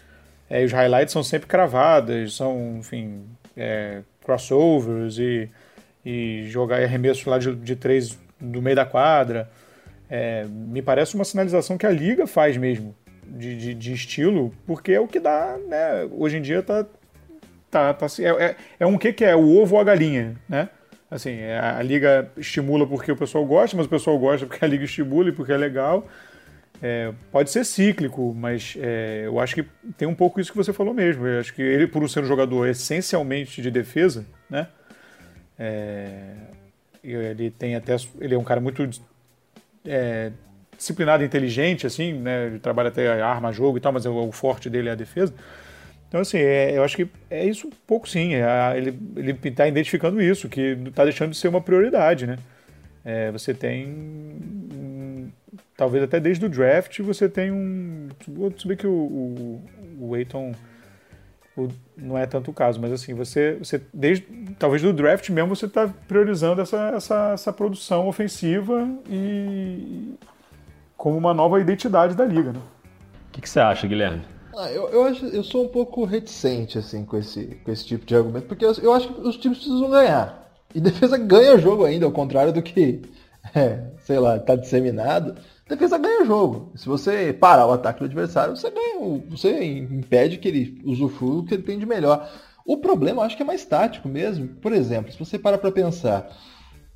É, 0.50 0.64
os 0.64 0.72
highlights 0.72 1.12
são 1.12 1.22
sempre 1.22 1.48
cravadas, 1.48 2.34
são, 2.34 2.78
enfim, 2.80 3.26
é, 3.56 4.02
crossovers 4.24 5.18
e, 5.20 5.50
e 6.06 6.46
jogar 6.48 6.82
arremesso 6.82 7.30
lá 7.30 7.38
de, 7.38 7.54
de 7.56 7.76
três 7.76 8.18
do 8.40 8.62
meio 8.62 8.76
da 8.76 8.86
quadra. 8.86 9.50
É, 10.10 10.46
me 10.46 10.82
parece 10.82 11.14
uma 11.14 11.26
sinalização 11.26 11.78
que 11.78 11.86
a 11.86 11.92
liga 11.92 12.26
faz 12.26 12.58
mesmo, 12.58 12.96
de, 13.24 13.56
de, 13.56 13.74
de, 13.76 13.94
estilo, 13.94 14.52
porque 14.66 14.94
é 14.94 15.00
o 15.00 15.08
que 15.08 15.20
dá, 15.20 15.56
né? 15.68 16.08
Hoje 16.12 16.38
em 16.38 16.42
dia 16.42 16.64
tá, 16.64 16.84
tá, 17.70 17.94
tá 17.94 18.08
é, 18.20 18.46
é, 18.46 18.56
é 18.80 18.86
um 18.88 18.98
que 18.98 19.14
que 19.14 19.24
é 19.24 19.36
o 19.36 19.56
ovo 19.62 19.76
ou 19.76 19.82
a 19.82 19.84
galinha, 19.84 20.36
né? 20.48 20.70
Assim, 21.10 21.38
é, 21.40 21.60
a 21.60 21.82
liga 21.82 22.32
estimula 22.38 22.86
porque 22.86 23.12
o 23.12 23.16
pessoal 23.16 23.44
gosta, 23.46 23.76
mas 23.76 23.88
o 23.88 23.90
pessoal 23.90 24.18
gosta 24.20 24.46
porque 24.46 24.64
a 24.64 24.68
liga 24.68 24.86
estimula 24.86 25.30
e 25.30 25.32
porque 25.32 25.52
é 25.52 25.58
legal. 25.58 26.08
É, 26.82 27.12
pode 27.32 27.50
ser 27.50 27.66
cíclico, 27.66 28.34
mas 28.34 28.78
é, 28.80 29.24
eu 29.26 29.40
acho 29.40 29.56
que 29.56 29.66
tem 29.98 30.08
um 30.08 30.16
pouco 30.16 30.40
isso 30.40 30.52
que 30.52 30.58
você 30.58 30.72
falou 30.72 30.94
mesmo. 30.94 31.26
Eu 31.26 31.40
acho 31.40 31.54
que 31.54 31.62
ele, 31.62 31.88
por 31.88 32.08
ser 32.10 32.22
um 32.22 32.26
jogador 32.26 32.68
essencialmente 32.68 33.62
de 33.62 33.72
defesa, 33.72 34.26
né? 34.50 34.68
É, 35.58 36.36
ele 37.04 37.52
tem 37.52 37.76
até, 37.76 37.96
ele 38.22 38.36
é 38.36 38.38
um 38.38 38.44
cara 38.44 38.62
muito 38.62 38.88
é, 39.84 40.32
disciplinado, 40.78 41.24
inteligente, 41.24 41.86
assim, 41.86 42.14
né? 42.14 42.46
Ele 42.46 42.60
trabalha 42.60 42.90
até 42.90 43.22
arma, 43.22 43.52
jogo 43.52 43.78
e 43.78 43.82
tal, 43.82 43.92
mas 43.92 44.06
o, 44.06 44.14
o 44.14 44.32
forte 44.32 44.70
dele 44.70 44.90
é 44.90 44.92
a 44.94 44.96
defesa. 44.96 45.34
Então, 46.10 46.20
assim, 46.20 46.40
é, 46.40 46.76
eu 46.76 46.84
acho 46.84 46.98
que 46.98 47.08
é 47.30 47.46
isso 47.46 47.68
um 47.68 47.72
pouco 47.88 48.10
sim. 48.10 48.34
É, 48.34 48.44
ele 48.76 49.40
está 49.44 49.68
identificando 49.68 50.22
isso, 50.22 50.50
que 50.50 50.78
está 50.88 51.06
deixando 51.06 51.32
de 51.32 51.38
ser 51.38 51.48
uma 51.48 51.62
prioridade, 51.62 52.28
né? 52.28 52.38
É, 53.06 53.32
você 53.32 53.54
tem 53.54 55.32
talvez 55.80 56.04
até 56.04 56.20
desde 56.20 56.46
o 56.46 56.50
draft 56.50 57.00
você 57.00 57.30
tem 57.30 57.52
um. 57.52 58.10
Tudo 58.20 58.68
bem 58.68 58.76
que 58.76 58.86
o, 58.86 58.92
o, 58.92 59.62
o 60.00 60.14
Aiton 60.14 60.52
não 61.98 62.18
é 62.18 62.26
tanto 62.26 62.52
o 62.52 62.54
caso, 62.54 62.80
mas 62.80 62.92
assim, 62.92 63.14
você, 63.14 63.56
você 63.56 63.82
desde, 63.94 64.26
talvez 64.58 64.82
do 64.82 64.94
draft 64.94 65.30
mesmo 65.30 65.56
você 65.56 65.66
está 65.66 65.90
priorizando 66.08 66.62
essa, 66.62 66.92
essa, 66.96 67.32
essa 67.34 67.54
produção 67.54 68.08
ofensiva 68.08 68.88
e 69.10 70.14
como 70.96 71.18
uma 71.18 71.34
nova 71.34 71.60
identidade 71.60 72.16
da 72.16 72.26
liga, 72.26 72.54
né? 72.54 72.60
O 72.60 73.32
que, 73.32 73.42
que 73.42 73.50
você 73.50 73.60
acha, 73.60 73.88
Guilherme? 73.88 74.22
Ah, 74.62 74.70
eu, 74.72 74.90
eu, 74.90 75.04
acho, 75.04 75.26
eu 75.28 75.42
sou 75.42 75.64
um 75.64 75.70
pouco 75.70 76.04
reticente 76.04 76.78
assim 76.78 77.06
com 77.06 77.16
esse, 77.16 77.58
com 77.64 77.72
esse 77.72 77.86
tipo 77.86 78.06
de 78.06 78.14
argumento, 78.14 78.46
porque 78.46 78.66
eu, 78.66 78.74
eu 78.82 78.94
acho 78.94 79.08
que 79.08 79.22
os 79.22 79.38
times 79.38 79.60
precisam 79.60 79.90
ganhar. 79.90 80.52
E 80.76 80.82
defesa 80.82 81.18
ganha 81.18 81.58
jogo 81.58 81.86
ainda, 81.86 82.06
ao 82.06 82.12
contrário 82.12 82.52
do 82.52 82.62
que, 82.62 83.02
é, 83.56 83.86
sei 84.04 84.20
lá, 84.20 84.36
está 84.36 84.56
disseminado 84.56 85.36
defesa 85.70 85.98
ganha 85.98 86.26
jogo. 86.26 86.72
Se 86.76 86.88
você 86.88 87.32
parar 87.32 87.68
o 87.68 87.72
ataque 87.72 88.00
do 88.00 88.06
adversário, 88.06 88.58
você 88.58 88.70
ganha, 88.72 89.24
você 89.30 89.64
impede 89.64 90.38
que 90.40 90.48
ele 90.48 90.82
usufrua 90.84 91.42
o 91.42 91.46
que 91.46 91.54
ele 91.54 91.64
tem 91.64 91.78
de 91.78 91.86
melhor. 91.86 92.30
O 92.66 92.78
problema 92.78 93.22
eu 93.22 93.26
acho 93.26 93.38
que 93.38 93.44
é 93.44 93.46
mais 93.46 93.64
tático 93.64 94.10
mesmo. 94.10 94.48
Por 94.48 94.74
exemplo, 94.74 95.12
se 95.12 95.20
você 95.20 95.38
para 95.38 95.58
para 95.58 95.72
pensar, 95.72 96.28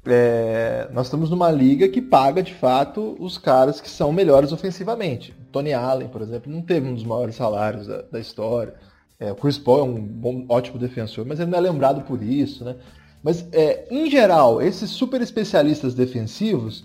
é, 0.05 0.89
nós 0.91 1.05
estamos 1.05 1.29
numa 1.29 1.51
liga 1.51 1.87
que 1.87 2.01
paga 2.01 2.41
de 2.41 2.53
fato 2.53 3.15
os 3.19 3.37
caras 3.37 3.79
que 3.79 3.89
são 3.89 4.11
melhores 4.11 4.51
ofensivamente. 4.51 5.33
Tony 5.53 5.71
Allen, 5.71 6.09
por 6.09 6.21
exemplo, 6.21 6.51
não 6.51 6.61
teve 6.61 6.87
um 6.87 6.95
dos 6.95 7.03
maiores 7.03 7.35
salários 7.35 7.87
da, 7.87 8.01
da 8.01 8.19
história. 8.19 8.73
É, 9.19 9.31
o 9.31 9.35
Chris 9.35 9.57
Paul 9.57 9.79
é 9.79 9.83
um 9.83 10.01
bom, 10.01 10.45
ótimo 10.49 10.79
defensor, 10.79 11.25
mas 11.25 11.39
ele 11.39 11.51
não 11.51 11.59
é 11.59 11.61
lembrado 11.61 12.01
por 12.01 12.21
isso, 12.21 12.65
né? 12.65 12.75
Mas, 13.21 13.47
é, 13.53 13.87
em 13.89 14.09
geral, 14.09 14.61
esses 14.61 14.89
super 14.89 15.21
especialistas 15.21 15.93
defensivos, 15.93 16.83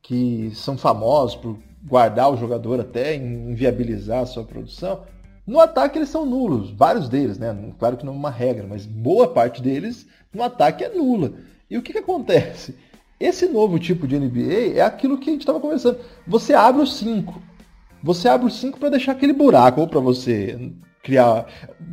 que 0.00 0.52
são 0.54 0.76
famosos 0.76 1.34
por 1.36 1.58
guardar 1.82 2.30
o 2.30 2.36
jogador 2.36 2.78
até 2.78 3.16
inviabilizar 3.16 4.20
a 4.20 4.26
sua 4.26 4.44
produção, 4.44 5.04
no 5.44 5.58
ataque 5.58 5.98
eles 5.98 6.08
são 6.08 6.24
nulos, 6.24 6.70
vários 6.70 7.08
deles, 7.08 7.36
né? 7.38 7.56
Claro 7.78 7.96
que 7.96 8.06
não 8.06 8.12
é 8.12 8.16
uma 8.16 8.30
regra, 8.30 8.64
mas 8.68 8.86
boa 8.86 9.26
parte 9.26 9.60
deles 9.60 10.06
no 10.32 10.42
ataque 10.42 10.84
é 10.84 10.88
nula. 10.88 11.32
E 11.68 11.76
o 11.76 11.82
que, 11.82 11.92
que 11.92 11.98
acontece? 11.98 12.76
Esse 13.18 13.46
novo 13.46 13.78
tipo 13.78 14.06
de 14.06 14.18
NBA 14.18 14.76
é 14.76 14.82
aquilo 14.82 15.18
que 15.18 15.30
a 15.30 15.32
gente 15.32 15.42
estava 15.42 15.60
conversando. 15.60 15.98
Você 16.26 16.54
abre 16.54 16.82
os 16.82 16.96
5. 16.96 17.40
Você 18.02 18.28
abre 18.28 18.46
os 18.46 18.54
5 18.58 18.78
para 18.78 18.90
deixar 18.90 19.12
aquele 19.12 19.32
buraco, 19.32 19.80
ou 19.80 19.88
para 19.88 20.00
você 20.00 20.72
criar. 21.02 21.46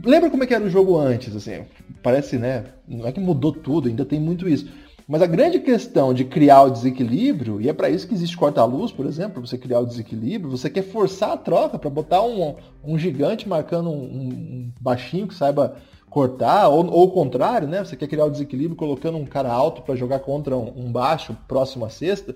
Lembra 0.04 0.30
como 0.30 0.43
é 0.43 0.48
que 0.48 0.54
era 0.54 0.63
o 0.63 0.69
jogo 0.69 0.98
antes? 0.98 1.36
Assim, 1.36 1.65
parece, 2.02 2.38
né? 2.38 2.65
Não 2.88 3.08
é 3.08 3.12
que 3.12 3.19
mudou 3.19 3.52
tudo, 3.52 3.88
ainda 3.88 4.06
tem 4.06 4.19
muito 4.19 4.48
isso. 4.48 4.67
Mas 5.08 5.24
a 5.24 5.28
grande 5.28 5.60
questão 5.60 6.13
de 6.13 6.24
criar 6.24 6.62
o 6.63 6.69
desequilíbrio, 6.69 7.60
e 7.60 7.67
é 7.67 7.74
para 7.74 7.89
isso 7.89 8.08
que 8.08 8.13
existe 8.13 8.38
corta-luz, 8.38 8.91
por 8.91 9.08
exemplo, 9.08 9.45
você 9.45 9.58
criar 9.58 9.80
o 9.80 9.86
desequilíbrio, 9.86 10.56
você 10.56 10.69
quer 10.69 10.84
forçar 10.84 11.32
a 11.32 11.38
troca 11.38 11.80
para 11.80 11.89
botar 11.89 12.22
um, 12.22 12.56
um 12.84 12.98
gigante 12.98 13.50
marcando 13.50 13.89
um, 13.89 14.04
um, 14.04 14.72
baixinho 14.80 15.28
que 15.28 15.34
saiba 15.34 15.78
cortar, 16.12 16.67
ou, 16.67 16.86
ou 16.86 17.08
o 17.08 17.12
contrário, 17.12 17.67
né? 17.67 17.84
Você 17.84 17.95
quer 17.95 18.08
criar 18.08 18.26
o 18.26 18.30
desequilíbrio 18.30 18.76
colocando 18.76 19.17
um 19.17 19.26
cara 19.26 19.52
alto 19.52 19.82
para 19.82 19.95
jogar 19.95 20.19
contra 20.19 20.56
um, 20.56 20.74
um 20.76 20.91
baixo 20.91 21.36
próximo 21.48 21.86
à 21.86 21.89
cesta. 21.89 22.36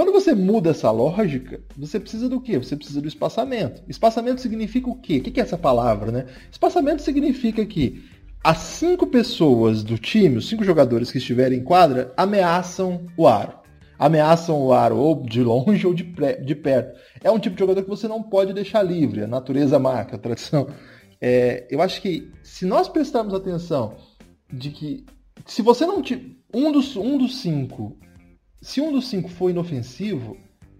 Quando 0.00 0.12
você 0.12 0.34
muda 0.34 0.70
essa 0.70 0.90
lógica, 0.90 1.60
você 1.76 2.00
precisa 2.00 2.26
do 2.26 2.40
quê? 2.40 2.56
Você 2.56 2.74
precisa 2.74 3.02
do 3.02 3.06
espaçamento. 3.06 3.82
Espaçamento 3.86 4.40
significa 4.40 4.88
o 4.88 4.94
quê? 4.94 5.18
O 5.18 5.22
que 5.22 5.38
é 5.38 5.42
essa 5.42 5.58
palavra, 5.58 6.10
né? 6.10 6.24
Espaçamento 6.50 7.02
significa 7.02 7.66
que 7.66 8.02
as 8.42 8.56
cinco 8.56 9.06
pessoas 9.06 9.84
do 9.84 9.98
time, 9.98 10.38
os 10.38 10.48
cinco 10.48 10.64
jogadores 10.64 11.12
que 11.12 11.18
estiverem 11.18 11.58
em 11.58 11.62
quadra, 11.62 12.14
ameaçam 12.16 13.08
o 13.14 13.28
aro. 13.28 13.52
Ameaçam 13.98 14.58
o 14.58 14.72
aro 14.72 14.96
ou 14.96 15.22
de 15.22 15.42
longe 15.42 15.86
ou 15.86 15.92
de, 15.92 16.04
de 16.46 16.54
perto. 16.54 16.98
É 17.22 17.30
um 17.30 17.38
tipo 17.38 17.56
de 17.56 17.60
jogador 17.60 17.82
que 17.82 17.90
você 17.90 18.08
não 18.08 18.22
pode 18.22 18.54
deixar 18.54 18.82
livre. 18.82 19.24
A 19.24 19.26
natureza 19.26 19.78
marca, 19.78 20.16
a 20.16 20.18
tradição. 20.18 20.66
É, 21.20 21.66
eu 21.70 21.82
acho 21.82 22.00
que 22.00 22.32
se 22.42 22.64
nós 22.64 22.88
prestarmos 22.88 23.34
atenção 23.34 23.96
de 24.50 24.70
que 24.70 25.04
se 25.44 25.60
você 25.60 25.84
não 25.84 26.02
um 26.54 26.72
dos 26.72 26.96
um 26.96 27.18
dos 27.18 27.42
cinco, 27.42 27.98
se 28.60 28.80
um 28.80 28.92
dos 28.92 29.08
cinco 29.08 29.28
for 29.28 29.50
inofensivo, 29.50 30.36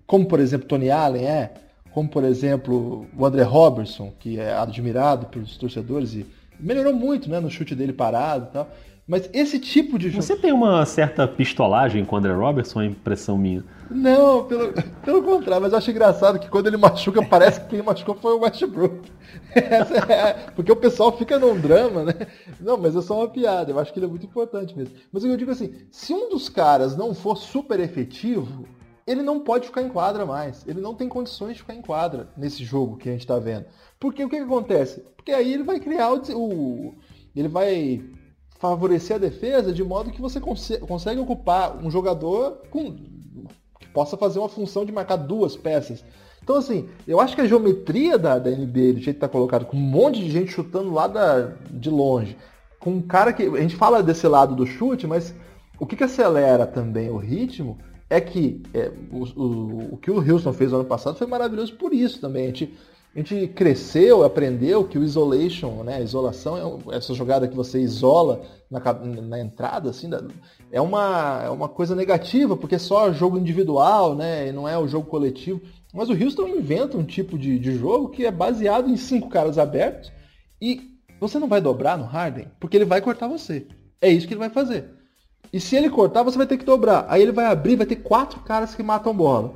como 0.06 0.26
por 0.26 0.40
exemplo 0.40 0.68
Tony 0.68 0.90
Allen 0.90 1.24
é, 1.24 1.54
como 1.92 2.08
por 2.08 2.24
exemplo 2.24 3.06
o 3.16 3.26
André 3.26 3.42
Robertson, 3.42 4.12
que 4.18 4.38
é 4.38 4.52
admirado 4.52 5.26
pelos 5.26 5.56
torcedores 5.56 6.14
e 6.14 6.26
melhorou 6.58 6.92
muito, 6.92 7.28
né, 7.28 7.40
no 7.40 7.50
chute 7.50 7.74
dele 7.74 7.92
parado 7.92 8.48
e 8.48 8.52
tal. 8.52 8.70
Mas 9.10 9.28
esse 9.32 9.58
tipo 9.58 9.98
de 9.98 10.08
jogo. 10.08 10.22
Você 10.22 10.36
tem 10.36 10.52
uma 10.52 10.86
certa 10.86 11.26
pistolagem 11.26 12.04
com 12.04 12.14
o 12.14 12.18
André 12.20 12.32
Robertson, 12.32 12.80
é 12.80 12.86
impressão 12.86 13.36
minha? 13.36 13.64
Não, 13.90 14.44
pelo, 14.44 14.72
pelo 15.04 15.20
contrário, 15.24 15.60
mas 15.60 15.72
eu 15.72 15.78
acho 15.78 15.90
engraçado 15.90 16.38
que 16.38 16.48
quando 16.48 16.68
ele 16.68 16.76
machuca, 16.76 17.20
parece 17.26 17.60
que 17.60 17.70
quem 17.70 17.82
machucou 17.82 18.14
foi 18.14 18.34
o 18.34 18.42
Westbrook. 18.42 19.10
É, 20.08 20.32
porque 20.54 20.70
o 20.70 20.76
pessoal 20.76 21.16
fica 21.16 21.36
num 21.36 21.58
drama, 21.58 22.04
né? 22.04 22.14
Não, 22.60 22.76
mas 22.76 22.94
é 22.94 23.02
só 23.02 23.18
uma 23.18 23.28
piada, 23.28 23.72
eu 23.72 23.80
acho 23.80 23.92
que 23.92 23.98
ele 23.98 24.06
é 24.06 24.08
muito 24.08 24.26
importante 24.26 24.76
mesmo. 24.76 24.94
Mas 25.12 25.24
eu 25.24 25.36
digo 25.36 25.50
assim, 25.50 25.74
se 25.90 26.12
um 26.12 26.28
dos 26.28 26.48
caras 26.48 26.96
não 26.96 27.12
for 27.12 27.36
super 27.36 27.80
efetivo, 27.80 28.64
ele 29.04 29.22
não 29.22 29.40
pode 29.40 29.66
ficar 29.66 29.82
em 29.82 29.88
quadra 29.88 30.24
mais. 30.24 30.64
Ele 30.68 30.80
não 30.80 30.94
tem 30.94 31.08
condições 31.08 31.54
de 31.54 31.62
ficar 31.62 31.74
em 31.74 31.82
quadra 31.82 32.28
nesse 32.36 32.64
jogo 32.64 32.96
que 32.96 33.08
a 33.08 33.12
gente 33.12 33.22
está 33.22 33.40
vendo. 33.40 33.66
Porque 33.98 34.24
o 34.24 34.28
que, 34.28 34.36
que, 34.36 34.42
acontece? 34.42 35.00
Porque 35.16 35.32
aí 35.32 35.52
ele 35.52 35.64
vai 35.64 35.80
criar 35.80 36.12
o, 36.12 36.22
o, 36.36 36.94
Ele 37.34 37.48
vai 37.48 38.04
favorecer 38.60 39.16
a 39.16 39.18
defesa 39.18 39.72
de 39.72 39.82
modo 39.82 40.10
que 40.10 40.20
você 40.20 40.38
cons 40.38 40.70
consegue 40.86 41.18
ocupar 41.18 41.76
um 41.82 41.90
jogador 41.90 42.62
com, 42.70 42.94
que 43.80 43.88
possa 43.92 44.16
fazer 44.16 44.38
uma 44.38 44.50
função 44.50 44.84
de 44.84 44.92
marcar 44.92 45.16
duas 45.16 45.56
peças. 45.56 46.04
Então, 46.42 46.56
assim, 46.56 46.88
eu 47.08 47.20
acho 47.20 47.34
que 47.34 47.40
a 47.40 47.46
geometria 47.46 48.18
da, 48.18 48.38
da 48.38 48.50
NBA, 48.50 48.92
do 48.92 49.00
jeito 49.00 49.02
que 49.02 49.10
está 49.10 49.28
colocado, 49.28 49.64
com 49.64 49.76
um 49.76 49.80
monte 49.80 50.20
de 50.20 50.30
gente 50.30 50.52
chutando 50.52 50.92
lá 50.92 51.06
da, 51.06 51.54
de 51.70 51.88
longe, 51.88 52.36
com 52.78 52.90
um 52.90 53.02
cara 53.02 53.32
que. 53.32 53.42
A 53.42 53.60
gente 53.60 53.76
fala 53.76 54.02
desse 54.02 54.28
lado 54.28 54.54
do 54.54 54.66
chute, 54.66 55.06
mas 55.06 55.34
o 55.78 55.86
que, 55.86 55.96
que 55.96 56.04
acelera 56.04 56.66
também 56.66 57.08
o 57.10 57.16
ritmo 57.16 57.78
é 58.10 58.20
que 58.20 58.62
é, 58.74 58.90
o, 59.10 59.24
o, 59.40 59.94
o, 59.94 59.96
que 59.96 60.10
o 60.10 60.18
Houston 60.18 60.52
fez 60.52 60.72
no 60.72 60.78
ano 60.78 60.88
passado 60.88 61.16
foi 61.16 61.26
maravilhoso 61.26 61.74
por 61.76 61.94
isso 61.94 62.20
também. 62.20 62.44
A 62.44 62.46
gente, 62.46 62.74
a 63.14 63.18
gente 63.18 63.48
cresceu, 63.48 64.22
aprendeu 64.22 64.84
que 64.84 64.96
o 64.96 65.02
isolation, 65.02 65.82
né, 65.82 65.96
a 65.96 66.00
isolação, 66.00 66.80
é 66.90 66.96
essa 66.96 67.12
jogada 67.12 67.48
que 67.48 67.56
você 67.56 67.80
isola 67.80 68.42
na, 68.70 68.80
na 69.22 69.40
entrada, 69.40 69.90
assim, 69.90 70.08
é 70.70 70.80
uma, 70.80 71.42
é 71.44 71.50
uma 71.50 71.68
coisa 71.68 71.96
negativa, 71.96 72.56
porque 72.56 72.76
é 72.76 72.78
só 72.78 73.12
jogo 73.12 73.36
individual, 73.36 74.14
né, 74.14 74.48
e 74.48 74.52
não 74.52 74.68
é 74.68 74.78
o 74.78 74.86
jogo 74.86 75.08
coletivo. 75.08 75.60
Mas 75.92 76.08
o 76.08 76.12
Houston 76.12 76.46
inventa 76.46 76.96
um 76.96 77.04
tipo 77.04 77.36
de, 77.36 77.58
de 77.58 77.74
jogo 77.74 78.10
que 78.10 78.24
é 78.24 78.30
baseado 78.30 78.88
em 78.88 78.96
cinco 78.96 79.28
caras 79.28 79.58
abertos 79.58 80.12
e 80.62 80.90
você 81.18 81.38
não 81.38 81.48
vai 81.48 81.60
dobrar 81.60 81.98
no 81.98 82.04
Harden, 82.04 82.46
porque 82.60 82.76
ele 82.76 82.84
vai 82.84 83.00
cortar 83.00 83.26
você. 83.26 83.66
É 84.00 84.08
isso 84.08 84.26
que 84.26 84.32
ele 84.32 84.38
vai 84.38 84.50
fazer. 84.50 84.88
E 85.52 85.58
se 85.58 85.74
ele 85.74 85.90
cortar, 85.90 86.22
você 86.22 86.38
vai 86.38 86.46
ter 86.46 86.56
que 86.56 86.64
dobrar. 86.64 87.06
Aí 87.08 87.20
ele 87.22 87.32
vai 87.32 87.46
abrir, 87.46 87.74
vai 87.74 87.86
ter 87.86 87.96
quatro 87.96 88.40
caras 88.40 88.74
que 88.74 88.82
matam 88.82 89.14
bola. 89.14 89.54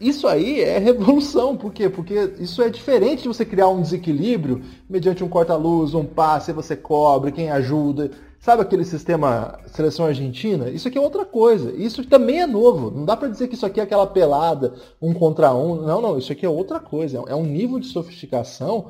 Isso 0.00 0.26
aí 0.26 0.62
é 0.62 0.78
revolução, 0.78 1.56
por 1.56 1.72
quê? 1.72 1.88
Porque 1.90 2.32
isso 2.38 2.62
é 2.62 2.70
diferente 2.70 3.22
de 3.22 3.28
você 3.28 3.44
criar 3.44 3.68
um 3.68 3.82
desequilíbrio 3.82 4.62
mediante 4.88 5.22
um 5.22 5.28
corta-luz, 5.28 5.92
um 5.92 6.06
passe, 6.06 6.52
você 6.52 6.74
cobre, 6.74 7.32
quem 7.32 7.50
ajuda. 7.50 8.10
Sabe 8.40 8.62
aquele 8.62 8.86
sistema 8.86 9.58
seleção 9.66 10.06
argentina? 10.06 10.70
Isso 10.70 10.88
aqui 10.88 10.96
é 10.96 11.00
outra 11.00 11.26
coisa. 11.26 11.70
Isso 11.72 12.02
também 12.08 12.40
é 12.40 12.46
novo. 12.46 12.90
Não 12.90 13.04
dá 13.04 13.14
para 13.14 13.28
dizer 13.28 13.48
que 13.48 13.54
isso 13.54 13.66
aqui 13.66 13.78
é 13.78 13.82
aquela 13.82 14.06
pelada, 14.06 14.72
um 15.02 15.12
contra 15.12 15.52
um. 15.54 15.82
Não, 15.82 16.00
não. 16.00 16.16
Isso 16.16 16.32
aqui 16.32 16.46
é 16.46 16.48
outra 16.48 16.80
coisa. 16.80 17.22
É 17.28 17.34
um 17.34 17.44
nível 17.44 17.78
de 17.78 17.88
sofisticação 17.88 18.88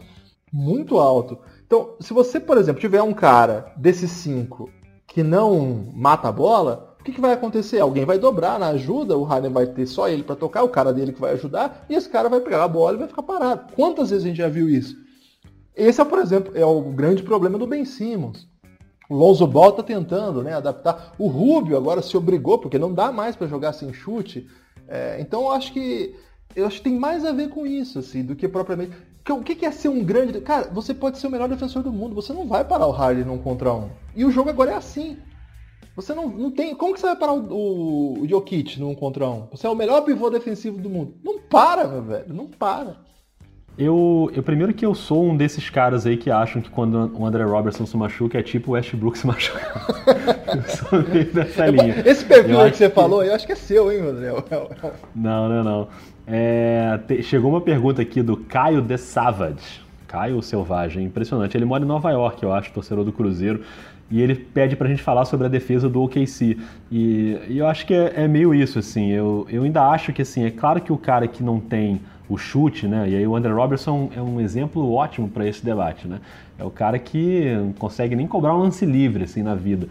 muito 0.52 0.98
alto. 0.98 1.36
Então, 1.66 1.94
se 1.98 2.12
você, 2.12 2.38
por 2.38 2.56
exemplo, 2.56 2.80
tiver 2.80 3.02
um 3.02 3.12
cara 3.12 3.72
desses 3.76 4.12
cinco 4.12 4.70
que 5.08 5.24
não 5.24 5.90
mata 5.92 6.28
a 6.28 6.32
bola, 6.32 6.89
o 7.00 7.02
que, 7.02 7.12
que 7.12 7.20
vai 7.20 7.32
acontecer? 7.32 7.80
Alguém 7.80 8.04
vai 8.04 8.18
dobrar 8.18 8.58
na 8.58 8.68
ajuda, 8.68 9.16
o 9.16 9.24
Harden 9.24 9.50
vai 9.50 9.66
ter 9.66 9.86
só 9.86 10.08
ele 10.08 10.22
para 10.22 10.36
tocar, 10.36 10.62
o 10.62 10.68
cara 10.68 10.92
dele 10.92 11.12
que 11.12 11.20
vai 11.20 11.32
ajudar, 11.32 11.86
e 11.88 11.94
esse 11.94 12.08
cara 12.08 12.28
vai 12.28 12.40
pegar 12.40 12.62
a 12.62 12.68
bola 12.68 12.94
e 12.94 12.98
vai 12.98 13.08
ficar 13.08 13.22
parado. 13.22 13.72
Quantas 13.74 14.10
vezes 14.10 14.24
a 14.24 14.28
gente 14.28 14.36
já 14.36 14.48
viu 14.48 14.68
isso? 14.68 14.96
Esse 15.74 16.00
é, 16.00 16.04
por 16.04 16.18
exemplo, 16.18 16.52
é 16.54 16.64
o 16.64 16.82
grande 16.82 17.22
problema 17.22 17.58
do 17.58 17.66
Ben 17.66 17.86
Simmons. 17.86 18.46
O 19.08 19.14
Lonzo 19.14 19.46
Ball 19.46 19.70
está 19.70 19.82
tentando 19.82 20.42
né, 20.42 20.52
adaptar. 20.52 21.14
O 21.18 21.26
Rubio 21.26 21.76
agora 21.76 22.02
se 22.02 22.16
obrigou, 22.16 22.58
porque 22.58 22.78
não 22.78 22.92
dá 22.92 23.10
mais 23.10 23.34
para 23.34 23.46
jogar 23.46 23.72
sem 23.72 23.92
chute. 23.92 24.46
É, 24.86 25.16
então 25.20 25.42
eu 25.42 25.52
acho 25.52 25.72
que 25.72 26.14
eu 26.54 26.66
acho 26.66 26.78
que 26.78 26.84
tem 26.84 26.98
mais 26.98 27.24
a 27.24 27.32
ver 27.32 27.48
com 27.48 27.66
isso, 27.66 27.98
assim, 27.98 28.22
do 28.22 28.36
que 28.36 28.46
propriamente. 28.46 28.92
O 29.28 29.42
que 29.42 29.64
é 29.64 29.70
ser 29.70 29.88
um 29.88 30.04
grande. 30.04 30.40
Cara, 30.40 30.68
você 30.72 30.92
pode 30.92 31.18
ser 31.18 31.28
o 31.28 31.30
melhor 31.30 31.48
defensor 31.48 31.82
do 31.82 31.92
mundo, 31.92 32.14
você 32.14 32.32
não 32.32 32.46
vai 32.46 32.64
parar 32.64 32.86
o 32.86 32.90
Harden 32.90 33.24
num 33.24 33.38
contra 33.38 33.72
um. 33.72 33.88
E 34.14 34.24
o 34.24 34.30
jogo 34.30 34.50
agora 34.50 34.72
é 34.72 34.74
assim. 34.74 35.16
Você 35.96 36.14
não, 36.14 36.28
não 36.28 36.50
tem. 36.50 36.74
Como 36.74 36.94
que 36.94 37.00
você 37.00 37.06
vai 37.06 37.16
parar 37.16 37.32
o, 37.32 37.52
o, 37.52 38.22
o 38.22 38.28
Jokic 38.28 38.78
num 38.80 38.94
contra 38.94 39.28
um? 39.28 39.46
Você 39.50 39.66
é 39.66 39.70
o 39.70 39.74
melhor 39.74 40.02
pivô 40.02 40.30
defensivo 40.30 40.78
do 40.78 40.88
mundo. 40.88 41.14
Não 41.22 41.38
para, 41.38 41.86
meu 41.86 42.02
velho. 42.02 42.32
Não 42.32 42.46
para. 42.46 42.96
Eu, 43.78 44.30
eu 44.34 44.42
primeiro 44.42 44.74
que 44.74 44.84
eu 44.84 44.94
sou 44.94 45.24
um 45.24 45.36
desses 45.36 45.70
caras 45.70 46.04
aí 46.04 46.16
que 46.16 46.30
acham 46.30 46.60
que 46.60 46.68
quando 46.68 47.10
o 47.18 47.24
André 47.24 47.44
Robertson 47.44 47.86
se 47.86 47.96
machuca 47.96 48.38
é 48.38 48.42
tipo 48.42 48.72
o 48.72 48.74
Westbrook 48.74 49.18
se 49.18 49.26
machuca. 49.26 49.60
eu 50.54 50.62
sou 50.68 51.02
meio 51.08 51.32
dessa 51.32 51.66
linha. 51.66 52.02
Esse 52.04 52.24
perfil 52.24 52.60
aí 52.60 52.70
que 52.70 52.76
você 52.76 52.88
que... 52.88 52.94
falou, 52.94 53.24
eu 53.24 53.34
acho 53.34 53.46
que 53.46 53.52
é 53.52 53.56
seu, 53.56 53.90
hein, 53.90 54.00
André? 54.00 54.32
não, 55.14 55.48
não, 55.48 55.64
não. 55.64 55.88
É, 56.26 56.98
te, 57.06 57.22
chegou 57.22 57.50
uma 57.50 57.60
pergunta 57.60 58.02
aqui 58.02 58.22
do 58.22 58.36
Caio 58.36 58.82
de 58.82 58.98
Savage. 58.98 59.80
Caio 60.06 60.42
Selvagem, 60.42 61.04
impressionante. 61.04 61.56
Ele 61.56 61.64
mora 61.64 61.84
em 61.84 61.86
Nova 61.86 62.10
York, 62.10 62.42
eu 62.42 62.52
acho, 62.52 62.72
torcedor 62.72 63.04
do 63.04 63.12
Cruzeiro. 63.12 63.62
E 64.10 64.20
ele 64.20 64.34
pede 64.34 64.74
pra 64.74 64.88
gente 64.88 65.02
falar 65.02 65.24
sobre 65.24 65.46
a 65.46 65.50
defesa 65.50 65.88
do 65.88 66.02
OKC. 66.02 66.58
E, 66.90 67.38
e 67.48 67.58
eu 67.58 67.66
acho 67.66 67.86
que 67.86 67.94
é, 67.94 68.24
é, 68.24 68.28
meio 68.28 68.52
isso, 68.52 68.78
assim. 68.78 69.10
Eu, 69.10 69.46
eu 69.48 69.62
ainda 69.62 69.88
acho 69.88 70.12
que, 70.12 70.22
assim, 70.22 70.44
é 70.44 70.50
claro 70.50 70.80
que 70.80 70.92
o 70.92 70.98
cara 70.98 71.28
que 71.28 71.42
não 71.42 71.60
tem 71.60 72.00
o 72.28 72.36
chute, 72.36 72.88
né? 72.88 73.08
E 73.08 73.16
aí 73.16 73.26
o 73.26 73.36
Andrew 73.36 73.54
Robertson 73.54 74.10
é 74.16 74.20
um 74.20 74.40
exemplo 74.40 74.92
ótimo 74.92 75.28
para 75.28 75.46
esse 75.46 75.64
debate, 75.64 76.08
né? 76.08 76.20
É 76.58 76.64
o 76.64 76.70
cara 76.70 76.98
que 76.98 77.54
não 77.56 77.72
consegue 77.72 78.16
nem 78.16 78.26
cobrar 78.26 78.54
um 78.54 78.58
lance 78.58 78.84
livre, 78.84 79.24
assim, 79.24 79.42
na 79.42 79.54
vida. 79.54 79.88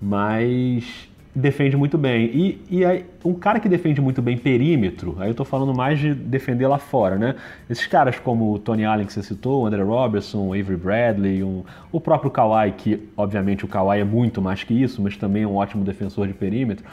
Mas 0.00 1.08
defende 1.34 1.76
muito 1.76 1.96
bem. 1.96 2.26
E, 2.26 2.62
e 2.70 2.84
aí, 2.84 3.06
um 3.24 3.32
cara 3.32 3.58
que 3.58 3.68
defende 3.68 4.00
muito 4.00 4.20
bem 4.20 4.36
perímetro, 4.36 5.16
aí 5.18 5.30
eu 5.30 5.34
tô 5.34 5.44
falando 5.44 5.74
mais 5.74 5.98
de 5.98 6.14
defender 6.14 6.66
lá 6.66 6.78
fora, 6.78 7.16
né? 7.16 7.34
Esses 7.70 7.86
caras 7.86 8.18
como 8.18 8.52
o 8.52 8.58
Tony 8.58 8.84
Allen 8.84 9.06
que 9.06 9.12
você 9.12 9.22
citou, 9.22 9.62
o 9.62 9.66
André 9.66 9.82
Robertson, 9.82 10.48
o 10.48 10.52
Avery 10.52 10.76
Bradley, 10.76 11.42
um, 11.42 11.62
o 11.90 12.00
próprio 12.00 12.30
Kawhi, 12.30 12.72
que 12.72 13.08
obviamente 13.16 13.64
o 13.64 13.68
Kawhi 13.68 14.00
é 14.00 14.04
muito 14.04 14.42
mais 14.42 14.62
que 14.62 14.74
isso, 14.74 15.00
mas 15.00 15.16
também 15.16 15.44
é 15.44 15.46
um 15.46 15.56
ótimo 15.56 15.82
defensor 15.84 16.26
de 16.26 16.34
perímetro, 16.34 16.84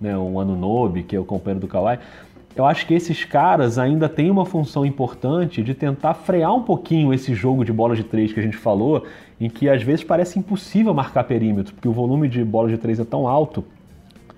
né? 0.00 0.16
Um 0.18 0.40
Anunobi, 0.40 1.04
que 1.04 1.14
é 1.14 1.20
o 1.20 1.24
companheiro 1.24 1.60
do 1.60 1.68
Kawhi. 1.68 1.98
Eu 2.56 2.64
acho 2.64 2.86
que 2.86 2.94
esses 2.94 3.24
caras 3.24 3.78
ainda 3.78 4.08
têm 4.08 4.30
uma 4.30 4.46
função 4.46 4.86
importante 4.86 5.62
de 5.62 5.74
tentar 5.74 6.14
frear 6.14 6.54
um 6.54 6.62
pouquinho 6.62 7.12
esse 7.12 7.34
jogo 7.34 7.64
de 7.64 7.72
bola 7.72 7.96
de 7.96 8.04
três 8.04 8.32
que 8.32 8.38
a 8.38 8.42
gente 8.42 8.56
falou, 8.56 9.04
em 9.40 9.48
que 9.48 9.68
às 9.68 9.82
vezes 9.82 10.04
parece 10.04 10.38
impossível 10.38 10.94
marcar 10.94 11.24
perímetro, 11.24 11.74
porque 11.74 11.88
o 11.88 11.92
volume 11.92 12.28
de 12.28 12.44
bola 12.44 12.68
de 12.68 12.78
três 12.78 13.00
é 13.00 13.04
tão 13.04 13.26
alto 13.26 13.64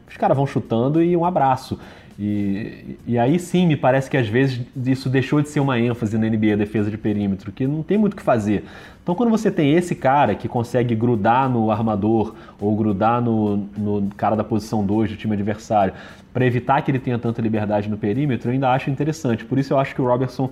os 0.08 0.16
caras 0.16 0.36
vão 0.36 0.46
chutando 0.46 1.02
e 1.02 1.16
um 1.16 1.24
abraço. 1.24 1.78
E, 2.18 2.96
e 3.06 3.18
aí 3.18 3.38
sim, 3.38 3.66
me 3.66 3.76
parece 3.76 4.08
que 4.08 4.16
às 4.16 4.26
vezes 4.26 4.62
isso 4.86 5.10
deixou 5.10 5.42
de 5.42 5.50
ser 5.50 5.60
uma 5.60 5.78
ênfase 5.78 6.16
na 6.16 6.26
NBA, 6.26 6.56
defesa 6.56 6.90
de 6.90 6.96
perímetro, 6.96 7.52
que 7.52 7.66
não 7.66 7.82
tem 7.82 7.98
muito 7.98 8.14
o 8.14 8.16
que 8.16 8.22
fazer. 8.22 8.64
Então 9.02 9.14
quando 9.14 9.28
você 9.28 9.50
tem 9.50 9.72
esse 9.74 9.94
cara 9.94 10.34
que 10.34 10.48
consegue 10.48 10.94
grudar 10.94 11.48
no 11.50 11.70
armador 11.70 12.34
ou 12.58 12.74
grudar 12.74 13.20
no, 13.20 13.58
no 13.76 14.08
cara 14.16 14.34
da 14.34 14.42
posição 14.42 14.84
2 14.84 15.10
do 15.10 15.16
time 15.16 15.34
adversário, 15.34 15.92
para 16.32 16.46
evitar 16.46 16.80
que 16.82 16.90
ele 16.90 16.98
tenha 16.98 17.18
tanta 17.18 17.42
liberdade 17.42 17.88
no 17.88 17.98
perímetro, 17.98 18.48
eu 18.48 18.54
ainda 18.54 18.72
acho 18.72 18.90
interessante. 18.90 19.44
Por 19.44 19.58
isso 19.58 19.74
eu 19.74 19.78
acho 19.78 19.94
que 19.94 20.00
o 20.00 20.06
Robertson 20.06 20.50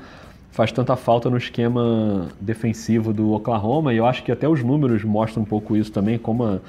faz 0.51 0.71
tanta 0.71 0.95
falta 0.95 1.29
no 1.29 1.37
esquema 1.37 2.29
defensivo 2.41 3.13
do 3.13 3.33
Oklahoma, 3.33 3.93
e 3.93 3.97
eu 3.97 4.07
acho 4.07 4.23
que 4.23 4.31
até 4.31 4.49
os 4.49 4.63
números 4.63 5.03
mostram 5.03 5.43
um 5.43 5.47
pouco 5.47 5.77
isso 5.77 5.91
também, 5.91 6.17
como 6.17 6.45
a 6.45 6.61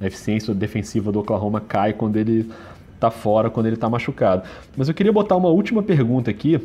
a 0.00 0.06
eficiência 0.06 0.54
defensiva 0.54 1.12
do 1.12 1.20
Oklahoma 1.20 1.60
cai 1.60 1.92
quando 1.92 2.16
ele 2.16 2.50
está 2.94 3.10
fora, 3.10 3.50
quando 3.50 3.66
ele 3.66 3.76
está 3.76 3.88
machucado. 3.88 4.42
Mas 4.76 4.88
eu 4.88 4.94
queria 4.94 5.12
botar 5.12 5.36
uma 5.36 5.48
última 5.48 5.82
pergunta 5.82 6.30
aqui, 6.30 6.60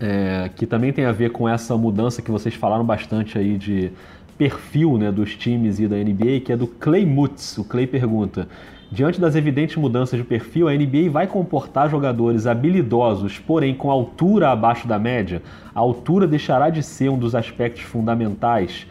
é, 0.00 0.50
que 0.54 0.66
também 0.66 0.92
tem 0.92 1.04
a 1.04 1.12
ver 1.12 1.30
com 1.30 1.48
essa 1.48 1.76
mudança 1.76 2.20
que 2.20 2.30
vocês 2.30 2.54
falaram 2.54 2.84
bastante 2.84 3.38
aí 3.38 3.56
de 3.56 3.90
perfil 4.36 4.98
né, 4.98 5.10
dos 5.10 5.34
times 5.34 5.78
e 5.78 5.88
da 5.88 5.96
NBA, 5.96 6.40
que 6.44 6.52
é 6.52 6.56
do 6.56 6.66
Clay 6.66 7.06
Mutz. 7.06 7.56
O 7.58 7.64
Clay 7.64 7.86
pergunta: 7.86 8.48
Diante 8.90 9.20
das 9.20 9.34
evidentes 9.34 9.76
mudanças 9.76 10.16
de 10.18 10.24
perfil, 10.24 10.68
a 10.68 10.72
NBA 10.72 11.10
vai 11.10 11.26
comportar 11.26 11.90
jogadores 11.90 12.46
habilidosos, 12.46 13.38
porém 13.38 13.74
com 13.74 13.90
altura 13.90 14.50
abaixo 14.50 14.86
da 14.86 14.98
média? 14.98 15.42
A 15.74 15.80
altura 15.80 16.26
deixará 16.26 16.70
de 16.70 16.82
ser 16.84 17.08
um 17.08 17.18
dos 17.18 17.34
aspectos 17.34 17.82
fundamentais? 17.82 18.86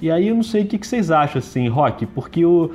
E 0.00 0.10
aí 0.10 0.28
eu 0.28 0.34
não 0.36 0.42
sei 0.44 0.62
o 0.62 0.66
que, 0.66 0.86
vocês 0.86 1.10
acham, 1.10 1.40
assim, 1.40 1.68
Rock, 1.68 2.06
porque 2.06 2.44
o, 2.44 2.70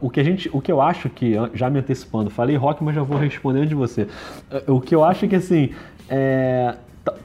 o 0.00 0.10
que 0.10 0.20
a 0.20 0.24
gente, 0.24 0.50
o 0.52 0.60
que 0.60 0.70
eu 0.70 0.80
acho 0.80 1.08
que 1.08 1.34
já 1.54 1.70
me 1.70 1.78
antecipando, 1.78 2.30
falei 2.30 2.56
rock, 2.56 2.82
mas 2.84 2.94
já 2.94 3.02
vou 3.02 3.18
respondendo 3.18 3.66
de 3.66 3.74
você. 3.74 4.06
O 4.66 4.80
que 4.80 4.94
eu 4.94 5.04
acho 5.04 5.24
é 5.24 5.28
que 5.28 5.36
assim, 5.36 5.70
é, 6.08 6.74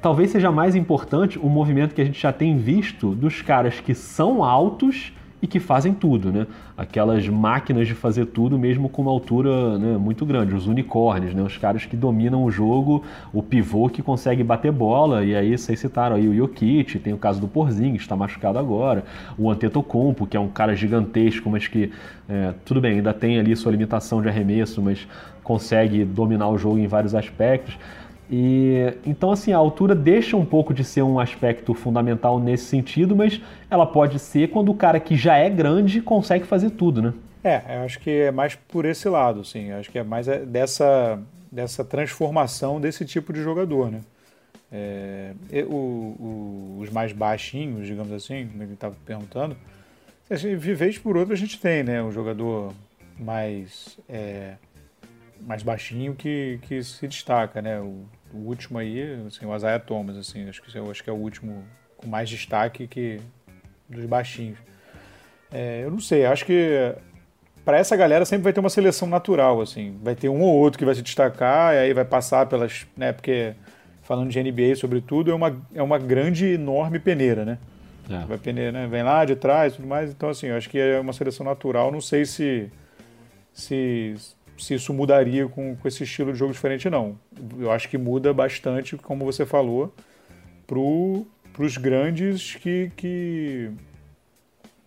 talvez 0.01 0.31
seja 0.31 0.51
mais 0.51 0.75
importante 0.75 1.37
o 1.37 1.49
movimento 1.49 1.93
que 1.93 2.01
a 2.01 2.05
gente 2.05 2.19
já 2.19 2.31
tem 2.31 2.57
visto 2.57 3.13
dos 3.13 3.41
caras 3.41 3.79
que 3.79 3.93
são 3.93 4.43
altos 4.43 5.11
e 5.45 5.47
que 5.47 5.59
fazem 5.59 5.93
tudo, 5.93 6.31
né? 6.31 6.47
Aquelas 6.75 7.27
máquinas 7.29 7.87
de 7.87 7.93
fazer 7.93 8.25
tudo 8.25 8.57
mesmo 8.57 8.89
com 8.89 9.03
uma 9.03 9.11
altura 9.11 9.77
né, 9.77 9.95
muito 9.95 10.25
grande, 10.25 10.55
os 10.55 10.65
unicórnios, 10.65 11.35
né? 11.35 11.43
Os 11.43 11.55
caras 11.55 11.85
que 11.85 11.95
dominam 11.95 12.43
o 12.43 12.49
jogo, 12.49 13.03
o 13.31 13.43
pivô 13.43 13.87
que 13.87 14.01
consegue 14.01 14.43
bater 14.43 14.71
bola, 14.71 15.23
e 15.23 15.35
aí 15.35 15.55
vocês 15.55 15.79
citaram 15.79 16.15
aí 16.15 16.27
o 16.27 16.35
Jokic, 16.35 16.97
tem 16.97 17.13
o 17.13 17.17
caso 17.17 17.39
do 17.39 17.47
Porzingis, 17.47 18.01
está 18.01 18.15
machucado 18.15 18.57
agora, 18.57 19.05
o 19.37 19.49
Antetokounmpo, 19.51 20.25
que 20.25 20.35
é 20.35 20.39
um 20.39 20.49
cara 20.49 20.75
gigantesco, 20.75 21.47
mas 21.47 21.67
que, 21.67 21.91
é, 22.27 22.53
tudo 22.65 22.81
bem, 22.81 22.95
ainda 22.95 23.13
tem 23.13 23.37
ali 23.37 23.55
sua 23.55 23.71
limitação 23.71 24.23
de 24.23 24.27
arremesso, 24.27 24.81
mas 24.81 25.07
consegue 25.43 26.03
dominar 26.03 26.49
o 26.49 26.57
jogo 26.57 26.79
em 26.79 26.87
vários 26.87 27.13
aspectos. 27.13 27.77
E 28.29 28.93
então 29.05 29.31
assim, 29.31 29.53
a 29.53 29.57
altura 29.57 29.93
deixa 29.93 30.35
um 30.35 30.45
pouco 30.45 30.73
de 30.73 30.83
ser 30.83 31.03
um 31.03 31.19
aspecto 31.19 31.73
fundamental 31.73 32.39
nesse 32.39 32.65
sentido, 32.65 33.15
mas 33.15 33.39
ela 33.69 33.85
pode 33.85 34.17
ser 34.19 34.49
quando 34.49 34.69
o 34.69 34.75
cara 34.75 34.99
que 34.99 35.15
já 35.15 35.37
é 35.37 35.49
grande 35.49 36.01
consegue 36.01 36.45
fazer 36.45 36.71
tudo, 36.71 37.01
né? 37.01 37.13
É, 37.43 37.61
eu 37.77 37.83
acho 37.83 37.99
que 37.99 38.09
é 38.09 38.31
mais 38.31 38.55
por 38.55 38.85
esse 38.85 39.07
lado, 39.07 39.45
sim. 39.45 39.69
Eu 39.69 39.77
acho 39.77 39.91
que 39.91 39.99
é 39.99 40.03
mais 40.03 40.27
é, 40.27 40.39
dessa, 40.39 41.21
dessa 41.51 41.85
transformação 41.85 42.81
desse 42.81 43.05
tipo 43.05 43.31
de 43.31 43.43
jogador, 43.43 43.91
né? 43.91 44.01
É, 44.71 45.33
o, 45.69 45.75
o, 45.75 46.77
os 46.81 46.89
mais 46.89 47.13
baixinhos, 47.13 47.85
digamos 47.85 48.11
assim, 48.11 48.47
como 48.47 48.63
ele 48.63 48.73
estava 48.73 48.95
perguntando, 49.05 49.55
vez 50.27 50.97
por 50.97 51.15
outra 51.15 51.35
a 51.35 51.37
gente 51.37 51.59
tem, 51.59 51.83
né? 51.83 52.01
Um 52.01 52.11
jogador 52.11 52.73
mais 53.19 53.99
é, 54.09 54.55
mais 55.45 55.61
baixinho 55.61 56.15
que, 56.15 56.59
que 56.63 56.83
se 56.83 57.07
destaca, 57.07 57.61
né? 57.61 57.79
O, 57.79 58.05
o 58.33 58.37
último 58.37 58.79
aí, 58.79 59.23
assim, 59.27 59.45
o 59.45 59.55
Isaiah 59.55 59.79
Thomas, 59.79 60.17
assim, 60.17 60.49
acho 60.49 60.61
que, 60.61 60.77
acho 60.77 61.03
que 61.03 61.09
é 61.09 61.13
o 61.13 61.17
último 61.17 61.63
com 61.95 62.07
mais 62.07 62.27
destaque 62.27 62.87
que 62.87 63.21
dos 63.87 64.05
baixinhos. 64.05 64.57
É, 65.51 65.83
eu 65.83 65.91
não 65.91 65.99
sei, 65.99 66.25
acho 66.25 66.45
que 66.45 66.93
para 67.63 67.77
essa 67.77 67.95
galera 67.95 68.25
sempre 68.25 68.43
vai 68.43 68.53
ter 68.53 68.59
uma 68.59 68.69
seleção 68.69 69.07
natural, 69.07 69.61
assim, 69.61 69.97
vai 70.03 70.15
ter 70.15 70.27
um 70.29 70.41
ou 70.41 70.53
outro 70.55 70.79
que 70.79 70.85
vai 70.85 70.95
se 70.95 71.01
destacar 71.01 71.75
e 71.75 71.77
aí 71.77 71.93
vai 71.93 72.05
passar 72.05 72.47
pelas, 72.47 72.85
né? 72.97 73.13
Porque 73.13 73.53
falando 74.01 74.29
de 74.29 74.41
NBA 74.41 74.75
sobretudo 74.75 75.31
é 75.31 75.35
uma, 75.35 75.61
é 75.73 75.81
uma 75.81 75.97
grande, 75.97 76.45
enorme 76.45 76.99
peneira, 76.99 77.45
né? 77.45 77.59
É. 78.09 78.25
Vai 78.25 78.37
peneira, 78.37 78.71
né? 78.71 78.87
Vem 78.87 79.03
lá 79.03 79.23
de 79.25 79.35
trás, 79.35 79.75
tudo 79.75 79.87
mais. 79.87 80.09
Então 80.11 80.29
assim, 80.29 80.47
eu 80.47 80.57
acho 80.57 80.69
que 80.69 80.79
é 80.79 80.99
uma 80.99 81.13
seleção 81.13 81.45
natural. 81.45 81.91
Não 81.91 82.01
sei 82.01 82.25
se 82.25 82.71
se 83.53 84.15
se 84.57 84.73
isso 84.73 84.93
mudaria 84.93 85.47
com, 85.47 85.75
com 85.75 85.87
esse 85.87 86.03
estilo 86.03 86.31
de 86.31 86.39
jogo 86.39 86.53
diferente, 86.53 86.89
não. 86.89 87.17
Eu 87.59 87.71
acho 87.71 87.89
que 87.89 87.97
muda 87.97 88.33
bastante, 88.33 88.95
como 88.97 89.25
você 89.25 89.45
falou, 89.45 89.93
para 90.67 90.79
os 91.63 91.77
grandes 91.77 92.55
que, 92.55 92.91
que, 92.95 93.71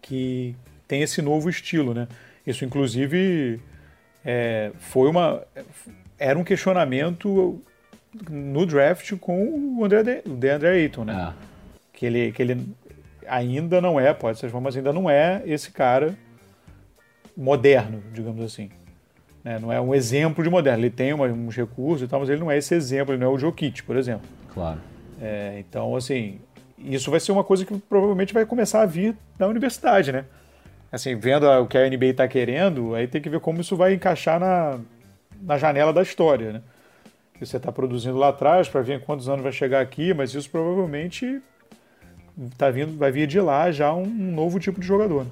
que 0.00 0.56
tem 0.86 1.02
esse 1.02 1.20
novo 1.20 1.48
estilo, 1.48 1.94
né? 1.94 2.08
Isso, 2.46 2.64
inclusive, 2.64 3.60
é, 4.24 4.72
foi 4.78 5.08
uma... 5.08 5.42
Era 6.18 6.38
um 6.38 6.44
questionamento 6.44 7.62
no 8.30 8.66
draft 8.66 9.16
com 9.18 9.76
o 9.78 9.84
André, 9.84 10.22
o 10.26 10.30
DeAndre 10.30 10.68
Ayton, 10.68 11.04
né? 11.04 11.34
É. 11.34 11.48
Que, 11.92 12.06
ele, 12.06 12.32
que 12.32 12.42
ele 12.42 12.74
ainda 13.26 13.80
não 13.80 14.00
é, 14.00 14.12
pode 14.14 14.38
ser 14.38 14.50
mas 14.60 14.76
ainda 14.76 14.92
não 14.92 15.08
é 15.08 15.42
esse 15.44 15.70
cara 15.70 16.16
moderno, 17.36 18.02
digamos 18.12 18.42
assim. 18.44 18.70
Né? 19.48 19.58
Não 19.58 19.72
é 19.72 19.80
um 19.80 19.94
exemplo 19.94 20.44
de 20.44 20.50
moderno. 20.50 20.84
Ele 20.84 20.90
tem 20.90 21.14
uns 21.14 21.56
recursos 21.56 22.02
e 22.02 22.06
tal, 22.06 22.20
mas 22.20 22.28
ele 22.28 22.40
não 22.40 22.50
é 22.50 22.58
esse 22.58 22.74
exemplo, 22.74 23.14
ele 23.14 23.20
não 23.24 23.28
é 23.28 23.34
o 23.34 23.38
Jokic, 23.38 23.82
por 23.82 23.96
exemplo. 23.96 24.28
Claro. 24.52 24.78
É, 25.22 25.56
então, 25.58 25.96
assim, 25.96 26.38
isso 26.78 27.10
vai 27.10 27.18
ser 27.18 27.32
uma 27.32 27.42
coisa 27.42 27.64
que 27.64 27.74
provavelmente 27.78 28.34
vai 28.34 28.44
começar 28.44 28.82
a 28.82 28.86
vir 28.86 29.16
da 29.38 29.48
universidade, 29.48 30.12
né? 30.12 30.26
Assim, 30.92 31.16
vendo 31.16 31.46
o 31.46 31.66
que 31.66 31.78
a 31.78 31.88
NBA 31.88 32.06
está 32.06 32.28
querendo, 32.28 32.94
aí 32.94 33.06
tem 33.06 33.22
que 33.22 33.30
ver 33.30 33.40
como 33.40 33.62
isso 33.62 33.74
vai 33.74 33.94
encaixar 33.94 34.38
na, 34.38 34.78
na 35.40 35.56
janela 35.56 35.94
da 35.94 36.02
história, 36.02 36.52
né? 36.52 36.62
Que 37.32 37.46
você 37.46 37.56
está 37.56 37.72
produzindo 37.72 38.18
lá 38.18 38.28
atrás 38.28 38.68
para 38.68 38.82
ver 38.82 38.96
em 38.96 39.00
quantos 39.00 39.30
anos 39.30 39.42
vai 39.42 39.52
chegar 39.52 39.80
aqui, 39.80 40.12
mas 40.12 40.34
isso 40.34 40.50
provavelmente 40.50 41.40
tá 42.58 42.70
vindo, 42.70 42.98
vai 42.98 43.10
vir 43.10 43.26
de 43.26 43.40
lá 43.40 43.70
já 43.70 43.94
um, 43.94 44.02
um 44.02 44.32
novo 44.34 44.60
tipo 44.60 44.78
de 44.78 44.86
jogador. 44.86 45.24
Né? 45.24 45.30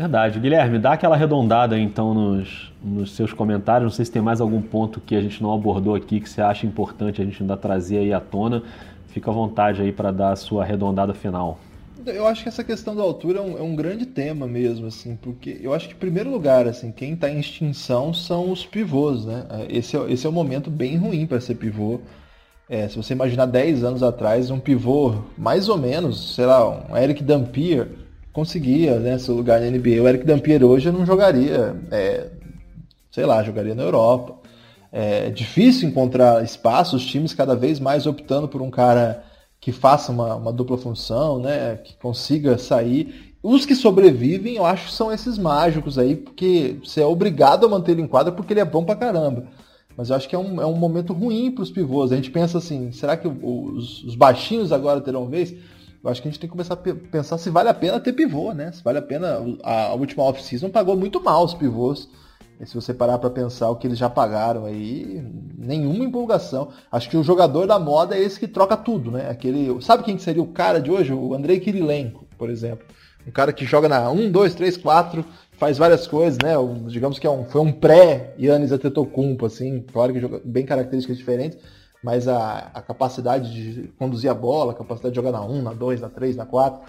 Verdade. 0.00 0.40
Guilherme, 0.40 0.78
dá 0.78 0.94
aquela 0.94 1.14
arredondada 1.14 1.78
então 1.78 2.14
nos, 2.14 2.72
nos 2.82 3.14
seus 3.14 3.34
comentários. 3.34 3.84
Não 3.84 3.94
sei 3.94 4.06
se 4.06 4.10
tem 4.10 4.22
mais 4.22 4.40
algum 4.40 4.62
ponto 4.62 4.98
que 4.98 5.14
a 5.14 5.20
gente 5.20 5.42
não 5.42 5.52
abordou 5.52 5.94
aqui 5.94 6.20
que 6.20 6.30
você 6.30 6.40
acha 6.40 6.66
importante 6.66 7.20
a 7.20 7.24
gente 7.26 7.42
ainda 7.42 7.54
trazer 7.54 7.98
aí 7.98 8.10
à 8.10 8.18
tona. 8.18 8.62
Fica 9.08 9.30
à 9.30 9.34
vontade 9.34 9.82
aí 9.82 9.92
para 9.92 10.10
dar 10.10 10.32
a 10.32 10.36
sua 10.36 10.62
arredondada 10.62 11.12
final. 11.12 11.58
Eu 12.06 12.26
acho 12.26 12.42
que 12.42 12.48
essa 12.48 12.64
questão 12.64 12.96
da 12.96 13.02
altura 13.02 13.40
é 13.40 13.42
um, 13.42 13.58
é 13.58 13.62
um, 13.62 13.76
grande 13.76 14.06
tema 14.06 14.46
mesmo, 14.46 14.86
assim, 14.86 15.18
porque 15.20 15.60
eu 15.60 15.74
acho 15.74 15.86
que, 15.86 15.94
em 15.94 15.98
primeiro 15.98 16.30
lugar, 16.30 16.66
assim, 16.66 16.90
quem 16.90 17.12
está 17.12 17.28
em 17.28 17.38
extinção 17.38 18.14
são 18.14 18.50
os 18.50 18.64
pivôs, 18.64 19.26
né? 19.26 19.44
Esse 19.68 19.98
é, 19.98 20.10
esse 20.10 20.26
é 20.26 20.30
um 20.30 20.32
momento 20.32 20.70
bem 20.70 20.96
ruim 20.96 21.26
para 21.26 21.42
ser 21.42 21.56
pivô. 21.56 22.00
É, 22.70 22.88
se 22.88 22.96
você 22.96 23.12
imaginar 23.12 23.44
10 23.44 23.84
anos 23.84 24.02
atrás, 24.02 24.50
um 24.50 24.58
pivô, 24.58 25.16
mais 25.36 25.68
ou 25.68 25.76
menos, 25.76 26.34
sei 26.34 26.46
lá, 26.46 26.86
um 26.88 26.96
Eric 26.96 27.22
Dampier, 27.22 27.86
conseguia 28.32 28.98
né, 28.98 29.18
seu 29.18 29.34
lugar 29.34 29.60
na 29.60 29.70
NBA. 29.70 30.02
O 30.02 30.08
Eric 30.08 30.24
Dampier 30.24 30.62
hoje 30.64 30.90
não 30.90 31.04
jogaria, 31.04 31.76
é, 31.90 32.28
sei 33.10 33.26
lá, 33.26 33.42
jogaria 33.42 33.74
na 33.74 33.82
Europa. 33.82 34.38
É 34.92 35.30
difícil 35.30 35.88
encontrar 35.88 36.42
espaço, 36.42 36.96
os 36.96 37.06
times 37.06 37.32
cada 37.32 37.54
vez 37.54 37.78
mais 37.78 38.06
optando 38.06 38.48
por 38.48 38.60
um 38.60 38.70
cara 38.70 39.24
que 39.60 39.72
faça 39.72 40.10
uma, 40.10 40.34
uma 40.34 40.52
dupla 40.52 40.78
função, 40.78 41.38
né? 41.38 41.76
Que 41.76 41.94
consiga 41.96 42.58
sair. 42.58 43.34
Os 43.42 43.64
que 43.64 43.74
sobrevivem, 43.74 44.56
eu 44.56 44.66
acho 44.66 44.86
que 44.86 44.94
são 44.94 45.12
esses 45.12 45.38
mágicos 45.38 45.98
aí, 45.98 46.16
porque 46.16 46.76
você 46.82 47.02
é 47.02 47.06
obrigado 47.06 47.66
a 47.66 47.68
manter 47.68 47.92
ele 47.92 48.02
em 48.02 48.06
quadra 48.06 48.32
porque 48.32 48.52
ele 48.52 48.60
é 48.60 48.64
bom 48.64 48.84
pra 48.84 48.96
caramba. 48.96 49.46
Mas 49.96 50.10
eu 50.10 50.16
acho 50.16 50.28
que 50.28 50.34
é 50.34 50.38
um, 50.38 50.60
é 50.60 50.66
um 50.66 50.76
momento 50.76 51.12
ruim 51.12 51.50
para 51.50 51.62
os 51.62 51.70
pivôs. 51.70 52.10
A 52.10 52.16
gente 52.16 52.30
pensa 52.30 52.58
assim, 52.58 52.90
será 52.90 53.16
que 53.16 53.28
os, 53.28 54.02
os 54.04 54.14
baixinhos 54.14 54.72
agora 54.72 55.00
terão 55.00 55.26
vez? 55.26 55.54
Eu 56.02 56.10
acho 56.10 56.22
que 56.22 56.28
a 56.28 56.30
gente 56.30 56.40
tem 56.40 56.48
que 56.48 56.52
começar 56.52 56.74
a 56.74 56.76
pensar 56.76 57.36
se 57.36 57.50
vale 57.50 57.68
a 57.68 57.74
pena 57.74 58.00
ter 58.00 58.12
pivô, 58.12 58.52
né? 58.52 58.72
Se 58.72 58.82
vale 58.82 58.98
a 58.98 59.02
pena. 59.02 59.38
A, 59.62 59.88
a 59.88 59.94
última 59.94 60.24
off-season 60.24 60.70
pagou 60.70 60.96
muito 60.96 61.22
mal 61.22 61.44
os 61.44 61.54
pivôs. 61.54 62.08
E 62.58 62.66
se 62.66 62.74
você 62.74 62.92
parar 62.92 63.18
para 63.18 63.30
pensar 63.30 63.70
o 63.70 63.76
que 63.76 63.86
eles 63.86 63.98
já 63.98 64.08
pagaram 64.10 64.66
aí, 64.66 65.22
nenhuma 65.56 66.04
empolgação. 66.04 66.68
Acho 66.92 67.08
que 67.08 67.16
o 67.16 67.22
jogador 67.22 67.66
da 67.66 67.78
moda 67.78 68.14
é 68.14 68.22
esse 68.22 68.38
que 68.38 68.46
troca 68.46 68.76
tudo, 68.76 69.10
né? 69.10 69.30
Aquele, 69.30 69.80
sabe 69.82 70.02
quem 70.02 70.18
seria 70.18 70.42
o 70.42 70.46
cara 70.46 70.78
de 70.78 70.90
hoje? 70.90 71.12
O 71.12 71.34
Andrei 71.34 71.58
Kirilenko, 71.58 72.26
por 72.36 72.50
exemplo. 72.50 72.86
Um 73.26 73.30
cara 73.30 73.52
que 73.52 73.64
joga 73.64 73.88
na 73.88 74.10
1, 74.10 74.30
2, 74.30 74.54
3, 74.54 74.76
4, 74.76 75.24
faz 75.52 75.78
várias 75.78 76.06
coisas, 76.06 76.38
né? 76.42 76.54
Digamos 76.88 77.18
que 77.18 77.26
é 77.26 77.30
um, 77.30 77.44
foi 77.44 77.60
um 77.60 77.72
pré-Yannis 77.72 78.72
Antetokounmpo, 78.72 79.46
assim, 79.46 79.84
claro 79.92 80.12
que 80.12 80.20
joga 80.20 80.40
bem 80.44 80.64
características 80.64 81.18
diferentes, 81.18 81.58
mas 82.02 82.26
a, 82.26 82.70
a, 82.72 82.82
capacidade 82.82 83.52
de 83.52 83.88
conduzir 83.98 84.30
a 84.30 84.34
bola, 84.34 84.72
a 84.72 84.74
capacidade 84.74 85.12
de 85.12 85.16
jogar 85.16 85.32
na 85.32 85.44
1, 85.44 85.62
na 85.62 85.72
2, 85.72 86.00
na 86.00 86.08
3, 86.08 86.36
na 86.36 86.46
4, 86.46 86.80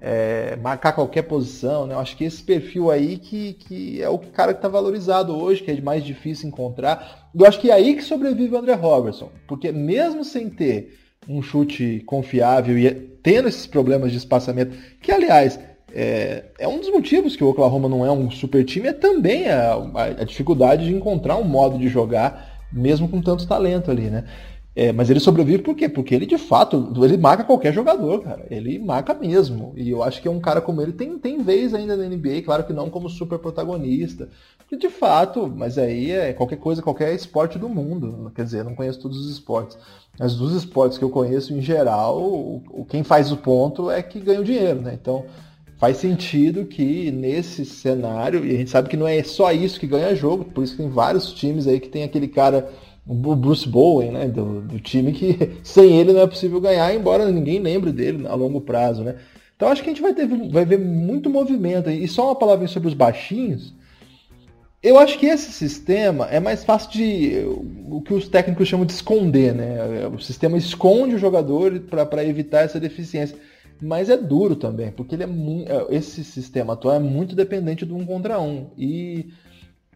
é, 0.00 0.56
marcar 0.56 0.92
qualquer 0.92 1.22
posição, 1.22 1.86
né? 1.86 1.94
Eu 1.94 1.98
acho 1.98 2.16
que 2.16 2.24
esse 2.24 2.42
perfil 2.42 2.90
aí 2.90 3.18
que, 3.18 3.52
que 3.54 4.02
é 4.02 4.08
o 4.08 4.18
cara 4.18 4.54
que 4.54 4.58
está 4.58 4.68
valorizado 4.68 5.36
hoje, 5.36 5.62
que 5.62 5.70
é 5.70 5.80
mais 5.80 6.04
difícil 6.04 6.48
encontrar. 6.48 7.30
Eu 7.34 7.46
acho 7.46 7.60
que 7.60 7.70
é 7.70 7.74
aí 7.74 7.94
que 7.94 8.02
sobrevive 8.02 8.54
o 8.54 8.58
André 8.58 8.74
Robertson, 8.74 9.30
porque 9.46 9.70
mesmo 9.70 10.24
sem 10.24 10.48
ter 10.48 10.98
um 11.28 11.42
chute 11.42 12.02
confiável 12.06 12.78
e 12.78 12.90
tendo 13.22 13.48
esses 13.48 13.66
problemas 13.66 14.10
de 14.10 14.16
espaçamento, 14.16 14.76
que 15.02 15.12
aliás 15.12 15.58
é, 15.92 16.44
é 16.58 16.68
um 16.68 16.78
dos 16.78 16.90
motivos 16.90 17.36
que 17.36 17.44
o 17.44 17.48
Oklahoma 17.48 17.88
não 17.88 18.04
é 18.06 18.10
um 18.10 18.30
super 18.30 18.64
time, 18.64 18.88
é 18.88 18.92
também 18.92 19.48
a, 19.48 19.74
a, 19.94 20.24
dificuldade 20.24 20.86
de 20.86 20.94
encontrar 20.94 21.36
um 21.36 21.44
modo 21.44 21.78
de 21.78 21.88
jogar, 21.88 22.66
mesmo 22.72 23.08
com 23.08 23.20
tanto 23.20 23.46
talento 23.46 23.90
ali, 23.90 24.08
né? 24.08 24.24
É, 24.74 24.92
mas 24.92 25.10
ele 25.10 25.18
sobrevive 25.18 25.62
por 25.62 25.74
quê? 25.74 25.88
Porque 25.88 26.14
ele 26.14 26.26
de 26.26 26.38
fato, 26.38 26.92
ele 27.04 27.16
marca 27.16 27.42
qualquer 27.42 27.72
jogador, 27.72 28.22
cara. 28.22 28.46
Ele 28.50 28.78
marca 28.78 29.12
mesmo. 29.12 29.72
E 29.76 29.90
eu 29.90 30.02
acho 30.02 30.22
que 30.22 30.28
um 30.28 30.40
cara 30.40 30.60
como 30.60 30.80
ele 30.80 30.92
tem, 30.92 31.18
tem 31.18 31.42
vez 31.42 31.74
ainda 31.74 31.96
na 31.96 32.04
NBA, 32.08 32.42
claro 32.44 32.64
que 32.64 32.72
não 32.72 32.88
como 32.88 33.08
super 33.08 33.38
protagonista. 33.38 34.28
Porque 34.58 34.76
de 34.76 34.88
fato, 34.88 35.52
mas 35.54 35.76
aí 35.76 36.12
é 36.12 36.32
qualquer 36.32 36.56
coisa, 36.56 36.80
qualquer 36.80 37.12
esporte 37.12 37.58
do 37.58 37.68
mundo. 37.68 38.30
Quer 38.34 38.44
dizer, 38.44 38.64
não 38.64 38.76
conheço 38.76 39.00
todos 39.00 39.18
os 39.18 39.30
esportes. 39.32 39.76
Mas 40.16 40.36
dos 40.36 40.54
esportes 40.54 40.96
que 40.96 41.04
eu 41.04 41.10
conheço 41.10 41.52
em 41.52 41.60
geral, 41.60 42.20
o, 42.20 42.86
quem 42.88 43.02
faz 43.02 43.32
o 43.32 43.36
ponto 43.36 43.90
é 43.90 44.00
que 44.00 44.20
ganha 44.20 44.40
o 44.40 44.44
dinheiro, 44.44 44.80
né? 44.80 44.96
Então 45.00 45.24
faz 45.80 45.96
sentido 45.96 46.66
que 46.66 47.10
nesse 47.10 47.64
cenário, 47.64 48.44
e 48.44 48.54
a 48.54 48.58
gente 48.58 48.70
sabe 48.70 48.88
que 48.88 48.98
não 48.98 49.08
é 49.08 49.22
só 49.22 49.50
isso 49.50 49.80
que 49.80 49.86
ganha 49.86 50.14
jogo, 50.14 50.44
por 50.44 50.62
isso 50.62 50.76
que 50.76 50.82
tem 50.82 50.90
vários 50.90 51.32
times 51.32 51.66
aí 51.66 51.80
que 51.80 51.88
tem 51.88 52.04
aquele 52.04 52.28
cara 52.28 52.70
o 53.06 53.34
Bruce 53.34 53.68
Bowen, 53.68 54.12
né, 54.12 54.28
do, 54.28 54.60
do, 54.60 54.78
time 54.78 55.12
que 55.12 55.58
sem 55.64 55.98
ele 55.98 56.12
não 56.12 56.20
é 56.20 56.26
possível 56.26 56.60
ganhar, 56.60 56.94
embora 56.94 57.30
ninguém 57.30 57.58
lembre 57.58 57.92
dele 57.92 58.26
a 58.26 58.34
longo 58.34 58.60
prazo, 58.60 59.02
né. 59.02 59.16
Então 59.56 59.68
acho 59.68 59.82
que 59.82 59.90
a 59.90 59.92
gente 59.92 60.00
vai, 60.00 60.14
ter, 60.14 60.26
vai 60.26 60.64
ver 60.64 60.78
muito 60.78 61.28
movimento. 61.28 61.90
E 61.90 62.08
só 62.08 62.28
uma 62.28 62.34
palavra 62.34 62.66
sobre 62.66 62.88
os 62.88 62.94
baixinhos. 62.94 63.74
Eu 64.82 64.98
acho 64.98 65.18
que 65.18 65.26
esse 65.26 65.52
sistema 65.52 66.26
é 66.30 66.40
mais 66.40 66.64
fácil 66.64 66.90
de. 66.92 67.44
o 67.90 68.00
que 68.00 68.14
os 68.14 68.26
técnicos 68.26 68.66
chamam 68.66 68.86
de 68.86 68.92
esconder, 68.92 69.54
né? 69.54 70.06
O 70.06 70.18
sistema 70.18 70.56
esconde 70.56 71.14
o 71.14 71.18
jogador 71.18 71.78
para 71.80 72.24
evitar 72.24 72.62
essa 72.62 72.80
deficiência. 72.80 73.36
Mas 73.82 74.08
é 74.08 74.16
duro 74.16 74.56
também, 74.56 74.90
porque 74.90 75.14
ele 75.14 75.24
é 75.24 75.26
muito, 75.26 75.70
esse 75.90 76.24
sistema 76.24 76.72
atual 76.72 76.96
é 76.96 76.98
muito 76.98 77.36
dependente 77.36 77.84
do 77.84 77.94
um 77.94 78.06
contra 78.06 78.40
um. 78.40 78.70
E 78.78 79.28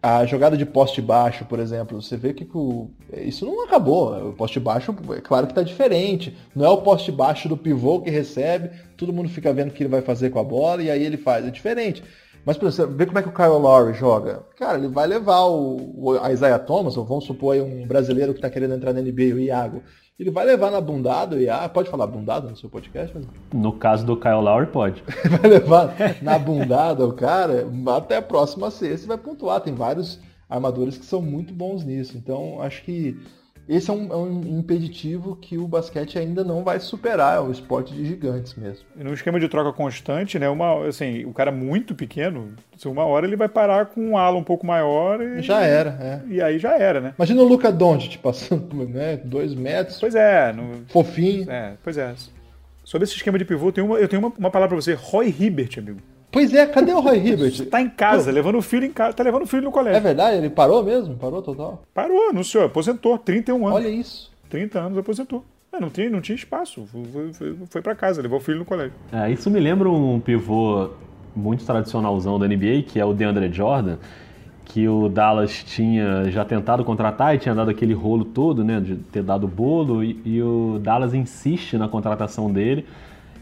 a 0.01 0.25
jogada 0.25 0.55
de 0.55 0.65
poste 0.65 1.01
baixo, 1.01 1.45
por 1.45 1.59
exemplo, 1.59 2.01
você 2.01 2.15
vê 2.15 2.33
que 2.33 2.47
o, 2.53 2.91
isso 3.11 3.45
não 3.45 3.63
acabou. 3.63 4.29
O 4.29 4.33
poste 4.33 4.59
baixo, 4.59 4.95
é 5.15 5.21
claro 5.21 5.47
que 5.47 5.51
está 5.51 5.63
diferente. 5.63 6.37
Não 6.55 6.65
é 6.65 6.69
o 6.69 6.81
poste 6.81 7.11
baixo 7.11 7.49
do 7.49 7.57
pivô 7.57 7.99
que 8.01 8.09
recebe, 8.09 8.69
todo 8.95 9.11
mundo 9.11 9.29
fica 9.29 9.51
vendo 9.51 9.69
o 9.69 9.71
que 9.71 9.81
ele 9.81 9.89
vai 9.89 10.01
fazer 10.01 10.29
com 10.29 10.39
a 10.39 10.43
bola 10.43 10.83
e 10.83 10.91
aí 10.91 11.03
ele 11.03 11.17
faz. 11.17 11.47
É 11.47 11.49
diferente. 11.49 12.03
Mas, 12.45 12.57
por 12.57 12.67
exemplo, 12.67 12.95
vê 12.95 13.07
como 13.07 13.17
é 13.17 13.23
que 13.23 13.29
o 13.29 13.33
Kyle 13.33 13.47
Lowry 13.47 13.95
joga. 13.95 14.43
Cara, 14.55 14.77
ele 14.77 14.87
vai 14.87 15.07
levar 15.07 15.45
o, 15.45 15.77
o 15.97 16.29
Isaiah 16.29 16.59
Thomas, 16.59 16.95
ou 16.95 17.03
vamos 17.03 17.25
supor 17.25 17.55
aí 17.55 17.61
um 17.61 17.87
brasileiro 17.87 18.33
que 18.33 18.37
está 18.37 18.51
querendo 18.51 18.75
entrar 18.75 18.93
na 18.93 19.01
NBA, 19.01 19.33
o 19.33 19.39
Iago. 19.39 19.81
Ele 20.17 20.31
vai 20.31 20.45
levar 20.45 20.71
na 20.71 20.79
bundada, 20.79 21.35
e 21.41 21.49
ah, 21.49 21.67
pode 21.67 21.89
falar 21.89 22.07
bundada 22.07 22.49
no 22.49 22.55
seu 22.55 22.69
podcast? 22.69 23.13
Mas... 23.13 23.27
No 23.53 23.73
caso 23.73 24.05
do 24.05 24.15
Kyle 24.15 24.41
Lowry, 24.41 24.67
pode. 24.67 25.03
vai 25.41 25.49
levar 25.49 25.93
na 26.21 26.39
bundada 26.39 27.05
o 27.05 27.11
cara 27.11 27.67
até 27.97 28.17
a 28.17 28.21
próxima 28.21 28.71
sexta 28.71 29.05
e 29.05 29.09
vai 29.09 29.17
pontuar. 29.17 29.59
Tem 29.59 29.73
vários 29.73 30.19
armadores 30.49 30.97
que 30.97 31.05
são 31.05 31.21
muito 31.21 31.53
bons 31.53 31.83
nisso. 31.83 32.17
Então, 32.17 32.61
acho 32.61 32.81
que 32.83 33.19
esse 33.67 33.89
é 33.89 33.93
um, 33.93 34.13
é 34.13 34.15
um, 34.15 34.59
impeditivo 34.59 35.35
que 35.35 35.57
o 35.57 35.67
basquete 35.67 36.19
ainda 36.19 36.43
não 36.43 36.63
vai 36.63 36.79
superar, 36.79 37.37
é 37.37 37.39
o 37.39 37.51
esporte 37.51 37.93
de 37.93 38.05
gigantes 38.05 38.53
mesmo. 38.53 38.85
E 38.95 39.03
no 39.03 39.13
esquema 39.13 39.39
de 39.39 39.47
troca 39.47 39.73
constante, 39.73 40.37
né? 40.37 40.47
Uma, 40.47 40.85
assim, 40.85 41.25
o 41.25 41.33
cara 41.33 41.51
muito 41.51 41.95
pequeno, 41.95 42.53
assim, 42.75 42.87
uma 42.87 43.03
hora 43.05 43.25
ele 43.25 43.35
vai 43.35 43.49
parar 43.49 43.87
com 43.87 44.01
um 44.01 44.17
ala 44.17 44.37
um 44.37 44.43
pouco 44.43 44.65
maior 44.67 45.19
e. 45.19 45.41
Já 45.41 45.61
era, 45.61 45.97
é. 45.99 46.21
E 46.31 46.41
aí 46.41 46.59
já 46.59 46.77
era, 46.77 47.01
né? 47.01 47.13
Imagina 47.17 47.41
o 47.41 47.47
Luca 47.47 47.71
Doncic 47.71 48.17
passando, 48.19 48.87
né? 48.87 49.17
Dois 49.17 49.55
metros. 49.55 49.99
Pois 49.99 50.13
é. 50.13 50.53
No... 50.53 50.85
Fofinho. 50.87 51.49
É, 51.49 51.73
pois 51.83 51.97
é. 51.97 52.13
Sobre 52.83 53.05
esse 53.05 53.15
esquema 53.15 53.39
de 53.39 53.45
pivô, 53.45 53.69
eu 53.69 53.71
tenho 53.71 53.87
uma, 53.87 53.97
eu 53.97 54.07
tenho 54.07 54.21
uma, 54.21 54.31
uma 54.37 54.51
palavra 54.51 54.75
pra 54.75 54.81
você. 54.83 54.93
Roy 54.93 55.27
Hibbert, 55.27 55.79
amigo. 55.79 55.99
Pois 56.35 56.53
é, 56.53 56.65
cadê 56.65 56.91
o 56.91 56.99
Roy 56.99 57.17
Hibbert? 57.17 57.65
tá 57.71 57.81
em 57.81 57.89
casa, 57.89 58.25
Pô. 58.25 58.35
levando 58.35 58.57
o 58.57 58.61
filho 58.61 58.83
em 58.85 58.91
casa, 58.91 59.13
tá 59.13 59.23
levando 59.23 59.43
o 59.43 59.47
filho 59.47 59.63
no 59.63 59.71
colégio. 59.71 59.95
É 59.95 60.01
verdade? 60.01 60.35
Ele 60.35 60.49
parou 60.49 60.83
mesmo? 60.83 61.15
Parou 61.15 61.41
total? 61.41 61.83
Parou, 61.93 62.33
não 62.33 62.43
senhor, 62.43 62.65
aposentou, 62.65 63.17
31 63.17 63.65
anos. 63.65 63.79
Olha 63.79 63.87
isso. 63.87 64.29
30 64.49 64.77
anos 64.77 64.97
aposentou. 64.97 65.45
É, 65.71 65.79
não, 65.79 65.89
tinha, 65.89 66.09
não 66.09 66.19
tinha 66.19 66.35
espaço, 66.35 66.85
foi, 66.91 67.31
foi, 67.31 67.55
foi 67.69 67.81
para 67.81 67.95
casa, 67.95 68.21
levou 68.21 68.39
o 68.39 68.41
filho 68.41 68.59
no 68.59 68.65
colégio. 68.65 68.91
É, 69.13 69.31
isso 69.31 69.49
me 69.49 69.61
lembra 69.61 69.89
um 69.89 70.19
pivô 70.19 70.89
muito 71.33 71.65
tradicionalzão 71.65 72.37
da 72.37 72.45
NBA, 72.45 72.83
que 72.85 72.99
é 72.99 73.05
o 73.05 73.13
DeAndre 73.13 73.49
Jordan, 73.49 73.95
que 74.65 74.89
o 74.89 75.07
Dallas 75.07 75.63
tinha 75.63 76.29
já 76.31 76.43
tentado 76.43 76.83
contratar 76.83 77.33
e 77.33 77.37
tinha 77.37 77.55
dado 77.55 77.71
aquele 77.71 77.93
rolo 77.93 78.25
todo, 78.25 78.61
né, 78.61 78.81
de 78.81 78.97
ter 78.97 79.23
dado 79.23 79.47
bolo, 79.47 80.03
e, 80.03 80.19
e 80.25 80.41
o 80.41 80.81
Dallas 80.83 81.13
insiste 81.13 81.77
na 81.77 81.87
contratação 81.87 82.51
dele. 82.51 82.85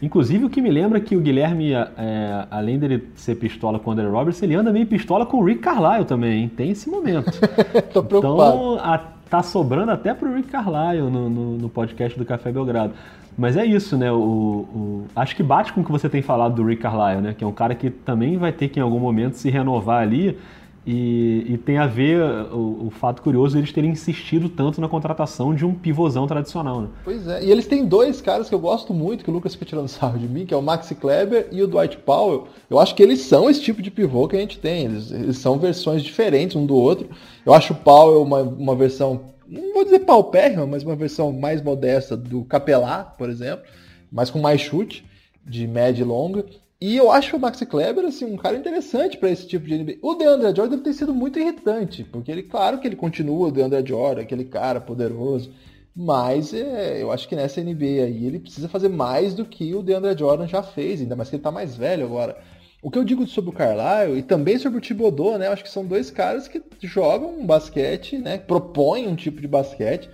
Inclusive, 0.02 0.44
o 0.44 0.50
que 0.50 0.60
me 0.60 0.70
lembra 0.70 0.98
é 0.98 1.00
que 1.00 1.16
o 1.16 1.20
Guilherme, 1.20 1.72
é, 1.72 2.46
além 2.50 2.78
dele 2.78 3.08
ser 3.14 3.36
pistola 3.36 3.78
com 3.78 3.90
o 3.90 3.92
André 3.92 4.06
Roberts, 4.06 4.42
ele 4.42 4.54
anda 4.54 4.72
meio 4.72 4.86
pistola 4.86 5.24
com 5.24 5.38
o 5.38 5.44
Rick 5.44 5.60
Carlisle 5.60 6.04
também, 6.04 6.42
hein? 6.42 6.52
Tem 6.54 6.70
esse 6.70 6.90
momento. 6.90 7.30
Tô 7.92 8.02
preocupado. 8.02 8.56
Então, 8.56 8.78
a, 8.80 8.98
tá 9.30 9.42
sobrando 9.42 9.90
até 9.90 10.12
pro 10.12 10.34
Rick 10.34 10.48
Carlisle 10.48 11.10
no, 11.10 11.30
no, 11.30 11.58
no, 11.58 11.68
podcast 11.68 12.18
do 12.18 12.24
Café 12.24 12.52
Belgrado. 12.52 12.92
Mas 13.36 13.56
é 13.56 13.64
isso, 13.64 13.96
né? 13.96 14.12
O, 14.12 14.16
o, 14.16 15.06
acho 15.16 15.34
que 15.34 15.42
bate 15.42 15.72
com 15.72 15.80
o 15.80 15.84
que 15.84 15.90
você 15.90 16.08
tem 16.08 16.22
falado 16.22 16.54
do 16.54 16.64
Rick 16.64 16.82
Carlisle, 16.82 17.22
né? 17.22 17.34
Que 17.36 17.42
é 17.42 17.46
um 17.46 17.52
cara 17.52 17.74
que 17.74 17.90
também 17.90 18.36
vai 18.36 18.52
ter 18.52 18.68
que 18.68 18.78
em 18.78 18.82
algum 18.82 19.00
momento 19.00 19.34
se 19.34 19.50
renovar 19.50 20.02
ali 20.02 20.38
e, 20.86 21.46
e, 21.48 21.58
tem 21.58 21.78
a 21.78 21.86
ver 21.86 22.20
o, 22.52 22.88
o, 22.88 22.90
fato 22.90 23.22
curioso 23.22 23.56
eles 23.56 23.72
terem 23.72 23.90
insistido 23.90 24.50
tanto 24.50 24.82
na 24.82 24.88
contratação 24.88 25.54
de 25.54 25.64
um 25.64 25.74
pivôzão 25.74 26.26
tradicional. 26.26 26.82
Né? 26.82 26.88
Pois 27.02 27.26
é, 27.26 27.42
e 27.42 27.50
eles 27.50 27.66
têm 27.66 27.86
dois 27.86 28.20
caras 28.20 28.50
que 28.50 28.54
eu 28.54 28.58
gosto 28.58 28.92
muito, 28.92 29.24
que 29.24 29.30
o 29.30 29.32
Lucas 29.32 29.54
fica 29.54 29.64
tirando 29.64 29.88
sarro 29.88 30.18
de 30.18 30.28
mim, 30.28 30.44
que 30.44 30.52
é 30.52 30.56
o 30.56 30.60
Maxi 30.62 30.94
Kleber 30.94 31.48
e 31.50 31.62
o 31.62 31.66
Dwight 31.66 31.96
Powell. 31.98 32.48
Eu 32.68 32.78
acho 32.78 32.94
que 32.94 33.02
eles 33.02 33.22
são 33.22 33.48
esse 33.48 33.62
tipo 33.62 33.80
de 33.80 33.90
pivô 33.90 34.28
que 34.28 34.36
a 34.36 34.40
gente 34.40 34.58
tem, 34.58 34.84
eles, 34.84 35.10
eles 35.10 35.38
são 35.38 35.58
versões 35.58 36.02
diferentes 36.02 36.54
um 36.54 36.66
do 36.66 36.76
outro. 36.76 37.08
Eu 37.46 37.54
acho 37.54 37.72
o 37.72 37.76
Powell 37.76 38.22
uma, 38.22 38.42
uma 38.42 38.76
versão, 38.76 39.22
não 39.48 39.72
vou 39.72 39.84
dizer 39.84 40.00
paupérrima, 40.00 40.66
mas 40.66 40.82
uma 40.82 40.96
versão 40.96 41.32
mais 41.32 41.62
modesta 41.62 42.14
do 42.14 42.44
Capelá, 42.44 43.04
por 43.04 43.30
exemplo, 43.30 43.64
mas 44.12 44.28
com 44.28 44.38
mais 44.38 44.60
chute, 44.60 45.02
de 45.46 45.66
média 45.66 46.02
e 46.02 46.06
longa. 46.06 46.44
E 46.84 46.98
eu 46.98 47.10
acho 47.10 47.34
o 47.34 47.40
Maxi 47.40 47.64
Kleber 47.64 48.04
assim, 48.04 48.26
um 48.26 48.36
cara 48.36 48.58
interessante 48.58 49.16
para 49.16 49.30
esse 49.30 49.46
tipo 49.48 49.66
de 49.66 49.78
NBA. 49.78 49.94
O 50.02 50.16
DeAndre 50.16 50.54
Jordan 50.54 50.80
ter 50.80 50.92
sido 50.92 51.14
muito 51.14 51.38
irritante, 51.38 52.04
porque 52.04 52.30
ele, 52.30 52.42
claro 52.42 52.78
que 52.78 52.86
ele 52.86 52.94
continua 52.94 53.48
o 53.48 53.50
DeAndre 53.50 53.82
Jordan, 53.88 54.20
aquele 54.20 54.44
cara 54.44 54.82
poderoso, 54.82 55.50
mas 55.96 56.52
é, 56.52 57.02
eu 57.02 57.10
acho 57.10 57.26
que 57.26 57.34
nessa 57.34 57.62
NBA 57.62 58.04
aí 58.04 58.26
ele 58.26 58.38
precisa 58.38 58.68
fazer 58.68 58.90
mais 58.90 59.32
do 59.32 59.46
que 59.46 59.74
o 59.74 59.82
DeAndre 59.82 60.14
Jordan 60.14 60.46
já 60.46 60.62
fez, 60.62 61.00
ainda 61.00 61.16
mais 61.16 61.30
que 61.30 61.36
ele 61.36 61.42
tá 61.42 61.50
mais 61.50 61.74
velho 61.74 62.04
agora. 62.04 62.36
O 62.82 62.90
que 62.90 62.98
eu 62.98 63.04
digo 63.04 63.26
sobre 63.26 63.48
o 63.48 63.54
Carlisle 63.54 64.18
e 64.18 64.22
também 64.22 64.58
sobre 64.58 64.76
o 64.76 64.82
Thibodeau, 64.82 65.38
né? 65.38 65.46
Eu 65.46 65.52
acho 65.52 65.62
que 65.64 65.70
são 65.70 65.86
dois 65.86 66.10
caras 66.10 66.48
que 66.48 66.62
jogam 66.82 67.38
um 67.38 67.46
basquete, 67.46 68.18
né? 68.18 68.36
Propõem 68.36 69.08
um 69.08 69.16
tipo 69.16 69.40
de 69.40 69.48
basquete. 69.48 70.10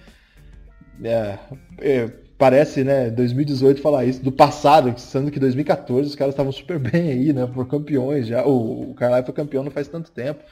É, 1.03 1.37
é, 1.81 2.13
parece, 2.41 2.83
né, 2.83 3.11
2018 3.11 3.83
falar 3.83 4.07
isso, 4.07 4.25
do 4.25 4.33
passado, 4.33 4.99
sendo 4.99 5.31
que 5.31 5.39
2014 5.39 6.09
os 6.09 6.15
caras 6.15 6.33
estavam 6.33 6.51
super 6.51 6.79
bem 6.81 7.11
aí, 7.11 7.33
né, 7.35 7.47
por 7.47 7.69
campeões 7.69 8.27
já. 8.27 8.47
O, 8.47 8.93
o 8.93 8.95
Carlisle 8.95 9.27
foi 9.27 9.35
campeão 9.35 9.63
não 9.63 9.71
faz 9.71 9.87
tanto 9.87 10.11
tempo. 10.11 10.43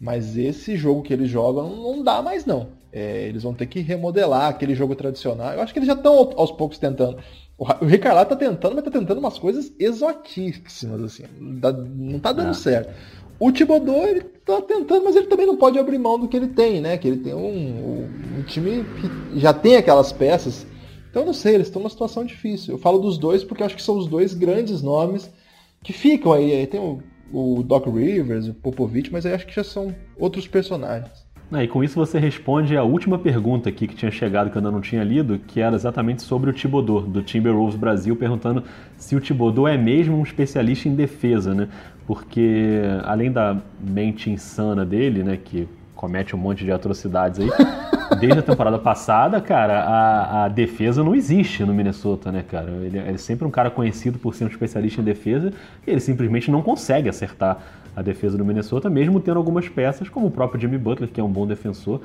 Mas 0.00 0.36
esse 0.36 0.76
jogo 0.76 1.02
que 1.02 1.12
eles 1.12 1.30
jogam 1.30 1.76
não 1.76 2.02
dá 2.02 2.20
mais 2.20 2.44
não. 2.44 2.68
É, 2.92 3.28
eles 3.28 3.42
vão 3.42 3.54
ter 3.54 3.66
que 3.66 3.80
remodelar 3.80 4.48
aquele 4.48 4.74
jogo 4.74 4.94
tradicional. 4.94 5.52
Eu 5.52 5.60
acho 5.60 5.72
que 5.72 5.78
eles 5.78 5.86
já 5.86 5.94
estão 5.94 6.32
aos 6.36 6.50
poucos 6.50 6.78
tentando. 6.78 7.18
O 7.56 7.64
Ricardo 7.84 8.20
está 8.22 8.34
tentando, 8.34 8.74
mas 8.74 8.84
está 8.84 8.98
tentando 8.98 9.18
umas 9.18 9.38
coisas 9.38 9.72
exotíssimas, 9.78 11.00
assim. 11.00 11.24
Não 11.38 12.16
está 12.16 12.32
dando 12.32 12.50
é. 12.50 12.54
certo. 12.54 12.92
O 13.38 13.52
Thibodeau, 13.52 14.06
ele 14.06 14.22
tá 14.44 14.60
tentando, 14.62 15.04
mas 15.04 15.14
ele 15.14 15.26
também 15.26 15.46
não 15.46 15.56
pode 15.56 15.78
abrir 15.78 15.98
mão 15.98 16.18
do 16.18 16.26
que 16.26 16.36
ele 16.36 16.48
tem, 16.48 16.80
né? 16.80 16.98
Que 16.98 17.06
ele 17.06 17.18
tem 17.18 17.34
um, 17.34 18.08
um 18.38 18.42
time 18.42 18.84
que 19.00 19.38
já 19.38 19.52
tem 19.52 19.76
aquelas 19.76 20.12
peças. 20.12 20.66
Então, 21.14 21.24
não 21.24 21.32
sei, 21.32 21.54
eles 21.54 21.68
estão 21.68 21.80
numa 21.80 21.90
situação 21.90 22.24
difícil. 22.24 22.74
Eu 22.74 22.78
falo 22.78 22.98
dos 22.98 23.16
dois 23.16 23.44
porque 23.44 23.62
acho 23.62 23.76
que 23.76 23.82
são 23.82 23.96
os 23.96 24.08
dois 24.08 24.34
grandes 24.34 24.82
nomes 24.82 25.32
que 25.80 25.92
ficam 25.92 26.32
aí. 26.32 26.52
Aí 26.52 26.66
tem 26.66 26.80
o, 26.80 27.00
o 27.32 27.62
Doc 27.62 27.86
Rivers, 27.86 28.48
o 28.48 28.54
Popovich, 28.54 29.12
mas 29.12 29.24
aí 29.24 29.32
acho 29.32 29.46
que 29.46 29.54
já 29.54 29.62
são 29.62 29.94
outros 30.18 30.48
personagens. 30.48 31.24
Ah, 31.52 31.62
e 31.62 31.68
com 31.68 31.84
isso 31.84 31.94
você 31.94 32.18
responde 32.18 32.76
a 32.76 32.82
última 32.82 33.16
pergunta 33.16 33.68
aqui 33.68 33.86
que 33.86 33.94
tinha 33.94 34.10
chegado 34.10 34.50
que 34.50 34.56
eu 34.56 34.58
ainda 34.58 34.72
não 34.72 34.80
tinha 34.80 35.04
lido, 35.04 35.38
que 35.38 35.60
era 35.60 35.76
exatamente 35.76 36.20
sobre 36.20 36.50
o 36.50 36.52
Thibodeau, 36.52 37.02
do 37.02 37.22
Timberwolves 37.22 37.76
Brasil, 37.76 38.16
perguntando 38.16 38.64
se 38.96 39.14
o 39.14 39.20
Thibodeau 39.20 39.68
é 39.68 39.78
mesmo 39.78 40.16
um 40.16 40.22
especialista 40.24 40.88
em 40.88 40.96
defesa, 40.96 41.54
né? 41.54 41.68
Porque 42.08 42.80
além 43.04 43.30
da 43.30 43.56
mente 43.80 44.30
insana 44.30 44.84
dele, 44.84 45.22
né, 45.22 45.36
que 45.36 45.68
comete 45.94 46.34
um 46.34 46.38
monte 46.38 46.64
de 46.64 46.72
atrocidades 46.72 47.40
aí, 47.40 47.48
desde 48.20 48.38
a 48.38 48.42
temporada 48.42 48.78
passada, 48.78 49.40
cara, 49.40 49.80
a, 49.80 50.44
a, 50.44 50.48
defesa 50.48 51.02
não 51.02 51.14
existe 51.14 51.64
no 51.64 51.74
Minnesota, 51.74 52.30
né, 52.30 52.44
cara? 52.46 52.70
Ele, 52.70 52.98
ele 52.98 53.14
é 53.14 53.16
sempre 53.16 53.46
um 53.46 53.50
cara 53.50 53.70
conhecido 53.70 54.18
por 54.18 54.34
ser 54.34 54.44
um 54.44 54.48
especialista 54.48 55.00
em 55.00 55.04
defesa 55.04 55.52
e 55.86 55.90
ele 55.90 56.00
simplesmente 56.00 56.50
não 56.50 56.62
consegue 56.62 57.08
acertar 57.08 57.58
a 57.96 58.02
defesa 58.02 58.36
do 58.36 58.44
Minnesota, 58.44 58.90
mesmo 58.90 59.20
tendo 59.20 59.36
algumas 59.36 59.68
peças, 59.68 60.08
como 60.08 60.26
o 60.26 60.30
próprio 60.30 60.60
Jimmy 60.60 60.78
Butler, 60.78 61.08
que 61.08 61.20
é 61.20 61.24
um 61.24 61.30
bom 61.30 61.46
defensor, 61.46 62.00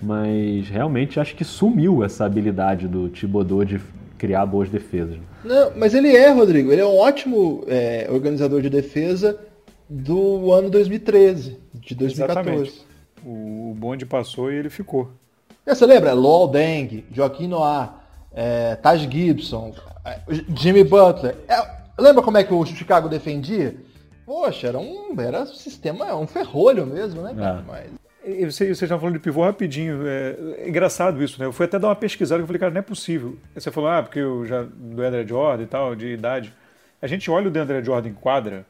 mas 0.00 0.68
realmente 0.68 1.18
acho 1.18 1.34
que 1.34 1.44
sumiu 1.44 2.04
essa 2.04 2.24
habilidade 2.24 2.86
do 2.86 3.08
Thibodeau 3.08 3.64
de 3.64 3.80
criar 4.18 4.46
boas 4.46 4.68
defesas. 4.68 5.18
Não, 5.44 5.72
mas 5.76 5.94
ele 5.94 6.16
é, 6.16 6.30
Rodrigo, 6.30 6.70
ele 6.70 6.80
é 6.80 6.86
um 6.86 6.96
ótimo 6.96 7.64
é, 7.66 8.06
organizador 8.08 8.62
de 8.62 8.70
defesa 8.70 9.38
do 9.88 10.52
ano 10.52 10.70
2013, 10.70 11.58
de 11.74 11.94
2014. 11.94 12.50
Exatamente. 12.50 12.91
O 13.24 13.74
bonde 13.76 14.04
passou 14.04 14.50
e 14.50 14.56
ele 14.56 14.70
ficou. 14.70 15.10
É, 15.64 15.74
você 15.74 15.86
lembra? 15.86 16.12
Lowell 16.12 16.48
Deng, 16.48 17.04
Joaquim 17.12 17.46
Noah, 17.46 17.94
é, 18.32 18.74
Taj 18.76 19.08
Gibson, 19.08 19.74
é, 20.04 20.18
Jimmy 20.56 20.82
Butler. 20.82 21.36
É, 21.48 21.64
lembra 21.98 22.22
como 22.22 22.38
é 22.38 22.44
que 22.44 22.52
o 22.52 22.64
Chicago 22.66 23.08
defendia? 23.08 23.76
Poxa, 24.26 24.68
era 24.68 24.78
um, 24.78 25.14
era 25.20 25.42
um 25.42 25.46
sistema, 25.46 26.14
um 26.16 26.26
ferrolho 26.26 26.86
mesmo, 26.86 27.22
né? 27.22 27.30
É. 27.30 27.62
Mas... 27.66 27.90
E 28.24 28.44
você, 28.44 28.66
vocês 28.66 28.82
estavam 28.82 29.00
falando 29.00 29.14
de 29.14 29.20
pivô 29.20 29.44
rapidinho. 29.44 30.06
É, 30.06 30.36
é, 30.58 30.68
engraçado 30.68 31.22
isso, 31.22 31.40
né? 31.40 31.46
Eu 31.46 31.52
fui 31.52 31.66
até 31.66 31.78
dar 31.78 31.88
uma 31.88 31.96
pesquisada 31.96 32.42
e 32.42 32.46
falei, 32.46 32.60
cara, 32.60 32.72
não 32.72 32.78
é 32.78 32.82
possível. 32.82 33.36
Aí 33.54 33.60
você 33.60 33.70
falou, 33.70 33.90
ah, 33.90 34.02
porque 34.02 34.20
eu 34.20 34.46
já 34.46 34.62
do 34.62 35.02
André 35.02 35.26
Jordan 35.26 35.62
e 35.62 35.66
tal, 35.66 35.94
de 35.96 36.06
idade. 36.06 36.52
A 37.00 37.06
gente 37.08 37.28
olha 37.28 37.48
o 37.48 37.50
Deandre 37.50 37.82
Jordan 37.82 38.10
em 38.10 38.14
quadra, 38.14 38.64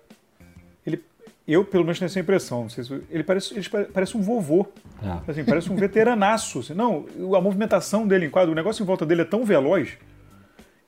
eu 1.53 1.65
pelo 1.65 1.85
menos 1.85 1.99
tenho 1.99 2.07
essa 2.07 2.21
impressão, 2.21 2.69
se, 2.69 2.81
ele, 3.11 3.23
parece, 3.23 3.55
ele 3.55 3.69
parece 3.93 4.17
um 4.17 4.23
vovô. 4.23 4.67
É. 5.03 5.31
Assim, 5.31 5.45
parece 5.45 5.71
um 5.73 5.77
veteranaço. 5.77 6.61
Assim, 6.61 6.75
não, 6.75 7.07
a 7.37 7.41
movimentação 7.41 8.07
dele 8.07 8.27
em 8.27 8.31
quadra, 8.31 8.51
o 8.51 8.55
negócio 8.55 8.83
em 8.83 8.87
volta 8.87 9.05
dele 9.05 9.23
é 9.23 9.25
tão 9.25 9.45
veloz 9.45 9.99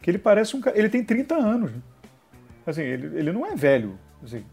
que 0.01 0.11
ele 0.11 0.19
parece 0.19 0.55
um 0.55 0.61
Ele 0.75 0.89
tem 0.89 1.03
30 1.03 1.35
anos. 1.35 1.73
Né? 1.73 1.79
Assim, 2.67 2.83
ele, 2.83 3.19
ele 3.19 3.33
não 3.33 3.47
é 3.47 3.55
velho. 3.57 3.99
Assim, 4.23 4.45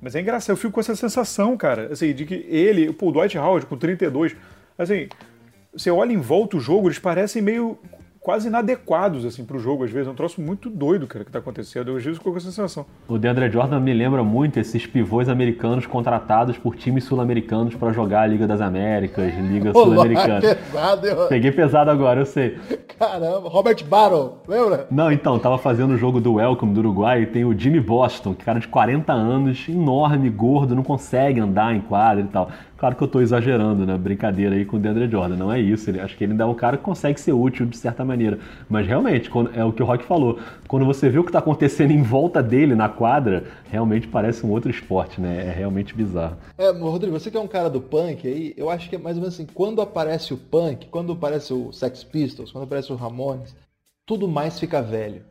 mas 0.00 0.14
é 0.14 0.20
engraçado, 0.20 0.50
eu 0.50 0.56
fico 0.56 0.72
com 0.72 0.80
essa 0.80 0.94
sensação, 0.94 1.56
cara, 1.56 1.92
assim, 1.92 2.14
de 2.14 2.26
que 2.26 2.34
ele, 2.48 2.88
o 2.88 3.12
Dwight 3.12 3.38
Howard 3.38 3.66
com 3.66 3.76
32, 3.76 4.36
assim, 4.76 5.08
você 5.72 5.90
olha 5.90 6.12
em 6.12 6.18
volta 6.18 6.56
o 6.56 6.60
jogo, 6.60 6.88
eles 6.88 6.98
parecem 6.98 7.40
meio 7.42 7.78
quase 8.26 8.48
inadequados 8.48 9.24
assim 9.24 9.44
para 9.44 9.56
o 9.56 9.60
jogo 9.60 9.84
às 9.84 9.90
vezes. 9.92 10.08
É 10.08 10.10
um 10.10 10.14
troço 10.14 10.40
muito 10.40 10.68
doido, 10.68 11.06
cara, 11.06 11.24
que 11.24 11.28
está 11.28 11.38
acontecendo. 11.38 11.92
Eu 11.92 11.94
vezes 11.94 12.18
com 12.18 12.36
essa 12.36 12.50
sensação. 12.50 12.84
O 13.06 13.18
DeAndre 13.18 13.48
Jordan 13.48 13.78
me 13.78 13.94
lembra 13.94 14.24
muito 14.24 14.58
esses 14.58 14.84
pivôs 14.84 15.28
americanos 15.28 15.86
contratados 15.86 16.58
por 16.58 16.74
times 16.74 17.04
sul-americanos 17.04 17.76
para 17.76 17.92
jogar 17.92 18.22
a 18.22 18.26
Liga 18.26 18.44
das 18.44 18.60
Américas, 18.60 19.32
Liga 19.32 19.70
Sul-Americana. 19.72 20.40
pesado, 20.40 21.06
eu... 21.06 21.28
Peguei 21.28 21.52
pesado 21.52 21.88
agora, 21.88 22.20
eu 22.20 22.26
sei. 22.26 22.58
Caramba, 22.98 23.48
Robert 23.48 23.84
Barrow, 23.84 24.42
lembra? 24.48 24.88
Não, 24.90 25.12
então, 25.12 25.38
tava 25.38 25.56
fazendo 25.56 25.94
o 25.94 25.96
jogo 25.96 26.20
do 26.20 26.34
Welcome 26.34 26.74
do 26.74 26.80
Uruguai 26.80 27.22
e 27.22 27.26
tem 27.26 27.44
o 27.44 27.56
Jimmy 27.56 27.78
Boston, 27.78 28.34
que 28.34 28.44
cara 28.44 28.58
de 28.58 28.66
40 28.66 29.12
anos, 29.12 29.68
enorme, 29.68 30.28
gordo, 30.30 30.74
não 30.74 30.82
consegue 30.82 31.38
andar 31.38 31.76
em 31.76 31.80
quadra 31.80 32.24
e 32.24 32.26
tal. 32.26 32.50
Claro 32.78 32.94
que 32.94 33.02
eu 33.02 33.06
estou 33.06 33.22
exagerando, 33.22 33.86
né? 33.86 33.96
Brincadeira 33.96 34.54
aí 34.54 34.64
com 34.66 34.76
o 34.76 34.80
DeAndre 34.80 35.08
Jordan. 35.08 35.36
Não 35.36 35.50
é 35.50 35.58
isso. 35.58 35.88
Ele, 35.88 35.98
acho 35.98 36.14
que 36.14 36.24
ele 36.24 36.32
ainda 36.32 36.44
é 36.44 36.46
um 36.46 36.54
cara 36.54 36.76
que 36.76 36.82
consegue 36.82 37.18
ser 37.18 37.32
útil 37.32 37.64
de 37.64 37.76
certa 37.76 38.04
maneira. 38.04 38.15
Mas 38.68 38.86
realmente, 38.86 39.28
quando, 39.30 39.54
é 39.54 39.64
o 39.64 39.72
que 39.72 39.82
o 39.82 39.86
Rock 39.86 40.04
falou. 40.04 40.38
Quando 40.68 40.84
você 40.84 41.08
vê 41.08 41.18
o 41.18 41.22
que 41.22 41.28
está 41.28 41.38
acontecendo 41.38 41.90
em 41.90 42.02
volta 42.02 42.42
dele 42.42 42.74
na 42.74 42.88
quadra, 42.88 43.44
realmente 43.70 44.08
parece 44.08 44.44
um 44.44 44.50
outro 44.50 44.70
esporte, 44.70 45.20
né? 45.20 45.46
É 45.46 45.50
realmente 45.50 45.94
bizarro. 45.94 46.36
É, 46.58 46.70
Rodrigo, 46.70 47.18
você 47.18 47.30
que 47.30 47.36
é 47.36 47.40
um 47.40 47.48
cara 47.48 47.68
do 47.68 47.80
punk 47.80 48.26
aí, 48.26 48.54
eu 48.56 48.70
acho 48.70 48.88
que 48.88 48.96
é 48.96 48.98
mais 48.98 49.16
ou 49.16 49.22
menos 49.22 49.34
assim, 49.34 49.46
quando 49.52 49.80
aparece 49.80 50.32
o 50.32 50.36
punk, 50.36 50.86
quando 50.86 51.12
aparece 51.12 51.52
o 51.52 51.72
Sex 51.72 52.02
Pistols, 52.02 52.50
quando 52.50 52.64
aparece 52.64 52.92
o 52.92 52.96
Ramones, 52.96 53.54
tudo 54.06 54.26
mais 54.28 54.58
fica 54.58 54.80
velho. 54.80 55.22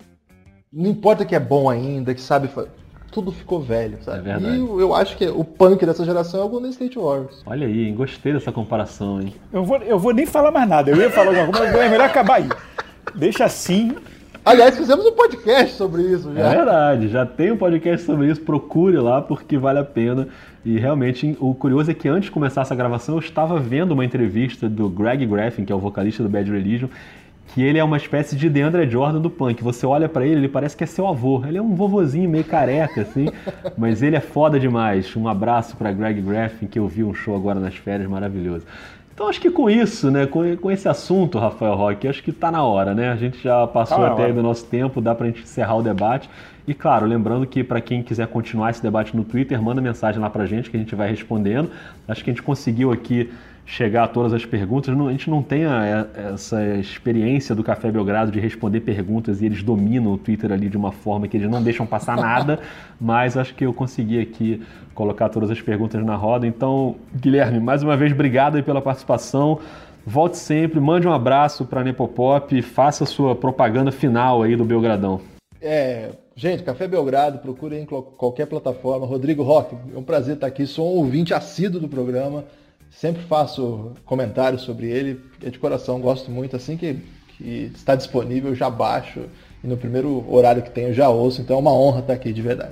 Não 0.71 0.89
importa 0.89 1.25
que 1.25 1.35
é 1.35 1.39
bom 1.39 1.69
ainda, 1.69 2.13
que 2.13 2.21
sabe 2.21 2.49
tudo 3.11 3.31
ficou 3.31 3.61
velho, 3.61 3.97
sabe? 4.01 4.29
É 4.29 4.37
e 4.37 4.57
eu, 4.57 4.79
eu, 4.79 4.93
acho 4.93 5.15
que 5.17 5.25
o 5.27 5.43
punk 5.43 5.85
dessa 5.85 6.03
geração 6.03 6.41
é 6.41 6.43
o 6.43 6.49
Golden 6.49 6.71
State 6.71 6.97
Warriors. 6.97 7.41
Olha 7.45 7.65
aí, 7.67 7.87
hein? 7.87 7.95
gostei 7.95 8.33
dessa 8.33 8.51
comparação, 8.51 9.21
hein? 9.21 9.33
Eu 9.53 9.63
vou, 9.63 9.77
eu 9.77 9.97
vou 9.97 10.13
nem 10.13 10.25
falar 10.25 10.51
mais 10.51 10.67
nada, 10.67 10.91
eu 10.91 10.97
ia 10.97 11.09
falar 11.09 11.29
alguma 11.29 11.57
coisa, 11.57 11.71
mas 11.71 11.81
é 11.81 11.89
melhor 11.89 12.05
acabar 12.07 12.35
aí. 12.35 12.49
Deixa 13.13 13.45
assim. 13.45 13.95
Aliás, 14.43 14.77
fizemos 14.77 15.03
um 15.05 15.11
podcast 15.13 15.75
sobre 15.75 16.03
isso 16.03 16.31
já. 16.33 16.51
É 16.51 16.55
verdade, 16.55 17.07
já 17.07 17.25
tem 17.25 17.51
um 17.51 17.57
podcast 17.57 18.05
sobre 18.05 18.29
isso, 18.29 18.41
procure 18.41 18.97
lá 18.97 19.21
porque 19.21 19.57
vale 19.57 19.79
a 19.79 19.83
pena. 19.83 20.27
E 20.63 20.77
realmente, 20.77 21.35
o 21.39 21.55
curioso 21.55 21.89
é 21.89 21.93
que 21.93 22.07
antes 22.07 22.25
de 22.25 22.31
começar 22.31 22.61
essa 22.61 22.75
gravação, 22.75 23.15
eu 23.15 23.19
estava 23.19 23.59
vendo 23.59 23.91
uma 23.91 24.05
entrevista 24.05 24.67
do 24.67 24.89
Greg 24.89 25.25
Graffin, 25.25 25.65
que 25.65 25.71
é 25.71 25.75
o 25.75 25.79
vocalista 25.79 26.21
do 26.21 26.29
Bad 26.29 26.51
Religion, 26.51 26.89
que 27.53 27.63
ele 27.63 27.77
é 27.77 27.83
uma 27.83 27.97
espécie 27.97 28.35
de 28.35 28.49
DeAndre 28.49 28.89
Jordan 28.89 29.21
do 29.21 29.29
punk. 29.29 29.63
Você 29.63 29.85
olha 29.85 30.09
para 30.09 30.25
ele, 30.25 30.41
ele 30.41 30.49
parece 30.49 30.75
que 30.75 30.83
é 30.83 30.87
seu 30.87 31.07
avô. 31.07 31.43
Ele 31.45 31.57
é 31.57 31.61
um 31.61 31.75
vovozinho 31.75 32.29
meio 32.29 32.43
careca, 32.43 33.01
assim, 33.01 33.27
mas 33.77 34.01
ele 34.01 34.15
é 34.15 34.19
foda 34.19 34.59
demais. 34.59 35.15
Um 35.15 35.27
abraço 35.27 35.77
para 35.77 35.91
Greg 35.91 36.21
Graffin, 36.21 36.67
que 36.67 36.79
eu 36.79 36.87
vi 36.87 37.03
um 37.03 37.13
show 37.13 37.35
agora 37.35 37.59
nas 37.59 37.75
férias, 37.75 38.09
maravilhoso. 38.09 38.65
Então 39.13 39.29
acho 39.29 39.39
que 39.39 39.49
com 39.49 39.69
isso, 39.69 40.11
né, 40.11 40.25
com, 40.25 40.57
com 40.57 40.69
esse 40.69 40.89
assunto, 40.89 41.39
Rafael 41.39 41.73
Roque, 41.73 42.05
acho 42.05 42.21
que 42.21 42.31
está 42.31 42.51
na 42.51 42.61
hora, 42.63 42.93
né? 42.93 43.09
A 43.09 43.15
gente 43.15 43.41
já 43.41 43.65
passou 43.65 43.99
tá 43.99 44.07
até 44.11 44.25
aí 44.25 44.33
do 44.33 44.43
nosso 44.43 44.65
tempo, 44.65 44.99
dá 44.99 45.15
para 45.15 45.27
a 45.27 45.29
gente 45.29 45.41
encerrar 45.41 45.75
o 45.75 45.81
debate. 45.81 46.29
E 46.67 46.73
claro, 46.73 47.05
lembrando 47.05 47.47
que 47.47 47.63
para 47.63 47.79
quem 47.79 48.03
quiser 48.03 48.27
continuar 48.27 48.71
esse 48.71 48.83
debate 48.83 49.15
no 49.15 49.23
Twitter, 49.23 49.61
manda 49.61 49.79
mensagem 49.79 50.19
lá 50.19 50.29
pra 50.29 50.45
gente 50.45 50.69
que 50.69 50.75
a 50.75 50.79
gente 50.79 50.93
vai 50.95 51.09
respondendo. 51.09 51.71
Acho 52.05 52.25
que 52.25 52.29
a 52.29 52.33
gente 52.33 52.43
conseguiu 52.43 52.91
aqui 52.91 53.31
chegar 53.65 54.03
a 54.03 54.07
todas 54.07 54.31
as 54.31 54.45
perguntas. 54.45 54.95
A 54.95 55.11
gente 55.11 55.29
não 55.29 55.41
tem 55.41 55.65
a, 55.65 56.07
essa 56.33 56.63
experiência 56.75 57.55
do 57.55 57.63
Café 57.63 57.91
Belgrado 57.91 58.31
de 58.31 58.39
responder 58.39 58.81
perguntas 58.81 59.41
e 59.41 59.45
eles 59.45 59.63
dominam 59.63 60.13
o 60.13 60.17
Twitter 60.17 60.51
ali 60.51 60.69
de 60.69 60.77
uma 60.77 60.91
forma 60.91 61.27
que 61.27 61.35
eles 61.35 61.49
não 61.49 61.63
deixam 61.63 61.85
passar 61.85 62.15
nada, 62.15 62.59
mas 63.01 63.35
acho 63.35 63.55
que 63.55 63.65
eu 63.65 63.73
consegui 63.73 64.19
aqui 64.19 64.61
colocar 64.93 65.29
todas 65.29 65.49
as 65.49 65.59
perguntas 65.61 66.03
na 66.05 66.15
roda. 66.15 66.45
Então, 66.45 66.95
Guilherme, 67.13 67.59
mais 67.59 67.81
uma 67.81 67.97
vez, 67.97 68.11
obrigado 68.11 68.61
pela 68.63 68.81
participação. 68.81 69.59
Volte 70.05 70.37
sempre, 70.37 70.79
mande 70.79 71.07
um 71.07 71.13
abraço 71.13 71.65
para 71.65 71.81
a 71.81 71.83
Nepopop, 71.83 72.61
faça 72.61 73.05
a 73.05 73.07
sua 73.07 73.35
propaganda 73.35 73.91
final 73.91 74.43
aí 74.43 74.55
do 74.55 74.63
Belgradão. 74.63 75.19
É, 75.59 76.11
gente, 76.35 76.61
Café 76.61 76.87
Belgrado, 76.87 77.39
procure 77.39 77.79
em 77.79 77.85
qualquer 77.85 78.45
plataforma. 78.45 79.07
Rodrigo 79.07 79.41
Roque, 79.41 79.75
é 79.95 79.97
um 79.97 80.03
prazer 80.03 80.35
estar 80.35 80.45
aqui, 80.45 80.67
sou 80.67 80.93
um 80.93 80.97
ouvinte 80.97 81.33
assíduo 81.33 81.81
do 81.81 81.87
programa. 81.87 82.43
Sempre 82.95 83.23
faço 83.23 83.91
comentários 84.05 84.61
sobre 84.61 84.87
ele, 84.87 85.19
é 85.43 85.49
de 85.49 85.59
coração, 85.59 85.99
gosto 85.99 86.31
muito. 86.31 86.55
Assim 86.55 86.77
que, 86.77 86.97
que 87.37 87.69
está 87.75 87.93
disponível, 87.93 88.55
já 88.55 88.69
baixo 88.69 89.23
e 89.61 89.67
no 89.67 89.75
primeiro 89.75 90.23
horário 90.33 90.63
que 90.63 90.71
tenho 90.71 90.93
já 90.93 91.09
ouço, 91.09 91.41
então 91.41 91.57
é 91.57 91.59
uma 91.59 91.73
honra 91.73 91.99
estar 91.99 92.13
aqui 92.13 92.31
de 92.31 92.41
verdade. 92.41 92.71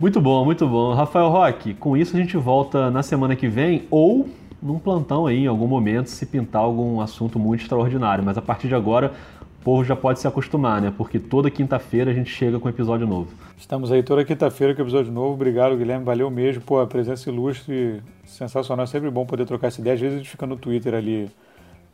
Muito 0.00 0.22
bom, 0.22 0.42
muito 0.42 0.66
bom. 0.66 0.94
Rafael 0.94 1.28
Roque, 1.28 1.74
com 1.74 1.94
isso 1.94 2.16
a 2.16 2.18
gente 2.18 2.34
volta 2.38 2.90
na 2.90 3.02
semana 3.02 3.36
que 3.36 3.46
vem 3.46 3.82
ou 3.90 4.26
num 4.62 4.78
plantão 4.78 5.26
aí 5.26 5.44
em 5.44 5.46
algum 5.46 5.66
momento 5.66 6.08
se 6.08 6.24
pintar 6.24 6.62
algum 6.62 7.02
assunto 7.02 7.38
muito 7.38 7.60
extraordinário, 7.60 8.24
mas 8.24 8.38
a 8.38 8.42
partir 8.42 8.68
de 8.68 8.74
agora 8.74 9.12
o 9.60 9.64
povo 9.64 9.84
já 9.84 9.94
pode 9.94 10.18
se 10.18 10.26
acostumar, 10.26 10.80
né? 10.80 10.90
Porque 10.96 11.18
toda 11.18 11.50
quinta-feira 11.50 12.10
a 12.10 12.14
gente 12.14 12.30
chega 12.30 12.58
com 12.58 12.68
um 12.68 12.70
episódio 12.70 13.06
novo. 13.06 13.28
Estamos 13.58 13.92
aí 13.92 14.02
toda 14.02 14.24
quinta-feira 14.24 14.74
com 14.74 14.80
episódio 14.80 15.12
novo. 15.12 15.34
Obrigado, 15.34 15.76
Guilherme. 15.76 16.06
Valeu 16.06 16.30
mesmo. 16.30 16.62
Pô, 16.62 16.80
a 16.80 16.86
presença 16.86 17.28
ilustre, 17.28 18.00
sensacional. 18.28 18.84
É 18.84 18.86
sempre 18.86 19.10
bom 19.10 19.26
poder 19.26 19.46
trocar 19.46 19.68
essa 19.68 19.80
ideia. 19.80 19.94
Às 19.94 20.00
vezes 20.00 20.14
a 20.14 20.18
gente 20.18 20.30
fica 20.30 20.46
no 20.46 20.56
Twitter 20.56 20.94
ali 20.94 21.30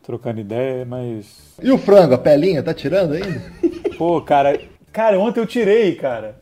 trocando 0.03 0.41
ideia, 0.41 0.85
mas. 0.85 1.55
E 1.63 1.71
o 1.71 1.79
frango, 1.79 2.15
a 2.15 2.19
pelinha, 2.19 2.63
tá 2.63 2.75
tirando 2.75 3.15
ainda? 3.15 3.43
Pô, 3.97 4.21
cara. 4.21 4.61
Cara, 4.93 5.19
ontem 5.19 5.41
eu 5.41 5.47
tirei, 5.47 5.95
cara. 5.95 6.41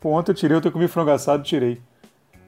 Pô, 0.00 0.10
ontem 0.10 0.32
eu 0.32 0.34
tirei, 0.34 0.56
ontem 0.56 0.68
eu 0.68 0.72
comi 0.72 0.88
frango 0.88 1.10
assado 1.10 1.42
tirei. 1.42 1.80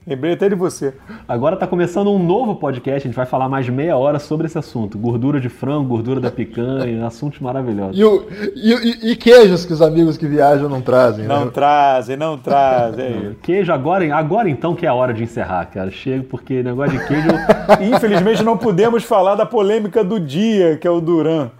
Lembrei 0.08 0.32
até 0.32 0.48
de 0.48 0.54
você. 0.54 0.94
Agora 1.28 1.54
está 1.54 1.66
começando 1.66 2.10
um 2.10 2.18
novo 2.18 2.56
podcast, 2.56 3.06
a 3.06 3.08
gente 3.10 3.14
vai 3.14 3.26
falar 3.26 3.46
mais 3.46 3.68
meia 3.68 3.94
hora 3.94 4.18
sobre 4.18 4.46
esse 4.46 4.56
assunto. 4.56 4.96
Gordura 4.96 5.38
de 5.38 5.50
frango, 5.50 5.86
gordura 5.86 6.18
da 6.18 6.30
picanha, 6.30 7.04
assuntos 7.06 7.40
maravilhosos. 7.40 7.98
E, 7.98 8.02
o, 8.02 8.26
e, 8.56 9.10
e, 9.10 9.16
queijos 9.16 9.66
que 9.66 9.72
os 9.74 9.82
amigos 9.82 10.16
que 10.16 10.26
viajam 10.26 10.66
não 10.66 10.80
trazem, 10.80 11.26
Não 11.26 11.44
né? 11.44 11.50
trazem, 11.52 12.16
não 12.16 12.38
trazem. 12.38 13.04
É 13.04 13.32
queijo 13.42 13.70
agora, 13.70 14.16
agora 14.16 14.48
então 14.48 14.74
que 14.74 14.86
é 14.86 14.88
a 14.88 14.94
hora 14.94 15.12
de 15.12 15.22
encerrar, 15.22 15.66
cara. 15.66 15.90
Chega 15.90 16.24
porque 16.24 16.62
negócio 16.62 16.98
de 16.98 17.06
queijo. 17.06 17.28
Infelizmente 17.94 18.42
não 18.42 18.56
podemos 18.56 19.04
falar 19.04 19.34
da 19.34 19.44
polêmica 19.44 20.02
do 20.02 20.18
dia, 20.18 20.78
que 20.78 20.86
é 20.86 20.90
o 20.90 21.02
Duran. 21.02 21.50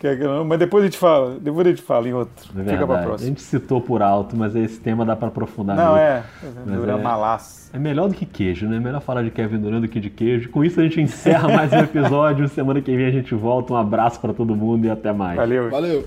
É 0.00 0.44
mas 0.44 0.60
depois 0.60 0.84
a 0.84 0.86
gente 0.86 0.96
fala, 0.96 1.38
depois 1.40 1.66
a 1.66 1.70
gente 1.70 1.82
fala 1.82 2.08
em 2.08 2.12
outro. 2.12 2.48
É 2.56 2.70
Fica 2.70 2.86
pra 2.86 2.98
próxima. 2.98 3.14
A 3.14 3.28
gente 3.30 3.40
citou 3.40 3.80
por 3.80 4.00
alto, 4.00 4.36
mas 4.36 4.54
esse 4.54 4.78
tema 4.78 5.04
dá 5.04 5.16
para 5.16 5.26
aprofundar 5.26 5.76
Não, 5.76 5.90
muito. 5.90 6.00
é. 6.00 6.24
Duran 6.66 6.98
é, 6.98 7.02
malaço. 7.02 7.68
É 7.72 7.78
melhor 7.80 8.08
do 8.08 8.14
que 8.14 8.24
queijo, 8.24 8.68
né? 8.68 8.76
É 8.76 8.80
melhor 8.80 9.00
falar 9.00 9.24
de 9.24 9.30
Kevin 9.32 9.58
Durant 9.58 9.82
do 9.82 9.88
que 9.88 9.98
de 9.98 10.08
queijo. 10.08 10.50
Com 10.50 10.64
isso 10.64 10.78
a 10.80 10.84
gente 10.84 11.00
encerra 11.00 11.48
mais 11.48 11.72
um 11.72 11.78
episódio. 11.78 12.46
Semana 12.48 12.80
que 12.80 12.96
vem 12.96 13.06
a 13.06 13.10
gente 13.10 13.34
volta. 13.34 13.72
Um 13.72 13.76
abraço 13.76 14.20
para 14.20 14.32
todo 14.32 14.54
mundo 14.54 14.84
e 14.86 14.90
até 14.90 15.12
mais. 15.12 15.36
Valeu. 15.36 15.68
Valeu. 15.68 16.04